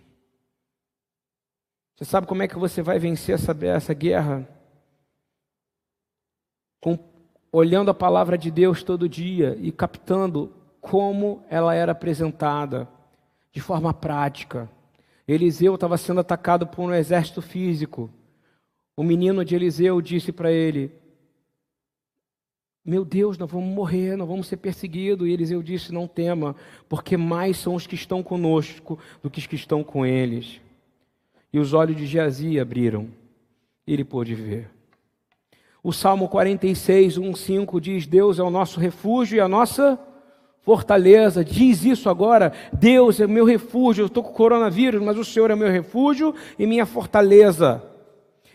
Você 1.95 2.03
sabe 2.03 2.28
como 2.28 2.43
é 2.43 2.49
que 2.49 2.60
você 2.60 2.82
vai 2.82 2.99
vencer 2.99 3.36
essa, 3.36 3.57
essa 3.66 3.93
guerra? 3.93 4.45
Com, 6.82 6.99
olhando 7.49 7.91
a 7.91 7.93
palavra 7.93 8.38
de 8.38 8.51
Deus 8.51 8.84
todo 8.84 9.07
dia 9.07 9.57
e 9.62 9.72
captando 9.72 10.53
como 10.82 11.45
ela 11.49 11.74
era 11.74 11.93
apresentada, 11.93 12.89
de 13.53 13.62
forma 13.62 13.93
prática. 13.93 14.70
Eliseu 15.26 15.76
estava 15.76 15.97
sendo 15.97 16.20
atacado 16.20 16.68
por 16.68 16.82
um 16.82 16.93
exército 16.93 17.41
físico. 17.41 18.10
O 18.97 19.03
menino 19.03 19.45
de 19.45 19.55
Eliseu 19.55 20.01
disse 20.01 20.34
para 20.34 20.51
ele: 20.51 20.91
Meu 22.90 23.06
Deus, 23.06 23.38
nós 23.38 23.52
vamos 23.52 23.70
morrer, 23.70 24.16
nós 24.16 24.28
vamos 24.28 24.48
ser 24.48 24.58
perseguidos. 24.58 25.28
E 25.28 25.32
Eliseu 25.32 25.62
disse: 25.62 25.94
Não 25.94 26.08
tema, 26.08 26.56
porque 26.90 27.16
mais 27.16 27.58
são 27.58 27.76
os 27.76 27.86
que 27.86 27.94
estão 27.94 28.24
conosco 28.24 28.98
do 29.22 29.30
que 29.30 29.38
os 29.38 29.46
que 29.46 29.56
estão 29.56 29.84
com 29.84 30.04
eles. 30.04 30.60
E 31.54 31.60
os 31.60 31.72
olhos 31.72 31.96
de 31.96 32.08
Geazi 32.08 32.60
abriram, 32.60 33.10
e 33.86 33.94
ele 33.94 34.04
pôde 34.04 34.34
ver. 34.34 34.72
O 35.84 35.94
Salmo 35.94 36.28
46, 36.28 37.20
1, 37.20 37.36
5 37.36 37.80
diz: 37.80 38.08
Deus 38.08 38.40
é 38.40 38.44
o 38.44 38.50
nosso 38.50 38.80
refúgio 38.80 39.38
e 39.38 39.40
a 39.40 39.48
nossa 39.48 40.00
fortaleza. 40.62 41.46
Diz 41.46 41.86
isso 41.86 42.10
agora: 42.10 42.52
Deus 42.74 43.20
é 43.20 43.28
meu 43.28 43.46
refúgio. 43.46 44.02
Eu 44.02 44.08
estou 44.08 44.24
com 44.24 44.34
coronavírus, 44.34 45.00
mas 45.00 45.16
o 45.16 45.24
Senhor 45.24 45.52
é 45.52 45.56
meu 45.56 45.70
refúgio 45.70 46.34
e 46.58 46.66
minha 46.66 46.88
fortaleza. 46.88 47.84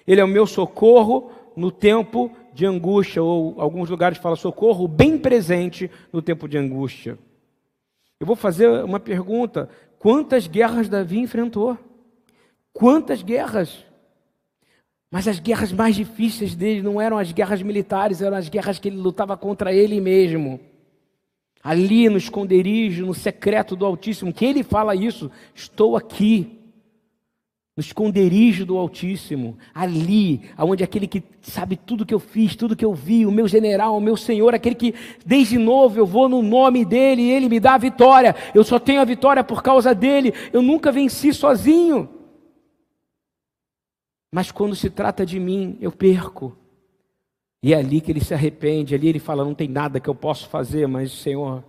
Ele 0.04 0.20
é 0.20 0.24
o 0.24 0.28
meu 0.28 0.44
socorro 0.44 1.30
no 1.56 1.70
tempo 1.70 2.32
de 2.54 2.64
angústia, 2.64 3.22
ou 3.22 3.60
alguns 3.60 3.90
lugares 3.90 4.18
falam 4.18 4.36
socorro 4.36 4.86
bem 4.86 5.18
presente 5.18 5.90
no 6.12 6.22
tempo 6.22 6.48
de 6.48 6.56
angústia. 6.56 7.18
Eu 8.20 8.26
vou 8.26 8.36
fazer 8.36 8.68
uma 8.84 9.00
pergunta: 9.00 9.68
quantas 9.98 10.46
guerras 10.46 10.88
Davi 10.88 11.18
enfrentou? 11.18 11.76
Quantas 12.72 13.22
guerras? 13.22 13.84
Mas 15.10 15.28
as 15.28 15.38
guerras 15.38 15.72
mais 15.72 15.94
difíceis 15.94 16.54
dele 16.54 16.82
não 16.82 17.00
eram 17.00 17.18
as 17.18 17.30
guerras 17.30 17.62
militares, 17.62 18.20
eram 18.20 18.36
as 18.36 18.48
guerras 18.48 18.78
que 18.78 18.88
ele 18.88 18.96
lutava 18.96 19.36
contra 19.36 19.72
ele 19.72 20.00
mesmo 20.00 20.60
ali 21.64 22.10
no 22.10 22.18
esconderijo, 22.18 23.06
no 23.06 23.14
secreto 23.14 23.74
do 23.74 23.86
Altíssimo, 23.86 24.34
que 24.34 24.44
ele 24.44 24.62
fala 24.62 24.94
isso, 24.94 25.30
estou 25.54 25.96
aqui, 25.96 26.60
no 27.76 27.80
esconderijo 27.80 28.64
do 28.64 28.78
Altíssimo, 28.78 29.58
ali, 29.74 30.42
onde 30.56 30.84
aquele 30.84 31.08
que 31.08 31.24
sabe 31.40 31.76
tudo 31.76 32.06
que 32.06 32.14
eu 32.14 32.20
fiz, 32.20 32.54
tudo 32.54 32.76
que 32.76 32.84
eu 32.84 32.94
vi, 32.94 33.26
o 33.26 33.32
meu 33.32 33.48
general, 33.48 33.96
o 33.96 34.00
meu 34.00 34.16
Senhor, 34.16 34.54
aquele 34.54 34.76
que 34.76 34.94
desde 35.26 35.58
novo 35.58 35.98
eu 35.98 36.06
vou 36.06 36.28
no 36.28 36.40
nome 36.40 36.84
dele 36.84 37.22
e 37.22 37.30
ele 37.30 37.48
me 37.48 37.58
dá 37.58 37.74
a 37.74 37.78
vitória, 37.78 38.34
eu 38.54 38.62
só 38.62 38.78
tenho 38.78 39.00
a 39.00 39.04
vitória 39.04 39.42
por 39.42 39.60
causa 39.60 39.92
dele, 39.92 40.32
eu 40.52 40.62
nunca 40.62 40.92
venci 40.92 41.32
sozinho. 41.34 42.08
Mas 44.32 44.52
quando 44.52 44.76
se 44.76 44.88
trata 44.88 45.26
de 45.26 45.40
mim, 45.40 45.76
eu 45.80 45.90
perco. 45.90 46.56
E 47.60 47.72
é 47.72 47.76
ali 47.76 48.00
que 48.00 48.12
ele 48.12 48.22
se 48.22 48.34
arrepende, 48.34 48.94
ali 48.94 49.08
ele 49.08 49.18
fala: 49.18 49.44
não 49.44 49.54
tem 49.54 49.68
nada 49.68 49.98
que 49.98 50.08
eu 50.08 50.14
possa 50.14 50.46
fazer, 50.46 50.86
mas 50.86 51.10
Senhor, 51.12 51.64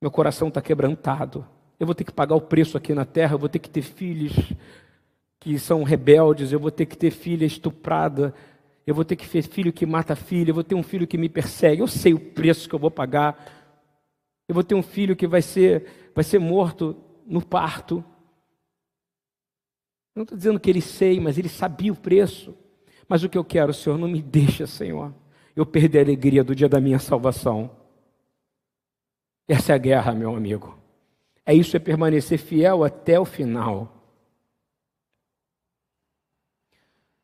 meu 0.00 0.10
coração 0.10 0.48
está 0.48 0.62
quebrantado. 0.62 1.46
Eu 1.78 1.86
vou 1.86 1.94
ter 1.94 2.04
que 2.04 2.12
pagar 2.12 2.34
o 2.34 2.40
preço 2.40 2.76
aqui 2.76 2.94
na 2.94 3.04
terra, 3.04 3.34
eu 3.34 3.38
vou 3.38 3.48
ter 3.48 3.58
que 3.58 3.68
ter 3.68 3.82
filhos 3.82 4.32
que 5.38 5.58
são 5.58 5.82
rebeldes, 5.82 6.52
eu 6.52 6.58
vou 6.58 6.70
ter 6.70 6.86
que 6.86 6.96
ter 6.96 7.10
filha 7.10 7.44
estuprada, 7.44 8.34
eu 8.86 8.94
vou 8.94 9.04
ter 9.04 9.16
que 9.16 9.28
ter 9.28 9.42
filho 9.42 9.72
que 9.72 9.84
mata 9.84 10.16
filho, 10.16 10.50
eu 10.50 10.54
vou 10.54 10.64
ter 10.64 10.74
um 10.74 10.82
filho 10.82 11.06
que 11.06 11.18
me 11.18 11.28
persegue, 11.28 11.82
eu 11.82 11.86
sei 11.86 12.14
o 12.14 12.20
preço 12.20 12.68
que 12.68 12.74
eu 12.74 12.78
vou 12.78 12.90
pagar. 12.90 13.52
Eu 14.48 14.54
vou 14.54 14.62
ter 14.62 14.74
um 14.74 14.82
filho 14.82 15.16
que 15.16 15.26
vai 15.26 15.42
ser, 15.42 16.10
vai 16.14 16.22
ser 16.22 16.38
morto 16.38 16.96
no 17.26 17.44
parto. 17.44 18.04
Não 20.14 20.22
estou 20.22 20.38
dizendo 20.38 20.60
que 20.60 20.70
ele 20.70 20.80
sei, 20.80 21.20
mas 21.20 21.36
ele 21.36 21.48
sabia 21.48 21.92
o 21.92 21.96
preço. 21.96 22.56
Mas 23.08 23.22
o 23.22 23.28
que 23.28 23.36
eu 23.36 23.44
quero, 23.44 23.74
Senhor, 23.74 23.98
não 23.98 24.08
me 24.08 24.22
deixa, 24.22 24.66
Senhor, 24.66 25.12
eu 25.54 25.66
perder 25.66 25.98
a 25.98 26.02
alegria 26.02 26.42
do 26.42 26.54
dia 26.54 26.68
da 26.68 26.80
minha 26.80 26.98
salvação. 26.98 27.70
Essa 29.48 29.72
é 29.72 29.74
a 29.74 29.78
guerra, 29.78 30.12
meu 30.12 30.34
amigo. 30.34 30.85
É 31.46 31.54
isso, 31.54 31.76
é 31.76 31.80
permanecer 31.80 32.38
fiel 32.38 32.82
até 32.82 33.20
o 33.20 33.24
final. 33.24 33.92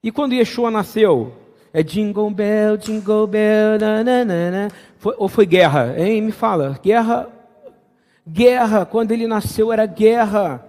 E 0.01 0.13
quando 0.13 0.33
Yeshua 0.33 0.71
nasceu, 0.71 1.33
é 1.73 1.83
jingle 1.83 2.31
bell, 2.31 2.77
jingle 2.77 3.27
bell, 3.27 3.79
nananana. 3.81 4.69
Foi, 4.99 5.15
ou 5.19 5.29
foi 5.29 5.45
guerra? 5.45 5.99
Hein? 5.99 6.23
Me 6.23 6.31
fala. 6.31 6.79
Guerra, 6.83 7.29
guerra. 8.27 8.87
Quando 8.87 9.11
ele 9.11 9.27
nasceu 9.27 9.73
era 9.73 9.87
guerra. 9.87 10.69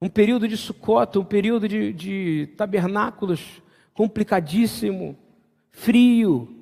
Um 0.00 0.08
período 0.08 0.46
de 0.46 0.56
sucota, 0.56 1.18
um 1.18 1.24
período 1.24 1.68
de, 1.68 1.92
de 1.92 2.48
tabernáculos 2.56 3.60
complicadíssimo, 3.92 5.16
frio. 5.70 6.59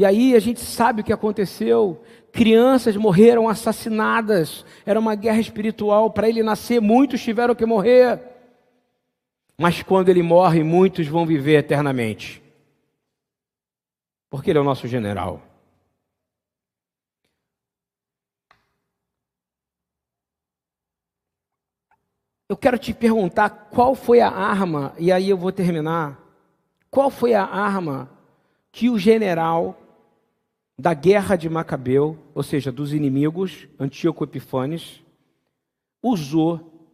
E 0.00 0.04
aí 0.06 0.34
a 0.34 0.38
gente 0.38 0.60
sabe 0.60 1.02
o 1.02 1.04
que 1.04 1.12
aconteceu. 1.12 2.02
Crianças 2.32 2.96
morreram 2.96 3.46
assassinadas. 3.50 4.64
Era 4.86 4.98
uma 4.98 5.14
guerra 5.14 5.40
espiritual. 5.40 6.10
Para 6.10 6.26
ele 6.26 6.42
nascer, 6.42 6.80
muitos 6.80 7.22
tiveram 7.22 7.54
que 7.54 7.66
morrer. 7.66 8.18
Mas 9.58 9.82
quando 9.82 10.08
ele 10.08 10.22
morre, 10.22 10.64
muitos 10.64 11.06
vão 11.06 11.26
viver 11.26 11.58
eternamente. 11.58 12.42
Porque 14.30 14.48
ele 14.48 14.58
é 14.58 14.62
o 14.62 14.64
nosso 14.64 14.88
general. 14.88 15.42
Eu 22.48 22.56
quero 22.56 22.78
te 22.78 22.94
perguntar 22.94 23.50
qual 23.50 23.94
foi 23.94 24.22
a 24.22 24.30
arma, 24.30 24.94
e 24.98 25.12
aí 25.12 25.28
eu 25.28 25.36
vou 25.36 25.52
terminar. 25.52 26.18
Qual 26.90 27.10
foi 27.10 27.34
a 27.34 27.44
arma 27.44 28.10
que 28.72 28.88
o 28.88 28.98
general 28.98 29.76
da 30.80 30.94
guerra 30.94 31.36
de 31.36 31.48
Macabeu, 31.48 32.18
ou 32.34 32.42
seja, 32.42 32.72
dos 32.72 32.92
inimigos, 32.92 33.68
Antíoco 33.78 34.24
Epifanes, 34.24 35.02
usou 36.02 36.88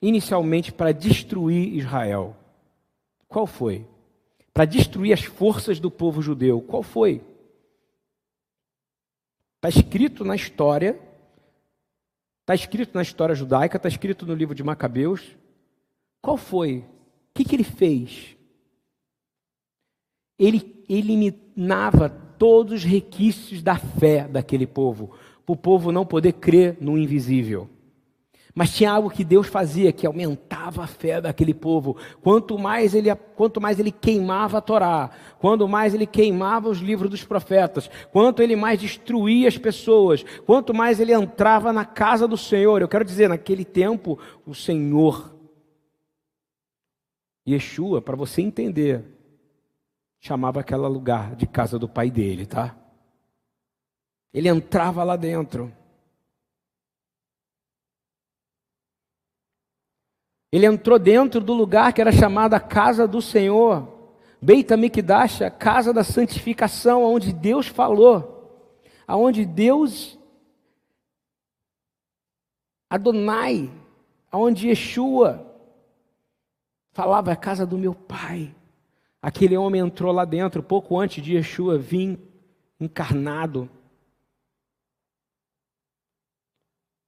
inicialmente 0.00 0.72
para 0.72 0.92
destruir 0.92 1.74
Israel? 1.76 2.36
Qual 3.28 3.46
foi? 3.46 3.86
Para 4.52 4.64
destruir 4.64 5.12
as 5.12 5.22
forças 5.22 5.78
do 5.78 5.90
povo 5.90 6.22
judeu. 6.22 6.62
Qual 6.62 6.82
foi? 6.82 7.22
Está 9.56 9.68
escrito 9.68 10.24
na 10.24 10.34
história 10.34 10.98
Está 12.48 12.54
escrito 12.54 12.94
na 12.94 13.02
história 13.02 13.34
judaica, 13.34 13.76
está 13.76 13.90
escrito 13.90 14.24
no 14.24 14.34
livro 14.34 14.54
de 14.54 14.64
Macabeus. 14.64 15.36
Qual 16.22 16.38
foi? 16.38 16.78
O 16.78 16.84
que, 17.34 17.44
que 17.44 17.54
ele 17.54 17.62
fez? 17.62 18.38
Ele 20.38 20.82
eliminava 20.88 22.27
todos 22.38 22.72
os 22.74 22.84
requisitos 22.84 23.62
da 23.62 23.76
fé 23.76 24.28
daquele 24.28 24.66
povo, 24.66 25.10
para 25.44 25.52
o 25.52 25.56
povo 25.56 25.92
não 25.92 26.06
poder 26.06 26.34
crer 26.34 26.76
no 26.80 26.96
invisível. 26.96 27.68
Mas 28.54 28.74
tinha 28.74 28.90
algo 28.90 29.08
que 29.08 29.22
Deus 29.22 29.46
fazia 29.46 29.92
que 29.92 30.04
aumentava 30.04 30.82
a 30.82 30.86
fé 30.86 31.20
daquele 31.20 31.54
povo. 31.54 31.96
Quanto 32.20 32.58
mais 32.58 32.92
ele, 32.92 33.14
quanto 33.36 33.60
mais 33.60 33.78
ele 33.78 33.92
queimava 33.92 34.58
a 34.58 34.60
Torá, 34.60 35.10
quanto 35.38 35.68
mais 35.68 35.94
ele 35.94 36.06
queimava 36.06 36.68
os 36.68 36.78
livros 36.78 37.08
dos 37.08 37.22
profetas, 37.22 37.88
quanto 38.10 38.42
ele 38.42 38.56
mais 38.56 38.80
destruía 38.80 39.46
as 39.46 39.56
pessoas, 39.56 40.24
quanto 40.44 40.74
mais 40.74 40.98
ele 40.98 41.12
entrava 41.12 41.72
na 41.72 41.84
casa 41.84 42.26
do 42.26 42.36
Senhor. 42.36 42.82
Eu 42.82 42.88
quero 42.88 43.04
dizer, 43.04 43.28
naquele 43.28 43.64
tempo, 43.64 44.18
o 44.44 44.52
Senhor, 44.54 45.32
Yeshua, 47.48 48.02
para 48.02 48.16
você 48.16 48.42
entender, 48.42 49.04
chamava 50.20 50.60
aquele 50.60 50.86
lugar 50.86 51.34
de 51.36 51.46
casa 51.46 51.78
do 51.78 51.88
pai 51.88 52.10
dele, 52.10 52.46
tá? 52.46 52.76
Ele 54.32 54.48
entrava 54.48 55.02
lá 55.04 55.16
dentro. 55.16 55.72
Ele 60.50 60.66
entrou 60.66 60.98
dentro 60.98 61.40
do 61.40 61.52
lugar 61.52 61.92
que 61.92 62.00
era 62.00 62.12
chamado 62.12 62.54
a 62.54 62.60
casa 62.60 63.06
do 63.06 63.20
Senhor, 63.20 63.98
Beit 64.40 64.72
a 64.72 65.50
casa 65.50 65.92
da 65.92 66.04
santificação, 66.04 67.02
onde 67.02 67.32
Deus 67.32 67.66
falou, 67.66 68.72
aonde 69.06 69.44
Deus 69.44 70.16
Adonai, 72.88 73.70
aonde 74.30 74.68
Yeshua 74.68 75.44
falava 76.92 77.32
a 77.32 77.36
casa 77.36 77.66
do 77.66 77.76
meu 77.76 77.94
pai. 77.94 78.54
Aquele 79.20 79.56
homem 79.56 79.80
entrou 79.80 80.12
lá 80.12 80.24
dentro 80.24 80.62
pouco 80.62 80.98
antes 80.98 81.22
de 81.22 81.34
Yeshua 81.34 81.76
vir 81.76 82.18
encarnado. 82.78 83.68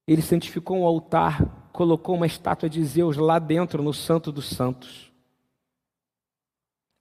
Ele 0.06 0.20
santificou 0.20 0.78
um 0.78 0.84
altar, 0.84 1.70
colocou 1.72 2.16
uma 2.16 2.26
estátua 2.26 2.68
de 2.68 2.82
Zeus 2.84 3.16
lá 3.16 3.38
dentro, 3.38 3.80
no 3.80 3.94
Santo 3.94 4.32
dos 4.32 4.48
Santos, 4.48 5.12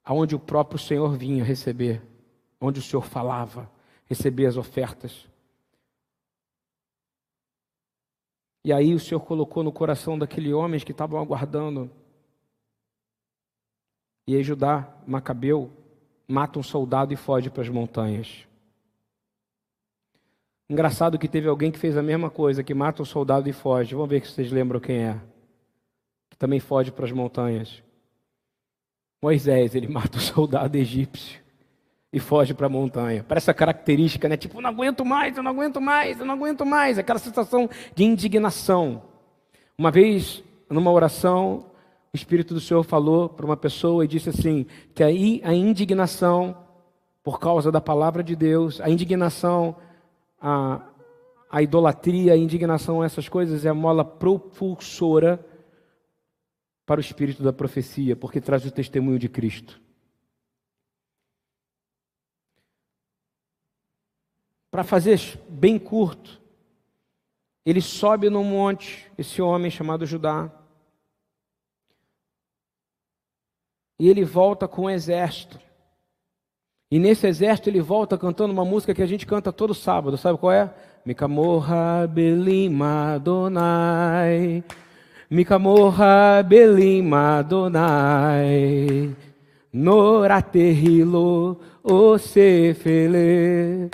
aonde 0.04 0.36
o 0.36 0.40
próprio 0.40 0.78
Senhor 0.78 1.16
vinha 1.16 1.42
receber, 1.42 2.00
onde 2.60 2.78
o 2.78 2.82
Senhor 2.82 3.02
falava, 3.02 3.68
receber 4.04 4.46
as 4.46 4.56
ofertas. 4.56 5.28
E 8.64 8.72
aí 8.72 8.94
o 8.94 9.00
Senhor 9.00 9.20
colocou 9.20 9.64
no 9.64 9.72
coração 9.72 10.16
daquele 10.16 10.52
homens 10.52 10.84
que 10.84 10.92
estavam 10.92 11.18
aguardando. 11.18 11.90
E 14.30 14.36
aí 14.36 14.44
Judá, 14.44 14.86
Macabeu, 15.08 15.72
mata 16.28 16.56
um 16.56 16.62
soldado 16.62 17.12
e 17.12 17.16
foge 17.16 17.50
para 17.50 17.62
as 17.64 17.68
montanhas. 17.68 18.46
Engraçado 20.68 21.18
que 21.18 21.26
teve 21.26 21.48
alguém 21.48 21.72
que 21.72 21.80
fez 21.80 21.96
a 21.96 22.02
mesma 22.02 22.30
coisa, 22.30 22.62
que 22.62 22.72
mata 22.72 23.02
um 23.02 23.04
soldado 23.04 23.48
e 23.48 23.52
foge. 23.52 23.92
Vamos 23.92 24.08
ver 24.08 24.24
se 24.24 24.30
vocês 24.30 24.52
lembram 24.52 24.78
quem 24.78 24.98
é. 24.98 25.20
Que 26.30 26.36
também 26.36 26.60
foge 26.60 26.92
para 26.92 27.06
as 27.06 27.10
montanhas. 27.10 27.82
Moisés, 29.20 29.74
ele 29.74 29.88
mata 29.90 30.18
o 30.18 30.20
soldado 30.20 30.76
egípcio 30.76 31.40
e 32.12 32.20
foge 32.20 32.54
para 32.54 32.66
a 32.66 32.70
montanha. 32.70 33.24
Parece 33.26 33.50
a 33.50 33.54
característica, 33.54 34.28
né? 34.28 34.36
Tipo, 34.36 34.60
não 34.60 34.70
aguento 34.70 35.04
mais, 35.04 35.36
eu 35.36 35.42
não 35.42 35.50
aguento 35.50 35.80
mais, 35.80 36.20
eu 36.20 36.24
não 36.24 36.34
aguento 36.34 36.64
mais. 36.64 37.00
Aquela 37.00 37.18
sensação 37.18 37.68
de 37.96 38.04
indignação. 38.04 39.02
Uma 39.76 39.90
vez, 39.90 40.40
numa 40.70 40.92
oração, 40.92 41.69
o 42.12 42.16
Espírito 42.16 42.54
do 42.54 42.60
Senhor 42.60 42.82
falou 42.82 43.28
para 43.28 43.46
uma 43.46 43.56
pessoa 43.56 44.04
e 44.04 44.08
disse 44.08 44.30
assim: 44.30 44.66
que 44.94 45.02
aí 45.02 45.40
a 45.44 45.54
indignação, 45.54 46.56
por 47.22 47.38
causa 47.38 47.70
da 47.70 47.80
palavra 47.80 48.22
de 48.22 48.34
Deus, 48.34 48.80
a 48.80 48.90
indignação, 48.90 49.76
a, 50.40 50.88
a 51.48 51.62
idolatria, 51.62 52.32
a 52.32 52.36
indignação, 52.36 53.04
essas 53.04 53.28
coisas, 53.28 53.64
é 53.64 53.68
a 53.68 53.74
mola 53.74 54.04
propulsora 54.04 55.44
para 56.84 56.98
o 56.98 57.00
espírito 57.00 57.44
da 57.44 57.52
profecia, 57.52 58.16
porque 58.16 58.40
traz 58.40 58.66
o 58.66 58.70
testemunho 58.72 59.18
de 59.18 59.28
Cristo. 59.28 59.80
Para 64.68 64.82
fazer 64.82 65.20
bem 65.48 65.78
curto, 65.78 66.40
ele 67.64 67.80
sobe 67.80 68.28
num 68.28 68.42
monte, 68.42 69.10
esse 69.16 69.40
homem 69.40 69.70
chamado 69.70 70.06
Judá, 70.06 70.50
e 74.00 74.08
ele 74.08 74.24
volta 74.24 74.66
com 74.66 74.84
um 74.84 74.90
exército. 74.90 75.60
E 76.90 76.98
nesse 76.98 77.26
exército 77.26 77.68
ele 77.68 77.82
volta 77.82 78.16
cantando 78.16 78.50
uma 78.50 78.64
música 78.64 78.94
que 78.94 79.02
a 79.02 79.06
gente 79.06 79.26
canta 79.26 79.52
todo 79.52 79.74
sábado, 79.74 80.16
sabe 80.16 80.38
qual 80.38 80.52
é? 80.52 80.74
Mikamorra 81.04 82.06
Belim 82.06 82.80
Adonai, 82.82 84.64
Mikamorra 85.30 86.42
Belim 86.42 87.12
Adonai, 87.12 89.14
Noraterrilo 89.70 91.60
Osefele. 91.84 93.90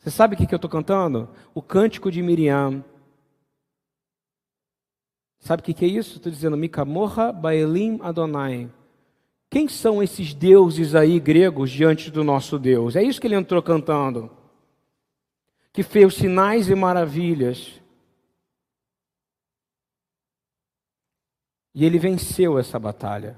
Você 0.00 0.10
sabe 0.10 0.34
o 0.34 0.38
que, 0.38 0.52
eu 0.52 0.56
estou 0.56 0.70
cantando? 0.70 1.28
O 1.54 1.62
cântico 1.62 2.10
de 2.10 2.20
Miriam. 2.20 2.84
Sabe 5.38 5.60
o 5.60 5.64
que, 5.64 5.72
que 5.72 5.84
é 5.84 5.88
isso? 5.88 6.16
Estou 6.16 6.32
dizendo 6.32 6.56
Mikamorra 6.56 7.32
Baelim 7.32 8.00
Adonai. 8.02 8.68
Quem 9.50 9.66
são 9.66 10.00
esses 10.00 10.32
deuses 10.32 10.94
aí 10.94 11.18
gregos 11.18 11.70
diante 11.70 12.08
do 12.08 12.22
nosso 12.22 12.56
Deus? 12.56 12.94
É 12.94 13.02
isso 13.02 13.20
que 13.20 13.26
ele 13.26 13.34
entrou 13.34 13.60
cantando. 13.60 14.30
Que 15.72 15.82
fez 15.82 16.14
sinais 16.14 16.68
e 16.68 16.74
maravilhas. 16.76 17.80
E 21.74 21.84
ele 21.84 21.98
venceu 21.98 22.60
essa 22.60 22.78
batalha. 22.78 23.36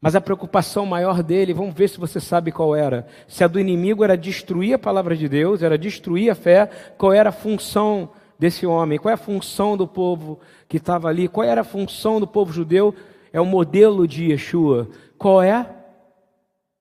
Mas 0.00 0.16
a 0.16 0.20
preocupação 0.20 0.84
maior 0.84 1.22
dele, 1.22 1.54
vamos 1.54 1.74
ver 1.74 1.88
se 1.88 1.98
você 1.98 2.20
sabe 2.20 2.50
qual 2.50 2.74
era. 2.74 3.06
Se 3.28 3.44
a 3.44 3.48
do 3.48 3.60
inimigo 3.60 4.02
era 4.02 4.18
destruir 4.18 4.74
a 4.74 4.78
palavra 4.78 5.16
de 5.16 5.28
Deus, 5.28 5.62
era 5.62 5.78
destruir 5.78 6.28
a 6.28 6.34
fé, 6.34 6.66
qual 6.98 7.12
era 7.12 7.28
a 7.28 7.32
função 7.32 8.10
desse 8.38 8.66
homem? 8.66 8.98
Qual 8.98 9.10
é 9.10 9.14
a 9.14 9.16
função 9.16 9.76
do 9.76 9.86
povo 9.86 10.40
que 10.68 10.76
estava 10.76 11.08
ali? 11.08 11.28
Qual 11.28 11.46
era 11.46 11.60
a 11.60 11.64
função 11.64 12.18
do 12.18 12.26
povo 12.26 12.52
judeu? 12.52 12.94
É 13.34 13.40
o 13.40 13.44
modelo 13.44 14.06
de 14.06 14.30
Yeshua. 14.30 14.88
Qual 15.18 15.42
é? 15.42 15.68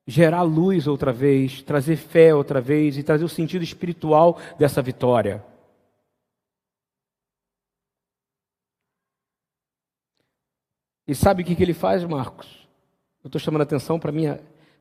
Gerar 0.06 0.44
luz 0.44 0.86
outra 0.86 1.12
vez, 1.12 1.64
trazer 1.64 1.96
fé 1.96 2.36
outra 2.36 2.62
vez 2.62 2.96
e 2.96 3.02
trazer 3.02 3.24
o 3.24 3.30
sentido 3.30 3.64
espiritual 3.64 4.40
dessa 4.60 4.80
vitória. 4.80 5.44
E 11.08 11.16
sabe 11.16 11.42
o 11.42 11.46
que, 11.46 11.60
ele 11.64 11.74
faz, 11.74 12.04
Marcos? 12.04 12.48
Eu 13.24 13.30
estou 13.30 13.42
chamando 13.42 13.62
a 13.62 13.64
atenção 13.64 14.00
para 14.00 14.12
mim, 14.12 14.26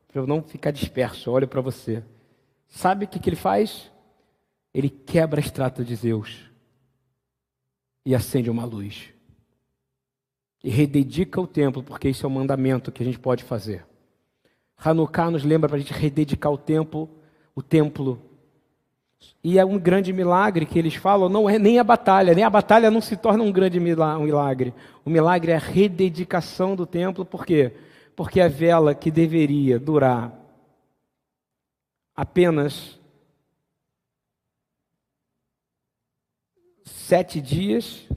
para 0.07 0.21
eu 0.21 0.27
não 0.27 0.43
ficar 0.43 0.69
disperso. 0.69 1.31
Olho 1.31 1.47
para 1.47 1.59
você. 1.59 2.03
Sabe 2.67 3.05
o 3.05 3.07
que, 3.07 3.17
que 3.17 3.29
ele 3.29 3.35
faz? 3.35 3.91
Ele 4.71 4.91
quebra 4.91 5.39
a 5.39 5.43
estrada 5.43 5.83
de 5.83 5.95
Zeus 5.95 6.51
e 8.05 8.13
acende 8.13 8.51
uma 8.51 8.63
luz. 8.63 9.11
E 10.63 10.69
rededica 10.69 11.41
o 11.41 11.47
templo, 11.47 11.83
porque 11.83 12.09
isso 12.09 12.25
é 12.25 12.27
o 12.27 12.31
mandamento 12.31 12.91
que 12.91 13.03
a 13.03 13.05
gente 13.05 13.19
pode 13.19 13.43
fazer. 13.43 13.85
Hanukkah 14.77 15.29
nos 15.29 15.43
lembra 15.43 15.67
para 15.67 15.77
a 15.77 15.79
gente 15.79 15.93
rededicar 15.93 16.51
o 16.51 16.57
templo, 16.57 17.09
o 17.53 17.61
templo. 17.61 18.21
E 19.43 19.59
é 19.59 19.65
um 19.65 19.77
grande 19.77 20.11
milagre 20.13 20.65
que 20.65 20.79
eles 20.79 20.95
falam, 20.95 21.29
não 21.29 21.49
é 21.49 21.59
nem 21.59 21.79
a 21.79 21.83
batalha, 21.83 22.33
nem 22.33 22.43
a 22.43 22.49
batalha 22.49 22.89
não 22.89 23.01
se 23.01 23.15
torna 23.17 23.43
um 23.43 23.51
grande 23.51 23.79
milagre. 23.79 24.73
O 25.05 25.09
milagre 25.09 25.51
é 25.51 25.55
a 25.55 25.59
rededicação 25.59 26.75
do 26.75 26.85
templo, 26.85 27.25
por 27.25 27.45
quê? 27.45 27.73
porque 28.15 28.39
a 28.39 28.47
vela 28.47 28.93
que 28.93 29.11
deveria 29.11 29.79
durar 29.79 30.31
apenas 32.15 32.99
sete 36.83 37.41
dias, 37.41 38.07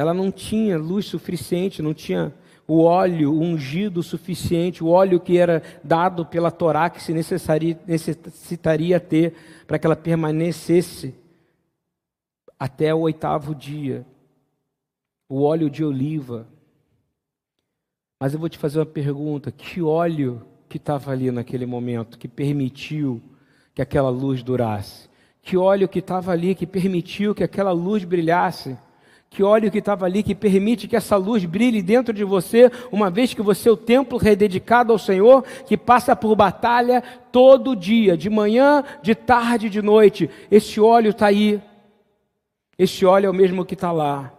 ela 0.00 0.14
não 0.14 0.32
tinha 0.32 0.78
luz 0.78 1.04
suficiente, 1.04 1.82
não 1.82 1.92
tinha 1.92 2.32
o 2.66 2.84
óleo 2.84 3.38
ungido 3.38 4.02
suficiente, 4.02 4.82
o 4.82 4.88
óleo 4.88 5.20
que 5.20 5.36
era 5.36 5.62
dado 5.84 6.24
pela 6.24 6.50
Torá 6.50 6.88
que 6.88 7.02
se 7.02 7.12
necessitaria 7.12 8.98
ter 8.98 9.34
para 9.66 9.78
que 9.78 9.86
ela 9.86 9.96
permanecesse 9.96 11.14
até 12.58 12.94
o 12.94 13.00
oitavo 13.00 13.54
dia. 13.54 14.06
O 15.28 15.42
óleo 15.42 15.68
de 15.68 15.84
oliva, 15.84 16.48
mas 18.18 18.32
eu 18.32 18.40
vou 18.40 18.48
te 18.48 18.56
fazer 18.56 18.78
uma 18.78 18.86
pergunta: 18.86 19.52
que 19.52 19.82
óleo 19.82 20.40
que 20.66 20.78
estava 20.78 21.12
ali 21.12 21.30
naquele 21.30 21.66
momento 21.66 22.18
que 22.18 22.26
permitiu 22.26 23.20
que 23.74 23.82
aquela 23.82 24.08
luz 24.08 24.42
durasse? 24.42 25.10
Que 25.42 25.58
óleo 25.58 25.88
que 25.88 25.98
estava 25.98 26.32
ali 26.32 26.54
que 26.54 26.66
permitiu 26.66 27.34
que 27.34 27.44
aquela 27.44 27.72
luz 27.72 28.02
brilhasse? 28.02 28.78
Que 29.30 29.44
óleo 29.44 29.70
que 29.70 29.78
estava 29.78 30.06
ali 30.06 30.24
que 30.24 30.34
permite 30.34 30.88
que 30.88 30.96
essa 30.96 31.16
luz 31.16 31.44
brilhe 31.44 31.80
dentro 31.80 32.12
de 32.12 32.24
você, 32.24 32.68
uma 32.90 33.08
vez 33.08 33.32
que 33.32 33.40
você 33.40 33.68
é 33.68 33.72
o 33.72 33.76
templo 33.76 34.18
rededicado 34.18 34.92
ao 34.92 34.98
Senhor, 34.98 35.44
que 35.66 35.76
passa 35.76 36.16
por 36.16 36.34
batalha 36.34 37.00
todo 37.30 37.76
dia, 37.76 38.16
de 38.16 38.28
manhã, 38.28 38.82
de 39.00 39.14
tarde, 39.14 39.70
de 39.70 39.80
noite. 39.80 40.28
Esse 40.50 40.80
óleo 40.80 41.10
está 41.10 41.28
aí. 41.28 41.62
Esse 42.76 43.06
óleo 43.06 43.28
é 43.28 43.30
o 43.30 43.34
mesmo 43.34 43.64
que 43.64 43.74
está 43.74 43.92
lá. 43.92 44.32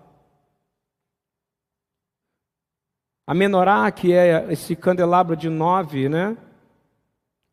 A 3.26 3.34
menorá, 3.34 3.90
que 3.92 4.12
é 4.12 4.46
esse 4.52 4.76
candelabro 4.76 5.38
de 5.38 5.48
nove 5.48 6.10
né, 6.10 6.36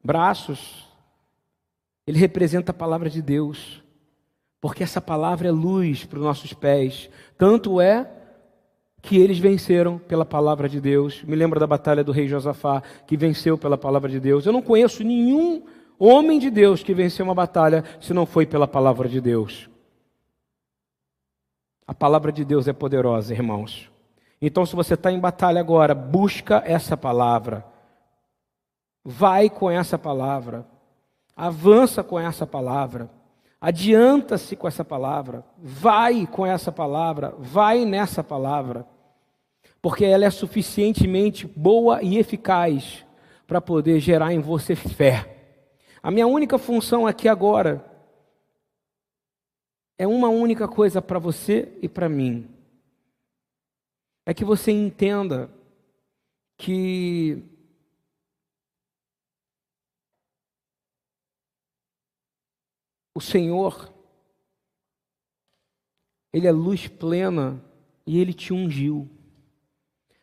braços, 0.02 0.88
ele 2.04 2.18
representa 2.18 2.72
a 2.72 2.74
palavra 2.74 3.08
de 3.08 3.22
Deus, 3.22 3.80
porque 4.60 4.82
essa 4.82 5.00
palavra 5.00 5.48
é 5.48 5.52
luz 5.52 6.04
para 6.04 6.18
os 6.18 6.24
nossos 6.24 6.52
pés. 6.52 7.08
Tanto 7.36 7.80
é 7.80 8.10
que 9.00 9.16
eles 9.16 9.38
venceram 9.38 9.98
pela 9.98 10.24
palavra 10.24 10.68
de 10.68 10.80
Deus. 10.80 11.22
Me 11.22 11.36
lembra 11.36 11.60
da 11.60 11.66
batalha 11.66 12.02
do 12.02 12.12
rei 12.12 12.26
Josafá, 12.26 12.82
que 13.06 13.16
venceu 13.16 13.56
pela 13.56 13.78
palavra 13.78 14.10
de 14.10 14.18
Deus. 14.18 14.44
Eu 14.44 14.52
não 14.52 14.62
conheço 14.62 15.04
nenhum 15.04 15.62
homem 15.98 16.38
de 16.38 16.50
Deus 16.50 16.82
que 16.82 16.94
venceu 16.94 17.24
uma 17.24 17.34
batalha 17.34 17.84
se 18.00 18.12
não 18.12 18.26
foi 18.26 18.46
pela 18.46 18.66
palavra 18.66 19.08
de 19.08 19.20
Deus. 19.20 19.68
A 21.86 21.94
palavra 21.94 22.30
de 22.32 22.44
Deus 22.44 22.68
é 22.68 22.72
poderosa, 22.72 23.32
irmãos. 23.32 23.90
Então, 24.42 24.66
se 24.66 24.76
você 24.76 24.94
está 24.94 25.10
em 25.10 25.18
batalha 25.18 25.60
agora, 25.60 25.94
busca 25.94 26.62
essa 26.66 26.96
palavra. 26.96 27.64
Vai 29.04 29.48
com 29.48 29.70
essa 29.70 29.96
palavra. 29.98 30.66
Avança 31.34 32.04
com 32.04 32.18
essa 32.18 32.46
palavra. 32.46 33.08
Adianta-se 33.60 34.54
com 34.56 34.68
essa 34.68 34.84
palavra. 34.84 35.44
Vai 35.58 36.26
com 36.26 36.46
essa 36.46 36.70
palavra. 36.70 37.34
Vai 37.38 37.84
nessa 37.84 38.22
palavra. 38.22 38.86
Porque 39.82 40.04
ela 40.04 40.24
é 40.24 40.30
suficientemente 40.30 41.46
boa 41.46 42.02
e 42.02 42.18
eficaz 42.18 43.04
para 43.46 43.60
poder 43.60 44.00
gerar 44.00 44.32
em 44.32 44.40
você 44.40 44.76
fé. 44.76 45.36
A 46.02 46.10
minha 46.10 46.26
única 46.26 46.58
função 46.58 47.06
aqui 47.06 47.28
agora 47.28 47.84
é 49.98 50.06
uma 50.06 50.28
única 50.28 50.68
coisa 50.68 51.02
para 51.02 51.18
você 51.18 51.76
e 51.82 51.88
para 51.88 52.08
mim. 52.08 52.48
É 54.24 54.32
que 54.32 54.44
você 54.44 54.70
entenda 54.70 55.50
que 56.56 57.42
o 63.18 63.20
Senhor, 63.20 63.92
Ele 66.32 66.46
é 66.46 66.52
luz 66.52 66.86
plena 66.86 67.60
e 68.06 68.20
Ele 68.20 68.32
te 68.32 68.52
ungiu. 68.52 69.10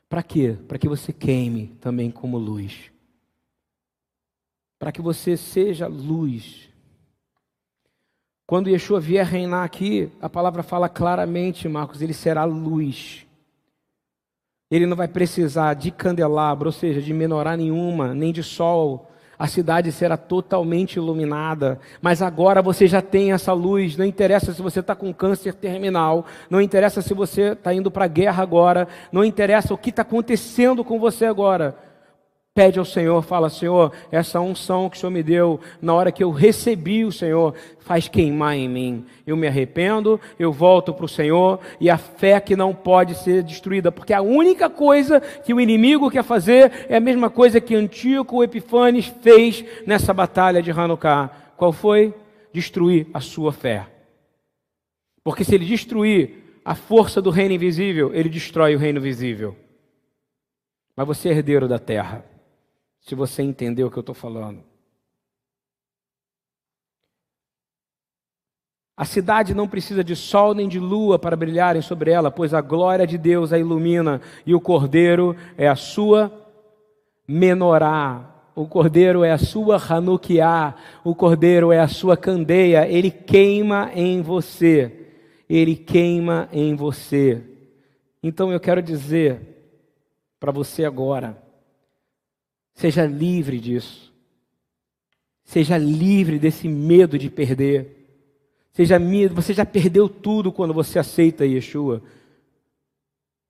Para 0.08 0.24
quê? 0.24 0.58
Para 0.66 0.78
que 0.78 0.88
você 0.88 1.12
queime 1.12 1.76
também 1.82 2.10
como 2.10 2.38
luz. 2.38 2.90
Para 4.80 4.94
que 4.94 5.02
você 5.02 5.36
seja 5.36 5.88
luz. 5.88 6.70
Quando 8.48 8.70
Yeshua 8.70 9.02
vier 9.02 9.26
reinar 9.26 9.66
aqui, 9.66 10.10
a 10.22 10.30
palavra 10.30 10.64
fala 10.64 10.88
claramente, 10.88 11.68
Marcos, 11.68 12.02
ele 12.02 12.14
será 12.14 12.46
luz. 12.46 13.28
Ele 14.72 14.86
não 14.86 14.96
vai 14.96 15.10
precisar 15.10 15.74
de 15.74 15.92
candelabro, 15.92 16.70
ou 16.70 16.72
seja, 16.72 17.02
de 17.02 17.14
menorá 17.14 17.58
nenhuma, 17.58 18.14
nem 18.14 18.32
de 18.32 18.44
sol. 18.44 19.12
A 19.38 19.48
cidade 19.48 19.92
será 19.92 20.18
totalmente 20.18 20.96
iluminada. 20.96 21.80
Mas 22.02 22.22
agora 22.22 22.62
você 22.62 22.88
já 22.88 23.02
tem 23.02 23.32
essa 23.32 23.54
luz. 23.54 23.98
Não 23.98 24.06
interessa 24.06 24.54
se 24.54 24.62
você 24.62 24.80
está 24.80 24.96
com 24.96 25.14
câncer 25.14 25.54
terminal. 25.54 26.26
Não 26.50 26.62
interessa 26.62 27.02
se 27.02 27.14
você 27.14 27.52
está 27.52 27.74
indo 27.74 27.92
para 27.92 28.06
a 28.06 28.10
guerra 28.10 28.42
agora. 28.42 28.88
Não 29.12 29.24
interessa 29.24 29.74
o 29.74 29.78
que 29.78 29.90
está 29.90 30.04
acontecendo 30.04 30.84
com 30.84 31.00
você 31.00 31.26
agora. 31.26 31.76
Pede 32.56 32.80
ao 32.80 32.86
Senhor, 32.86 33.22
fala, 33.22 33.50
Senhor, 33.50 33.92
essa 34.10 34.40
unção 34.40 34.90
que 34.90 34.96
o 34.96 35.00
Senhor 35.02 35.12
me 35.12 35.22
deu, 35.22 35.60
na 35.82 35.94
hora 35.94 36.10
que 36.10 36.24
eu 36.24 36.32
recebi 36.32 37.04
o 37.04 37.12
Senhor, 37.12 37.54
faz 37.80 38.08
queimar 38.08 38.56
em 38.56 38.70
mim. 38.70 39.06
Eu 39.28 39.36
me 39.36 39.46
arrependo, 39.46 40.18
eu 40.40 40.54
volto 40.54 40.94
para 40.94 41.04
o 41.04 41.10
Senhor 41.10 41.60
e 41.82 41.90
a 41.90 41.98
fé 41.98 42.40
que 42.40 42.56
não 42.56 42.74
pode 42.74 43.14
ser 43.16 43.44
destruída, 43.44 43.92
porque 43.92 44.14
a 44.14 44.22
única 44.22 44.70
coisa 44.70 45.20
que 45.20 45.54
o 45.54 45.60
inimigo 45.60 46.10
quer 46.10 46.24
fazer 46.24 46.86
é 46.88 46.96
a 46.96 47.02
mesma 47.02 47.30
coisa 47.30 47.60
que 47.60 47.76
Antíoco 47.76 48.42
Epifanes 48.42 49.08
fez 49.22 49.66
nessa 49.86 50.14
batalha 50.14 50.64
de 50.64 50.72
Hanukkah. 50.72 51.30
Qual 51.58 51.74
foi? 51.74 52.14
Destruir 52.54 53.08
a 53.14 53.20
sua 53.20 53.52
fé. 53.52 53.86
Porque 55.26 55.44
se 55.44 55.54
ele 55.54 55.66
destruir 55.66 56.62
a 56.64 56.74
força 56.74 57.22
do 57.22 57.32
reino 57.32 57.54
invisível, 57.54 58.14
ele 58.14 58.30
destrói 58.30 58.78
o 58.78 58.80
reino 58.80 59.02
visível. 59.02 59.58
Mas 60.96 61.06
você 61.06 61.28
é 61.28 61.32
herdeiro 61.34 61.68
da 61.68 61.78
terra 61.78 62.24
se 63.06 63.14
você 63.14 63.44
entendeu 63.44 63.88
o 63.88 63.92
que 63.92 63.98
eu 63.98 64.02
estou 64.02 64.16
falando. 64.16 64.64
A 68.98 69.06
cidade 69.06 69.54
não 69.54 69.68
precisa 69.68 70.04
de 70.04 70.16
sol 70.16 70.54
nem 70.56 70.68
de 70.68 70.80
lua 70.80 71.20
para 71.20 71.36
brilharem 71.36 71.82
sobre 71.82 72.10
ela, 72.12 72.32
pois 72.32 72.54
a 72.54 72.62
glória 72.62 73.06
de 73.06 73.18
Deus 73.18 73.54
a 73.54 73.60
ilumina 73.60 74.22
e 74.46 74.56
o 74.56 74.62
cordeiro 74.62 75.36
é 75.58 75.68
a 75.68 75.76
sua 75.76 76.32
menorá. 77.28 78.32
O 78.56 78.66
cordeiro 78.66 79.24
é 79.24 79.34
a 79.34 79.38
sua 79.38 79.76
Hanukiá, 79.76 80.76
o 81.04 81.14
cordeiro 81.14 81.74
é 81.74 81.80
a 81.80 81.90
sua 81.90 82.16
candeia, 82.16 82.88
ele 82.88 83.12
queima 83.12 83.92
em 83.94 84.22
você. 84.22 85.10
Ele 85.48 85.76
queima 85.76 86.48
em 86.54 86.74
você. 86.74 87.44
Então 88.24 88.52
eu 88.52 88.60
quero 88.60 88.82
dizer 88.82 89.42
para 90.40 90.54
você 90.54 90.86
agora, 90.86 91.45
Seja 92.76 93.06
livre 93.06 93.60
disso. 93.60 94.14
Seja 95.46 95.78
livre 95.78 96.38
desse 96.38 96.68
medo 96.68 97.18
de 97.18 97.30
perder. 97.30 97.96
Seja 98.74 99.00
medo, 99.00 99.34
você 99.34 99.54
já 99.54 99.66
perdeu 99.66 100.10
tudo 100.10 100.52
quando 100.52 100.74
você 100.74 101.00
aceita 101.00 101.46
Yeshua. 101.46 102.04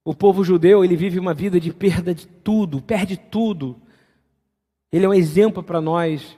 O 0.04 0.14
povo 0.14 0.44
judeu, 0.44 0.86
ele 0.86 0.96
vive 0.96 1.18
uma 1.18 1.34
vida 1.34 1.60
de 1.60 1.74
perda 1.74 2.14
de 2.14 2.28
tudo, 2.28 2.80
perde 2.80 3.18
tudo. 3.18 3.76
Ele 4.92 5.06
é 5.06 5.10
um 5.10 5.14
exemplo 5.14 5.64
para 5.64 5.82
nós. 5.82 6.38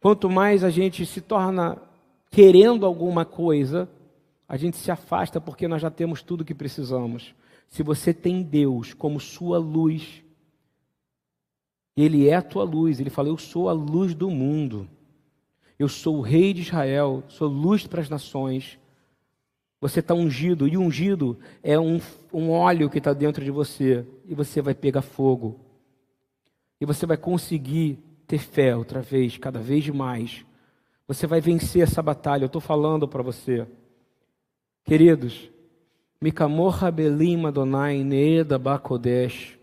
Quanto 0.00 0.28
mais 0.28 0.64
a 0.64 0.70
gente 0.70 1.06
se 1.06 1.20
torna 1.20 1.80
querendo 2.28 2.84
alguma 2.84 3.24
coisa, 3.24 3.88
a 4.48 4.56
gente 4.56 4.76
se 4.76 4.90
afasta 4.90 5.40
porque 5.40 5.68
nós 5.68 5.80
já 5.80 5.90
temos 5.90 6.22
tudo 6.22 6.44
que 6.44 6.54
precisamos. 6.54 7.32
Se 7.68 7.84
você 7.84 8.12
tem 8.12 8.42
Deus 8.42 8.92
como 8.92 9.20
sua 9.20 9.58
luz, 9.58 10.24
ele 12.02 12.28
é 12.28 12.34
a 12.34 12.42
tua 12.42 12.64
luz. 12.64 13.00
Ele 13.00 13.10
fala: 13.10 13.28
Eu 13.28 13.36
sou 13.36 13.68
a 13.68 13.72
luz 13.72 14.14
do 14.14 14.30
mundo. 14.30 14.88
Eu 15.78 15.88
sou 15.88 16.18
o 16.18 16.20
rei 16.20 16.52
de 16.52 16.62
Israel. 16.62 17.22
Sou 17.28 17.48
luz 17.48 17.86
para 17.86 18.00
as 18.00 18.08
nações. 18.08 18.78
Você 19.80 20.00
está 20.00 20.14
ungido. 20.14 20.68
E 20.68 20.76
ungido 20.76 21.38
é 21.62 21.78
um, 21.78 22.00
um 22.32 22.50
óleo 22.50 22.90
que 22.90 22.98
está 22.98 23.12
dentro 23.12 23.44
de 23.44 23.50
você. 23.50 24.06
E 24.26 24.34
você 24.34 24.62
vai 24.62 24.74
pegar 24.74 25.02
fogo. 25.02 25.58
E 26.80 26.86
você 26.86 27.06
vai 27.06 27.16
conseguir 27.16 27.98
ter 28.26 28.38
fé 28.38 28.76
outra 28.76 29.00
vez, 29.00 29.36
cada 29.36 29.58
vez 29.58 29.88
mais. 29.88 30.44
Você 31.08 31.26
vai 31.26 31.40
vencer 31.40 31.82
essa 31.82 32.02
batalha. 32.02 32.44
Eu 32.44 32.46
estou 32.46 32.60
falando 32.60 33.08
para 33.08 33.22
você. 33.22 33.66
Queridos, 34.84 35.50
Mikamor 36.20 36.74
Rabelim 36.74 37.44
Adonai 37.46 38.04
Needa 38.04 38.58
Bakodesh. 38.58 39.57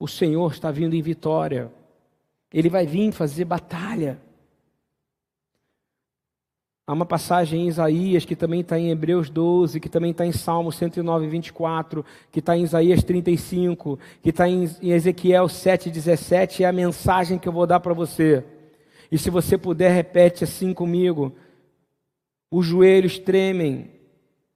O 0.00 0.08
Senhor 0.08 0.50
está 0.50 0.70
vindo 0.70 0.96
em 0.96 1.02
vitória. 1.02 1.70
Ele 2.50 2.70
vai 2.70 2.86
vir 2.86 3.12
fazer 3.12 3.44
batalha. 3.44 4.18
Há 6.86 6.92
uma 6.94 7.04
passagem 7.04 7.60
em 7.60 7.68
Isaías, 7.68 8.24
que 8.24 8.34
também 8.34 8.62
está 8.62 8.78
em 8.78 8.90
Hebreus 8.90 9.28
12, 9.28 9.78
que 9.78 9.90
também 9.90 10.10
está 10.10 10.24
em 10.24 10.32
Salmo 10.32 10.72
109, 10.72 11.28
24, 11.28 12.04
que 12.32 12.38
está 12.38 12.56
em 12.56 12.62
Isaías 12.62 13.04
35, 13.04 13.98
que 14.22 14.30
está 14.30 14.48
em 14.48 14.64
Ezequiel 14.82 15.48
7, 15.48 15.90
17. 15.90 16.64
É 16.64 16.66
a 16.66 16.72
mensagem 16.72 17.38
que 17.38 17.46
eu 17.46 17.52
vou 17.52 17.66
dar 17.66 17.78
para 17.78 17.92
você. 17.92 18.42
E 19.12 19.18
se 19.18 19.28
você 19.28 19.58
puder, 19.58 19.92
repete 19.92 20.44
assim 20.44 20.72
comigo. 20.72 21.32
Os 22.50 22.64
joelhos 22.64 23.18
tremem, 23.18 23.90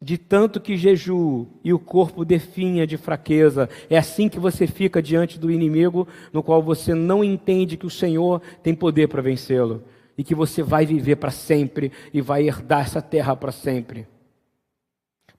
de 0.04 0.18
tanto 0.18 0.60
que 0.60 0.76
jejuo 0.76 1.48
e 1.64 1.72
o 1.72 1.78
corpo 1.78 2.26
definha 2.26 2.86
de 2.86 2.98
fraqueza. 2.98 3.70
É 3.88 3.96
assim 3.96 4.28
que 4.28 4.38
você 4.38 4.66
fica 4.66 5.00
diante 5.00 5.38
do 5.38 5.50
inimigo, 5.50 6.06
no 6.30 6.42
qual 6.42 6.62
você 6.62 6.92
não 6.92 7.24
entende 7.24 7.78
que 7.78 7.86
o 7.86 7.90
Senhor 7.90 8.42
tem 8.62 8.74
poder 8.74 9.08
para 9.08 9.22
vencê-lo 9.22 9.82
e 10.16 10.22
que 10.22 10.34
você 10.34 10.62
vai 10.62 10.84
viver 10.84 11.16
para 11.16 11.30
sempre 11.30 11.90
e 12.12 12.20
vai 12.20 12.46
herdar 12.46 12.82
essa 12.82 13.00
terra 13.00 13.34
para 13.34 13.50
sempre. 13.50 14.06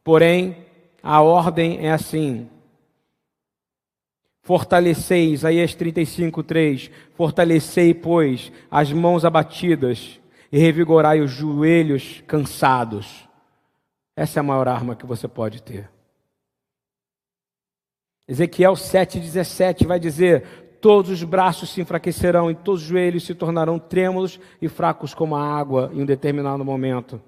Porém, 0.03 0.57
a 1.03 1.21
ordem 1.21 1.85
é 1.85 1.91
assim: 1.91 2.49
Fortalecei, 4.41 5.31
Isaías 5.31 5.75
35, 5.75 6.41
3. 6.41 6.89
Fortalecei, 7.13 7.93
pois, 7.93 8.51
as 8.71 8.91
mãos 8.91 9.23
abatidas 9.23 10.19
e 10.51 10.57
revigorai 10.57 11.21
os 11.21 11.29
joelhos 11.29 12.23
cansados. 12.25 13.25
Essa 14.15 14.39
é 14.39 14.41
a 14.41 14.43
maior 14.43 14.67
arma 14.67 14.95
que 14.95 15.05
você 15.05 15.27
pode 15.27 15.61
ter. 15.61 15.89
Ezequiel 18.27 18.73
7,17 18.73 19.85
vai 19.85 19.99
dizer: 19.99 20.77
Todos 20.81 21.11
os 21.11 21.23
braços 21.23 21.69
se 21.69 21.81
enfraquecerão 21.81 22.49
e 22.49 22.55
todos 22.55 22.81
os 22.81 22.87
joelhos 22.87 23.25
se 23.25 23.35
tornarão 23.35 23.77
trêmulos 23.77 24.39
e 24.61 24.69
fracos 24.69 25.13
como 25.13 25.35
a 25.35 25.43
água 25.43 25.91
em 25.93 26.01
um 26.01 26.05
determinado 26.05 26.63
momento. 26.63 27.21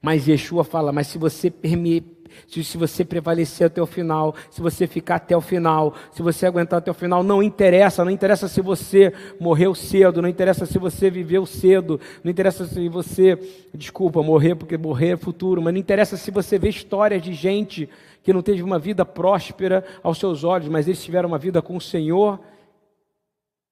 Mas 0.00 0.26
Yeshua 0.26 0.64
fala: 0.64 0.92
Mas 0.92 1.08
se 1.08 1.18
você 1.18 1.50
permitir 1.50 2.22
se, 2.46 2.76
você 2.76 3.04
prevalecer 3.04 3.66
até 3.66 3.80
o 3.80 3.86
final, 3.86 4.34
se 4.50 4.60
você 4.60 4.86
ficar 4.86 5.16
até 5.16 5.36
o 5.36 5.40
final, 5.40 5.94
se 6.10 6.22
você 6.22 6.46
aguentar 6.46 6.78
até 6.78 6.90
o 6.90 6.94
final, 6.94 7.22
não 7.22 7.42
interessa, 7.42 8.04
não 8.04 8.10
interessa 8.10 8.48
se 8.48 8.60
você 8.60 9.12
morreu 9.40 9.74
cedo, 9.74 10.22
não 10.22 10.28
interessa 10.28 10.66
se 10.66 10.78
você 10.78 11.10
viveu 11.10 11.46
cedo, 11.46 12.00
não 12.22 12.30
interessa 12.30 12.64
se 12.66 12.88
você, 12.88 13.38
desculpa, 13.74 14.22
morrer 14.22 14.54
porque 14.54 14.76
morrer 14.76 15.10
é 15.10 15.16
futuro, 15.16 15.62
mas 15.62 15.72
não 15.72 15.80
interessa 15.80 16.16
se 16.16 16.30
você 16.30 16.58
vê 16.58 16.68
histórias 16.68 17.22
de 17.22 17.32
gente 17.32 17.88
que 18.22 18.32
não 18.32 18.42
teve 18.42 18.62
uma 18.62 18.78
vida 18.78 19.04
próspera 19.04 19.84
aos 20.02 20.18
seus 20.18 20.44
olhos, 20.44 20.68
mas 20.68 20.86
eles 20.86 21.02
tiveram 21.02 21.28
uma 21.28 21.38
vida 21.38 21.60
com 21.60 21.76
o 21.76 21.80
Senhor, 21.80 22.40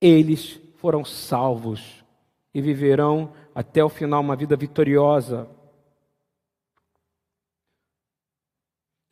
eles 0.01 0.61
foram 0.77 1.05
salvos 1.05 2.05
e 2.55 2.61
viverão 2.61 3.31
até 3.55 3.85
o 3.85 3.89
final 3.89 4.21
uma 4.21 4.35
vida 4.35 4.57
vitoriosa. 4.57 5.47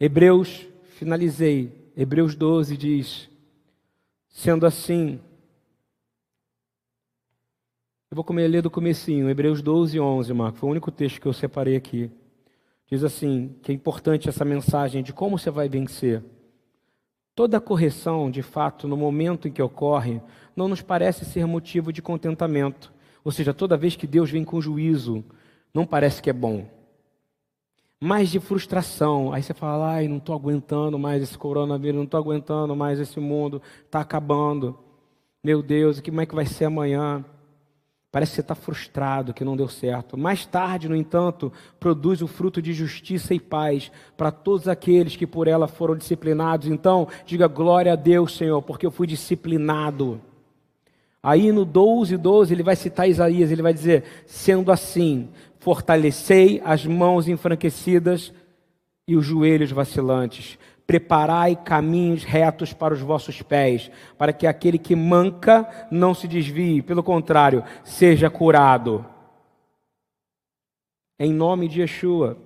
Hebreus 0.01 0.67
finalizei. 0.97 1.91
Hebreus 1.97 2.35
12 2.37 2.77
diz: 2.77 3.29
Sendo 4.29 4.65
assim, 4.65 5.21
eu 8.11 8.15
vou 8.15 8.25
comer 8.25 8.47
ler 8.47 8.63
do 8.63 8.71
comecinho, 8.71 9.29
Hebreus 9.29 9.61
12, 9.61 9.99
11, 9.99 10.33
Marco. 10.33 10.59
Foi 10.59 10.69
o 10.69 10.73
único 10.73 10.91
texto 10.91 11.21
que 11.21 11.27
eu 11.27 11.33
separei 11.33 11.77
aqui. 11.77 12.11
Diz 12.87 13.05
assim, 13.05 13.55
que 13.61 13.71
é 13.71 13.75
importante 13.75 14.29
essa 14.29 14.45
mensagem 14.45 15.03
de 15.03 15.13
como 15.13 15.39
você 15.39 15.51
vai 15.51 15.69
vencer. 15.69 16.23
Toda 17.35 17.61
correção, 17.61 18.31
de 18.31 18.41
fato, 18.43 18.89
no 18.89 18.97
momento 18.97 19.47
em 19.47 19.53
que 19.53 19.61
ocorre, 19.61 20.23
não 20.57 20.69
nos 20.69 20.81
parece 20.81 21.25
ser 21.25 21.45
motivo 21.47 21.93
de 21.93 22.01
contentamento. 22.01 22.93
Ou 23.23 23.31
seja, 23.31 23.53
toda 23.53 23.77
vez 23.77 23.95
que 23.95 24.07
Deus 24.07 24.31
vem 24.31 24.45
com 24.45 24.61
juízo, 24.61 25.23
não 25.75 25.85
parece 25.85 26.23
que 26.23 26.31
é 26.31 26.33
bom. 26.33 26.78
Mas 28.01 28.31
de 28.31 28.39
frustração. 28.39 29.33
Aí 29.33 29.43
você 29.43 29.53
fala, 29.53 29.95
ai, 29.95 30.09
não 30.09 30.19
estou 30.19 30.35
aguentando 30.35 30.99
mais 30.99 31.23
esse 31.23 31.37
coronavírus, 31.37 31.97
não 31.97 32.05
estou 32.05 32.21
aguentando 32.21 32.77
mais 32.77 33.01
esse 33.01 33.19
mundo, 33.19 33.61
está 33.85 34.01
acabando. 34.01 34.79
Meu 35.43 35.63
Deus, 35.63 36.01
como 36.01 36.21
é 36.21 36.27
que 36.27 36.35
vai 36.35 36.47
ser 36.47 36.67
amanhã? 36.67 37.25
Parece 38.11 38.33
que 38.33 38.37
você 38.37 38.41
está 38.41 38.55
frustrado, 38.55 39.35
que 39.35 39.45
não 39.45 39.57
deu 39.57 39.69
certo. 39.69 40.17
Mais 40.17 40.47
tarde, 40.47 40.89
no 40.89 40.97
entanto, 40.97 41.53
produz 41.79 42.23
o 42.23 42.27
fruto 42.27 42.63
de 42.63 42.73
justiça 42.73 43.35
e 43.35 43.41
paz 43.41 43.93
para 44.17 44.31
todos 44.31 44.67
aqueles 44.67 45.15
que 45.15 45.27
por 45.27 45.47
ela 45.47 45.69
foram 45.69 45.95
disciplinados. 45.95 46.69
Então, 46.69 47.07
diga 47.27 47.47
glória 47.47 47.93
a 47.93 47.97
Deus, 47.97 48.35
Senhor, 48.35 48.63
porque 48.63 48.87
eu 48.87 48.91
fui 48.91 49.07
disciplinado. 49.07 50.21
Aí 51.23 51.51
no 51.53 51.65
12, 51.65 52.17
12, 52.17 52.55
ele 52.55 52.63
vai 52.63 52.77
citar 52.77 53.09
Isaías, 53.09 53.51
ele 53.51 53.63
vai 53.63 53.75
dizer: 53.75 54.05
sendo 54.27 54.71
assim, 54.71 55.29
fortalecei 55.59 56.61
as 56.65 56.87
mãos 56.87 57.29
enfranquecidas 57.29 58.33
e 59.07 59.17
os 59.17 59.25
joelhos 59.25 59.71
vacilantes 59.71 60.59
Preparai 60.89 61.55
caminhos 61.55 62.25
retos 62.25 62.73
para 62.73 62.95
os 62.95 63.01
vossos 63.01 63.43
pés, 63.43 63.91
para 64.17 64.33
que 64.33 64.47
aquele 64.47 64.79
que 64.79 64.97
manca 64.97 65.69
não 65.91 66.15
se 66.15 66.27
desvie, 66.27 66.81
pelo 66.81 67.03
contrário, 67.03 67.63
seja 67.85 68.31
curado. 68.31 69.05
Em 71.19 71.31
nome 71.31 71.69
de 71.69 71.83
Yeshua, 71.83 72.39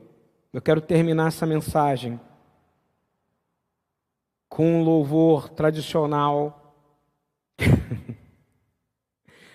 eu 0.53 0.61
quero 0.61 0.81
terminar 0.81 1.29
essa 1.29 1.47
mensagem 1.47 2.20
com 4.49 4.81
um 4.81 4.83
louvor 4.83 5.49
tradicional. 5.49 6.75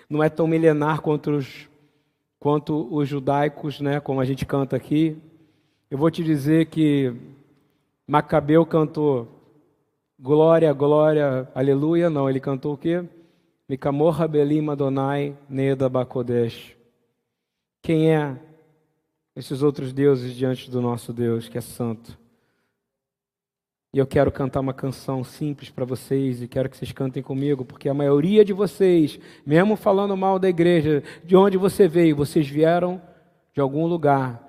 Não 0.09 0.23
é 0.23 0.29
tão 0.29 0.47
milenar 0.47 1.01
quanto 1.01 1.31
os, 1.31 1.69
quanto 2.39 2.87
os 2.93 3.07
judaicos, 3.07 3.81
né, 3.81 3.99
como 3.99 4.21
a 4.21 4.25
gente 4.25 4.45
canta 4.45 4.75
aqui. 4.75 5.17
Eu 5.89 5.97
vou 5.97 6.09
te 6.11 6.23
dizer 6.23 6.67
que 6.67 7.13
Macabeu 8.07 8.65
cantou 8.65 9.27
glória, 10.19 10.71
glória, 10.73 11.49
aleluia. 11.53 12.09
Não, 12.09 12.29
ele 12.29 12.39
cantou 12.39 12.73
o 12.73 12.77
quê? 12.77 13.03
Mikamor 13.67 14.13
Rabelim 14.13 14.69
Adonai 14.69 15.35
Neda 15.49 15.89
Bakodesh. 15.89 16.75
Quem 17.81 18.13
é 18.15 18.37
esses 19.35 19.61
outros 19.61 19.93
deuses 19.93 20.33
diante 20.33 20.71
do 20.71 20.81
nosso 20.81 21.13
Deus, 21.13 21.47
que 21.47 21.57
é 21.57 21.61
santo? 21.61 22.17
E 23.97 23.99
eu 23.99 24.05
quero 24.05 24.31
cantar 24.31 24.59
uma 24.59 24.75
canção 24.75 25.23
simples 25.23 25.71
para 25.71 25.83
vocês 25.83 26.39
e 26.39 26.47
quero 26.47 26.69
que 26.69 26.77
vocês 26.77 26.91
cantem 26.91 27.23
comigo, 27.23 27.65
porque 27.65 27.89
a 27.89 27.95
maioria 27.95 28.45
de 28.45 28.53
vocês, 28.53 29.19
mesmo 29.43 29.75
falando 29.75 30.15
mal 30.15 30.37
da 30.37 30.47
igreja, 30.47 31.01
de 31.23 31.35
onde 31.35 31.57
você 31.57 31.87
veio, 31.87 32.15
vocês 32.15 32.47
vieram 32.47 33.01
de 33.55 33.59
algum 33.59 33.87
lugar 33.87 34.47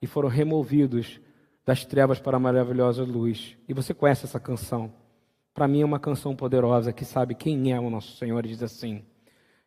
e 0.00 0.06
foram 0.06 0.30
removidos 0.30 1.20
das 1.62 1.84
trevas 1.84 2.18
para 2.18 2.38
a 2.38 2.40
maravilhosa 2.40 3.04
luz. 3.04 3.54
E 3.68 3.74
você 3.74 3.92
conhece 3.92 4.24
essa 4.24 4.40
canção? 4.40 4.90
Para 5.52 5.68
mim 5.68 5.82
é 5.82 5.84
uma 5.84 6.00
canção 6.00 6.34
poderosa 6.34 6.90
que 6.90 7.04
sabe 7.04 7.34
quem 7.34 7.74
é 7.74 7.78
o 7.78 7.90
nosso 7.90 8.16
Senhor 8.16 8.46
e 8.46 8.48
diz 8.48 8.62
assim: 8.62 9.04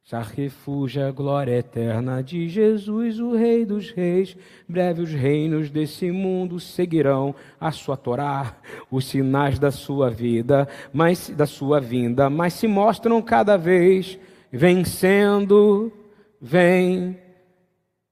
Já 0.10 0.22
refugia 0.22 1.08
a 1.08 1.12
glória 1.12 1.56
eterna 1.60 2.24
de 2.24 2.50
Jesus, 2.50 3.20
o 3.20 3.36
Rei 3.36 3.64
dos 3.64 3.92
Reis. 3.92 4.36
Breve 4.68 5.04
os 5.04 5.12
reinos 5.12 5.70
desse 5.70 6.12
mundo 6.12 6.60
seguirão 6.60 7.36
a 7.62 7.72
sua 7.72 7.96
Torá, 7.96 8.58
os 8.90 9.06
sinais 9.06 9.60
da 9.60 9.70
sua 9.70 10.10
vida, 10.10 10.68
mas 10.92 11.30
da 11.30 11.46
sua 11.46 11.80
vinda, 11.80 12.28
mas 12.28 12.54
se 12.54 12.68
mostram 12.68 13.22
cada 13.22 13.56
vez 13.56 14.18
vencendo, 14.52 15.94
vem 16.42 17.16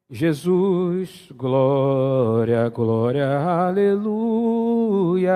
Jesus, 0.07 1.31
glória, 1.35 2.69
glória, 2.69 3.39
aleluia. 3.39 5.33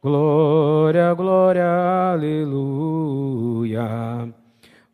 Glória, 0.00 1.12
glória, 1.12 1.66
aleluia. 2.12 3.80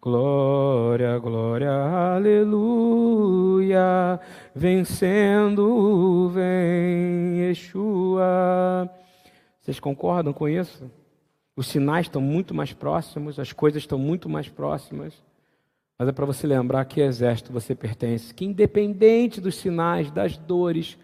Glória, 0.06 1.18
glória, 1.18 1.72
aleluia. 2.14 3.80
Vencendo 4.54 6.28
vem 6.28 7.40
Yeshua. 7.40 8.88
Vocês 9.60 9.80
concordam 9.80 10.32
com 10.32 10.48
isso? 10.48 10.88
Os 11.56 11.66
sinais 11.66 12.06
estão 12.06 12.22
muito 12.22 12.54
mais 12.54 12.72
próximos, 12.72 13.40
as 13.40 13.52
coisas 13.52 13.82
estão 13.82 13.98
muito 13.98 14.28
mais 14.28 14.48
próximas. 14.48 15.12
Mas 15.98 16.06
é 16.06 16.12
para 16.12 16.24
você 16.24 16.46
lembrar 16.46 16.84
que 16.84 17.00
exército 17.00 17.52
você 17.52 17.74
pertence, 17.74 18.32
que 18.32 18.44
independente 18.44 19.40
dos 19.40 19.56
sinais, 19.56 20.08
das 20.08 20.36
dores, 20.36 20.96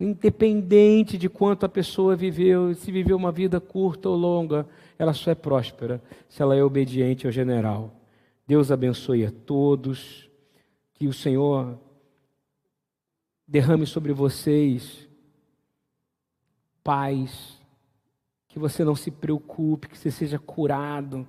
independente 0.00 1.18
de 1.18 1.28
quanto 1.28 1.66
a 1.66 1.68
pessoa 1.68 2.16
viveu, 2.16 2.74
se 2.74 2.90
viveu 2.90 3.16
uma 3.16 3.30
vida 3.30 3.60
curta 3.60 4.08
ou 4.08 4.16
longa, 4.16 4.66
ela 4.98 5.12
só 5.12 5.30
é 5.30 5.34
próspera 5.34 6.02
se 6.28 6.42
ela 6.42 6.56
é 6.56 6.64
obediente 6.64 7.26
ao 7.26 7.32
general. 7.32 7.94
Deus 8.46 8.72
abençoe 8.72 9.26
a 9.26 9.30
todos, 9.30 10.28
que 10.94 11.06
o 11.06 11.12
Senhor 11.12 11.78
derrame 13.46 13.86
sobre 13.86 14.12
vocês 14.12 15.08
paz, 16.82 17.60
que 18.48 18.58
você 18.58 18.82
não 18.82 18.96
se 18.96 19.10
preocupe, 19.10 19.88
que 19.88 19.98
você 19.98 20.10
seja 20.10 20.38
curado 20.38 21.28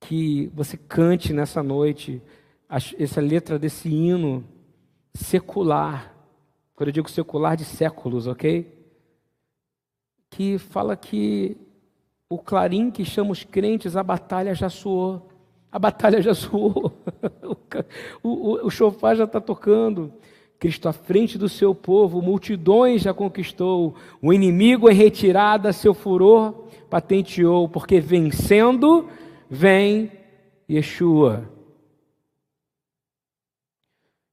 que 0.00 0.50
você 0.54 0.76
cante 0.76 1.32
nessa 1.32 1.62
noite 1.62 2.22
essa 2.98 3.20
letra 3.20 3.58
desse 3.58 3.88
hino 3.88 4.44
secular. 5.14 6.15
Quando 6.76 6.88
eu 6.90 6.92
digo 6.92 7.10
secular, 7.10 7.56
de 7.56 7.64
séculos, 7.64 8.26
ok? 8.26 8.70
Que 10.30 10.58
fala 10.58 10.94
que 10.94 11.56
o 12.28 12.38
clarim 12.38 12.90
que 12.90 13.02
chama 13.02 13.30
os 13.30 13.42
crentes, 13.42 13.96
a 13.96 14.02
batalha 14.02 14.54
já 14.54 14.68
soou. 14.68 15.26
A 15.72 15.78
batalha 15.78 16.20
já 16.20 16.34
soou. 16.34 16.92
o, 18.22 18.66
o 18.66 18.70
chofar 18.70 19.16
já 19.16 19.24
está 19.24 19.40
tocando. 19.40 20.12
Cristo 20.58 20.86
à 20.88 20.92
frente 20.92 21.38
do 21.38 21.48
seu 21.48 21.74
povo, 21.74 22.20
multidões 22.20 23.02
já 23.02 23.14
conquistou. 23.14 23.94
O 24.20 24.30
inimigo 24.30 24.90
em 24.90 24.94
retirada, 24.94 25.72
seu 25.72 25.94
furor 25.94 26.66
patenteou, 26.90 27.68
porque 27.70 28.00
vencendo 28.00 29.08
vem 29.48 30.12
Yeshua. 30.68 31.55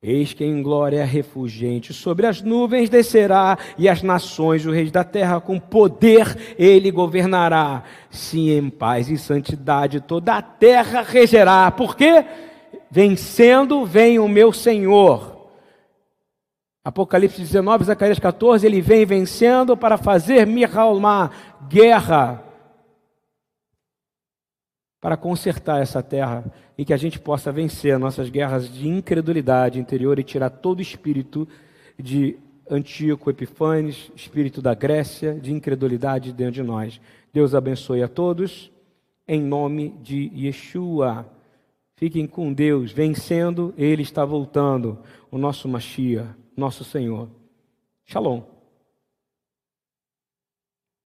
Eis 0.05 0.33
que 0.33 0.43
em 0.43 0.61
glória 0.61 1.05
refugente, 1.05 1.93
sobre 1.93 2.27
as 2.27 2.41
nuvens 2.41 2.89
descerá, 2.89 3.57
e 3.77 3.87
as 3.87 4.03
nações, 4.03 4.65
o 4.65 4.71
rei 4.71 4.91
da 4.91 5.01
terra, 5.01 5.39
com 5.39 5.57
poder 5.57 6.55
ele 6.59 6.91
governará. 6.91 7.83
Sim, 8.09 8.51
em 8.51 8.69
paz 8.69 9.09
e 9.09 9.17
santidade 9.17 10.01
toda 10.01 10.35
a 10.35 10.41
terra 10.41 11.03
regerá. 11.03 11.71
Por 11.71 11.95
quê? 11.95 12.25
Vencendo 12.91 13.85
vem 13.85 14.19
o 14.19 14.27
meu 14.27 14.51
Senhor. 14.51 15.47
Apocalipse 16.83 17.39
19, 17.39 17.85
Zacarias 17.85 18.19
14, 18.19 18.67
ele 18.67 18.81
vem 18.81 19.05
vencendo 19.05 19.77
para 19.77 19.97
fazer 19.97 20.45
Mihalma, 20.45 21.31
guerra 21.69 22.52
para 25.03 25.17
consertar 25.17 25.81
essa 25.81 26.01
terra 26.01 26.45
e 26.77 26.85
que 26.85 26.93
a 26.93 26.97
gente 26.97 27.19
possa 27.19 27.51
vencer 27.51 27.99
nossas 27.99 28.29
guerras 28.29 28.73
de 28.73 28.87
incredulidade 28.87 29.77
interior 29.77 30.17
e 30.17 30.23
tirar 30.23 30.49
todo 30.49 30.79
o 30.79 30.81
espírito 30.81 31.45
de 31.99 32.37
Antíoco 32.71 33.29
Epifanes, 33.29 34.09
espírito 34.15 34.61
da 34.61 34.73
Grécia, 34.73 35.33
de 35.33 35.51
incredulidade 35.51 36.31
dentro 36.31 36.53
de 36.53 36.63
nós. 36.63 37.01
Deus 37.33 37.53
abençoe 37.53 38.01
a 38.01 38.07
todos, 38.07 38.71
em 39.27 39.41
nome 39.41 39.89
de 40.01 40.31
Yeshua. 40.33 41.27
Fiquem 41.97 42.25
com 42.25 42.53
Deus, 42.53 42.93
vencendo, 42.93 43.73
Ele 43.77 44.03
está 44.03 44.23
voltando, 44.23 44.99
o 45.29 45.37
nosso 45.37 45.67
Machia, 45.67 46.33
nosso 46.55 46.85
Senhor. 46.85 47.27
Shalom. 48.05 48.52